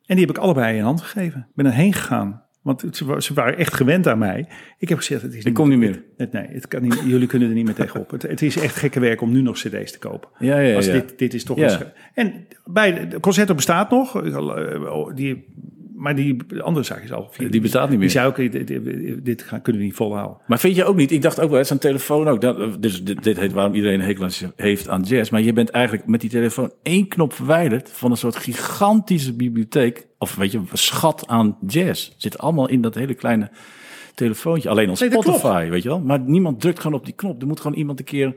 [0.06, 1.40] En die heb ik allebei in hand gegeven.
[1.48, 2.43] Ik ben erheen gegaan.
[2.64, 4.46] Want ze, wa- ze waren echt gewend aan mij.
[4.78, 6.02] Ik heb gezegd, het is Ik kom niet meer.
[6.16, 8.10] het, nee, het kan niet, jullie kunnen er niet meer tegenop.
[8.10, 10.28] Het, het is echt gekke werk om nu nog cd's te kopen.
[10.38, 10.92] Ja, ja, Als ja.
[10.92, 11.80] dit, dit is toch Ja.
[11.80, 14.22] een En bij de Concerto bestaat nog.
[14.24, 15.44] eh, Die,
[16.04, 17.30] maar die andere zaak is al...
[17.50, 18.08] Die bestaat niet meer.
[18.08, 18.36] Die zei ook,
[19.24, 20.36] dit, gaan- kunnen we niet volhouden.
[20.46, 21.10] Maar vind je ook niet?
[21.10, 22.40] Ik dacht ook wel, het is een telefoon ook.
[22.40, 25.30] Dat, dus dit, dit heet waarom iedereen een hekel heeft aan jazz.
[25.30, 30.06] Maar je bent eigenlijk met die telefoon één knop verwijderd van een soort gigantische bibliotheek.
[30.18, 32.10] Of weet je, een schat aan jazz.
[32.16, 33.50] Zit allemaal in dat hele kleine
[34.14, 34.68] telefoontje.
[34.68, 36.00] Alleen op Nee, Spotify, weet je wel.
[36.00, 37.40] Maar niemand drukt gewoon op die knop.
[37.40, 38.36] Er moet gewoon iemand een keer...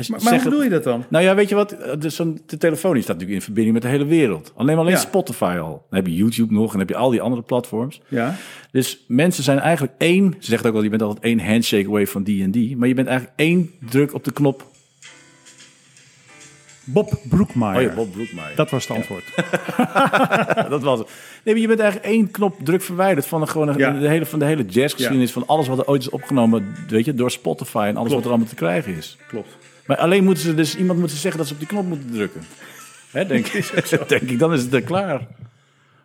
[0.00, 1.04] Als je Maar, maar zegt- hoe bedoel je dat dan?
[1.08, 1.72] Nou ja, weet je wat?
[1.72, 4.52] Eh, Dus zo'n de telefoon die staat natuurlijk in verbinding met de hele wereld.
[4.56, 4.98] Alleen alleen Ja.
[4.98, 5.86] Spotify al.
[5.90, 8.00] Dan heb je YouTube nog en dan heb je al die andere platforms.
[8.08, 8.34] Ja.
[8.72, 10.34] Dus mensen zijn eigenlijk één.
[10.38, 12.76] Ze zegt ook wel, je bent altijd één handshake away van die en die.
[12.76, 14.68] Maar je bent eigenlijk één druk op de knop.
[16.84, 17.76] Bob Broekmaier.
[17.76, 18.56] Oh ja, Bob Broekmaier.
[18.56, 19.24] Dat was het antwoord.
[20.70, 21.08] dat was het.
[21.44, 23.90] Nee, maar je bent eigenlijk één knop druk verwijderd van, een, gewoon een- Ja.
[23.92, 25.32] de, hele, van de hele jazzgeschiedenis.
[25.32, 28.10] Van alles wat er ooit is opgenomen, weet je, door Spotify en alles Klopt.
[28.12, 29.16] wat er allemaal te krijgen is.
[29.28, 29.48] Klopt.
[29.90, 32.10] Maar alleen moeten ze dus, iemand moet ze zeggen dat ze op die knop moeten
[32.10, 32.40] drukken.
[33.10, 34.08] Hè, denk, ik.
[34.08, 35.26] denk ik, dan is het er klaar.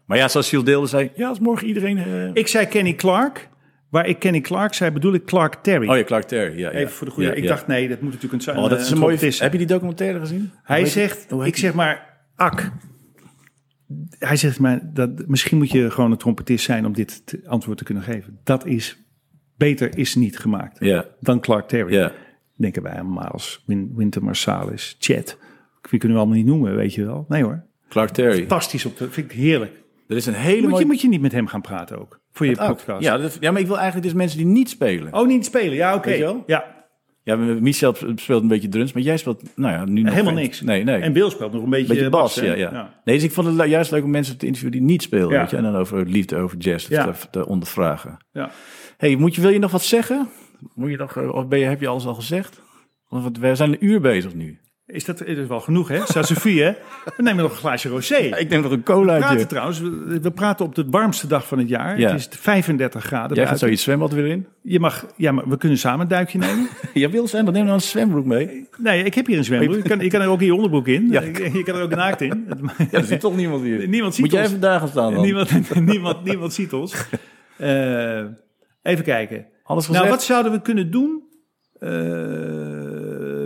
[0.06, 1.98] Maar ja, zoals Gilles Deelde zei, ja, als morgen iedereen...
[1.98, 3.50] eh, Ik zei Kenny Clark.
[3.90, 5.88] Waar ik Kenny Clark zei, bedoel ik Clark Terry.
[5.90, 6.58] Oh ja, Clark Terry.
[6.60, 6.78] Ja, ja.
[6.78, 7.30] Even voor de goede.
[7.30, 7.50] Ja, ik ja.
[7.50, 9.18] dacht, nee, dat moet natuurlijk een Oh, dat is een mooie...
[9.18, 9.34] zijn.
[9.38, 10.52] Heb je die documentaire gezien?
[10.64, 11.46] Hij Hoe zegt, die?
[11.46, 12.72] Ik zeg maar, Ak.
[14.20, 17.78] hij zegt maar, dat, misschien moet je gewoon een trompetist zijn om dit te- antwoord
[17.78, 18.40] te kunnen geven.
[18.44, 18.98] Dat is,
[19.58, 22.12] beter is niet gemaakt Ja, dan Clark Terry.
[22.58, 25.38] Denken wij allemaal als Win, Winter Marsalis, Chet.
[25.90, 27.26] Wie kunnen we allemaal niet noemen, weet je wel.
[27.28, 28.38] Nee hoor, Clark Terry.
[28.38, 28.86] fantastisch.
[28.86, 29.84] Op de, vind ik heerlijk.
[30.08, 30.82] Er is een hele Moet mooie...
[30.82, 32.68] je, moet je niet met hem gaan praten ook, voor je Ook.
[32.68, 33.04] podcast.
[33.04, 35.14] Ja, dat- ja, maar ik wil eigenlijk dus mensen die niet spelen.
[35.14, 35.74] Oh, niet spelen.
[35.76, 36.34] Ja, oké.
[36.48, 36.74] Ja,
[37.24, 40.44] Ja, Michel speelt een beetje drums, maar jij speelt, nou ja, nu nog helemaal geen-
[40.44, 40.62] niks.
[40.62, 41.02] Nee, nee.
[41.02, 43.70] En Bill speelt nog een beetje, beetje bas, ja, ja, Nee, dus ik vond het
[43.70, 45.40] juist leuk om mensen te interviewen die niet spelen, Ja.
[45.40, 47.12] weet je, en dan over liefde, over jazz Ja.
[47.12, 48.18] te, te ondervragen.
[48.32, 48.50] Ja.
[48.98, 50.28] Hey, moet je, wil je nog wat zeggen?
[50.74, 52.62] Moet je nog, eh, of ben je, heb je alles al gezegd?
[53.10, 54.60] Want we zijn een uur bezig nu.
[54.88, 56.00] Is dat is wel genoeg, hè?
[56.06, 56.72] Sophie, hè?
[57.18, 58.16] We nemen nog een glaasje rosé.
[58.16, 61.58] Ik neem nog een We praten trouwens, we, we praten op de warmste dag van
[61.58, 62.00] het jaar.
[62.00, 62.12] Ja.
[62.12, 63.38] Het is 35 graden.
[63.38, 64.48] Jij gaat zo je zwembad weer in?
[64.62, 66.68] Je mag, ja, maar we kunnen samen een duikje nemen.
[66.94, 68.68] Je wil zwemmen, neem dan een zwembroek mee.
[68.78, 69.76] Nee, ik heb hier een zwembroek.
[69.76, 71.08] Je kan, je kan er ook in je onderbroek in.
[71.12, 71.22] Ja.
[71.22, 72.48] Je kan er ook naakt in.
[72.92, 73.88] Ja, er zit toch niemand hier.
[73.88, 74.50] Niemand ziet Moet jij ons.
[74.50, 75.24] even daar gaan staan dan?
[75.24, 77.08] Niemand, niemand, niemand ziet ons.
[77.58, 78.24] Eh,
[78.82, 79.46] even kijken.
[79.66, 80.04] Alles gezegd?
[80.04, 81.24] Nou, wat zouden we kunnen doen?
[81.80, 81.90] Eh,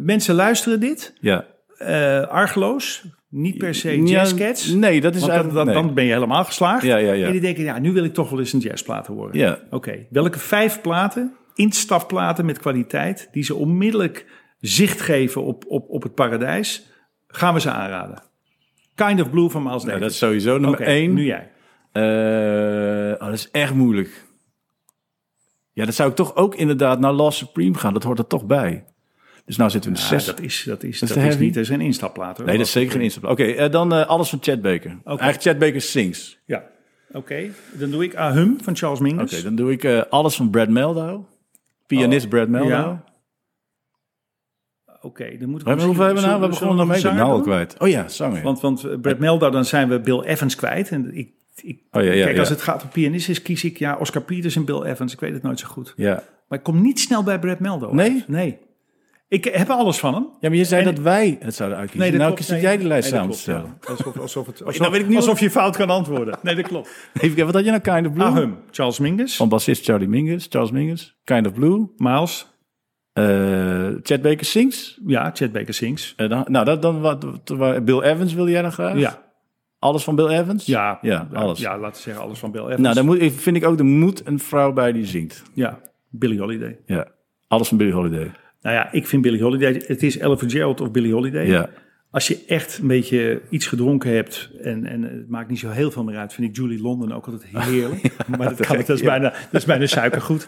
[0.02, 1.14] mensen luisteren dit.
[1.20, 1.46] Ja.
[1.78, 3.06] Eh argeloos.
[3.30, 4.68] Niet per se Ja, jazzcats.
[4.68, 5.54] Nee, dat is eigenlijk...
[5.54, 5.74] dan, nee.
[5.76, 6.84] dan ben je helemaal geslaagd.
[6.84, 7.26] Ja, ja, ja.
[7.26, 9.38] En die denken, ja, nu wil ik toch wel eens een jazzplaat horen.
[9.38, 9.60] Ja.
[9.70, 14.26] Oké, welke vijf platen, instapplaten met kwaliteit, die ze onmiddellijk
[14.60, 16.90] zicht geven op, op, op het paradijs,
[17.28, 18.24] gaan we ze aanraden?
[18.96, 20.02] Kind of Blue van Miles Nou, Davis.
[20.02, 21.14] dat is sowieso nummer één.
[21.14, 21.52] nu jij.
[23.14, 24.26] Oh, dat is echt moeilijk.
[25.80, 27.94] Ja, dat zou ik toch ook inderdaad naar Lost Supreme gaan.
[27.94, 28.84] Dat hoort er toch bij.
[29.46, 30.26] Dus nou zitten we in de zes.
[30.26, 31.44] dat is, dat is, dat is heavy?
[31.44, 32.38] niet, dat is een instapplaat.
[32.38, 32.46] Hoor.
[32.46, 33.24] Nee, dat is zeker geen instap.
[33.24, 34.98] Oké, eh, dan eh, alles van Chad Baker.
[35.06, 36.40] Eigenlijk Chad Baker sings.
[36.46, 36.64] Ja,
[37.12, 37.50] oké.
[37.72, 39.44] Dan doe ik Ahum van Charles Oké, Mingus.
[39.44, 41.24] dan doe ik eh, alles van Brad Meldow.
[41.88, 42.70] Pianist Oh, Brad Meldow.
[42.70, 43.04] ja.
[45.02, 46.42] Oké, dan moeten We hoeveel hebben we nou?
[46.42, 47.02] We begonnen daarmee.
[47.02, 47.76] we Nou al kwijt.
[47.80, 48.44] Oh ja, zanger.
[48.44, 50.90] Want, want Brad Meldow, dan zijn we Bill Evans kwijt.
[50.90, 51.30] En ik,
[51.64, 54.55] ik, Oh ja, ja, kijk, als het gaat om pianisten, kies ik ja, Oscar Peters
[54.55, 55.14] en Bill Evans.
[55.14, 55.93] Ik weet het nooit zo goed.
[55.95, 56.24] Ja.
[56.47, 57.93] Maar ik kom niet snel bij Brad Meldow.
[57.93, 58.12] Nee?
[58.12, 58.28] uit.
[58.28, 58.57] Nee.
[59.28, 60.28] Ik heb alles van hem.
[60.39, 62.12] ja, maar je zei En- dat wij het zouden uitkiezen.
[62.12, 62.49] dat nou, klopt.
[62.51, 63.97] Nee, jij de lijst nee, dat samen te klopt, stellen.
[63.97, 64.03] ja.
[64.12, 66.38] Alsof, alsof, het, alsof, nou weet ik niet alsof je fout kan antwoorden.
[66.41, 66.88] Nee, dat klopt.
[67.14, 67.82] Even kijken, wat had je nou?
[67.82, 68.26] Kind of Blue?
[68.26, 70.47] Ahum, Charles Mingus, Van bassist Charlie Mingus.
[70.49, 71.18] Charles Mingus.
[71.24, 71.88] Kind of Blue.
[71.97, 72.47] Miles,
[73.14, 74.99] Eh, Chad Baker sings.
[75.05, 76.14] ja, Chet Baker Sings.
[76.18, 77.26] Eh, dan, nou, dat, dan wat,
[77.86, 78.97] Bill Evans wilde jij dan graag?
[78.97, 79.29] Ja,
[79.80, 80.66] Alles van Bill Evans?
[80.66, 81.60] ja, Ja, alles.
[81.60, 82.80] Ja, laten we zeggen alles van Bill Evans.
[82.82, 85.44] Nou, dan moet, ik- vind ik ook, er moet een vrouw bij die zingt.
[85.54, 86.80] Ja, Billie Holiday.
[86.86, 87.08] Ja.
[87.48, 88.32] Alles van Billie Holiday.
[88.62, 91.48] Nou ja, ik vind Billie Holiday, het is Ella Fitzgerald of Billie Holiday.
[91.48, 91.70] Ja.
[92.12, 95.92] Als je echt een beetje iets gedronken hebt en, en het maakt niet zo heel
[95.92, 98.02] veel meer uit, vind ik Julie London ook altijd heerlijk.
[98.38, 100.48] maar dat, kan, dat, is bijna, dat is bijna suikergoed.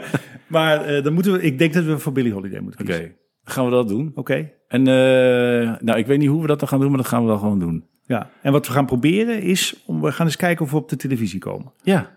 [0.46, 3.14] maar eh, dan moeten we, ik denk dat we voor Billie Holiday moeten Oké, kiezen.
[3.44, 4.12] dan gaan we dat doen.
[4.14, 4.50] Oké.
[4.68, 7.22] En eh, nou, ik weet niet hoe we dat dan gaan doen, maar dat gaan
[7.22, 7.84] we dan gewoon doen.
[8.06, 8.30] Ja.
[8.42, 10.96] En wat we gaan proberen is, om, we gaan eens kijken of we op de
[10.96, 11.72] televisie komen.
[11.82, 12.10] Ja.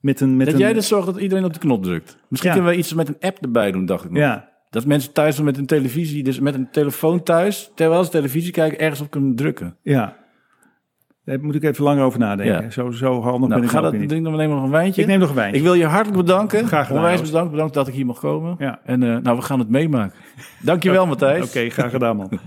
[0.00, 2.18] Met een, met Dat een, jij dus zorgt dat iedereen op de knop drukt.
[2.28, 2.56] Misschien Ja.
[2.56, 4.18] kunnen we iets met een app erbij doen, dacht ik nog.
[4.20, 8.10] Ja, Dat mensen thuis dan met een televisie, dus met een telefoon thuis, terwijl ze
[8.10, 9.76] televisie kijken, ergens op kunnen drukken.
[9.82, 10.18] ja.
[11.24, 12.62] Daar moet ik even langer over nadenken.
[12.62, 12.70] Ja.
[12.70, 15.00] Zo, zo handig ben Nou, ik ga dat doen, dan nemen we nog een wijntje.
[15.02, 15.56] Ik neem nog een wijntje.
[15.56, 16.66] Ik wil je hartelijk bedanken.
[16.66, 17.50] Graag gedaan, Onwijs bedankt.
[17.50, 18.54] Bedankt dat ik hier mag komen.
[18.58, 18.80] Ja.
[18.84, 20.18] En eh, nou, we gaan het meemaken.
[20.62, 21.44] Dankjewel, Matthijs.
[21.48, 22.30] Oké, graag gedaan man.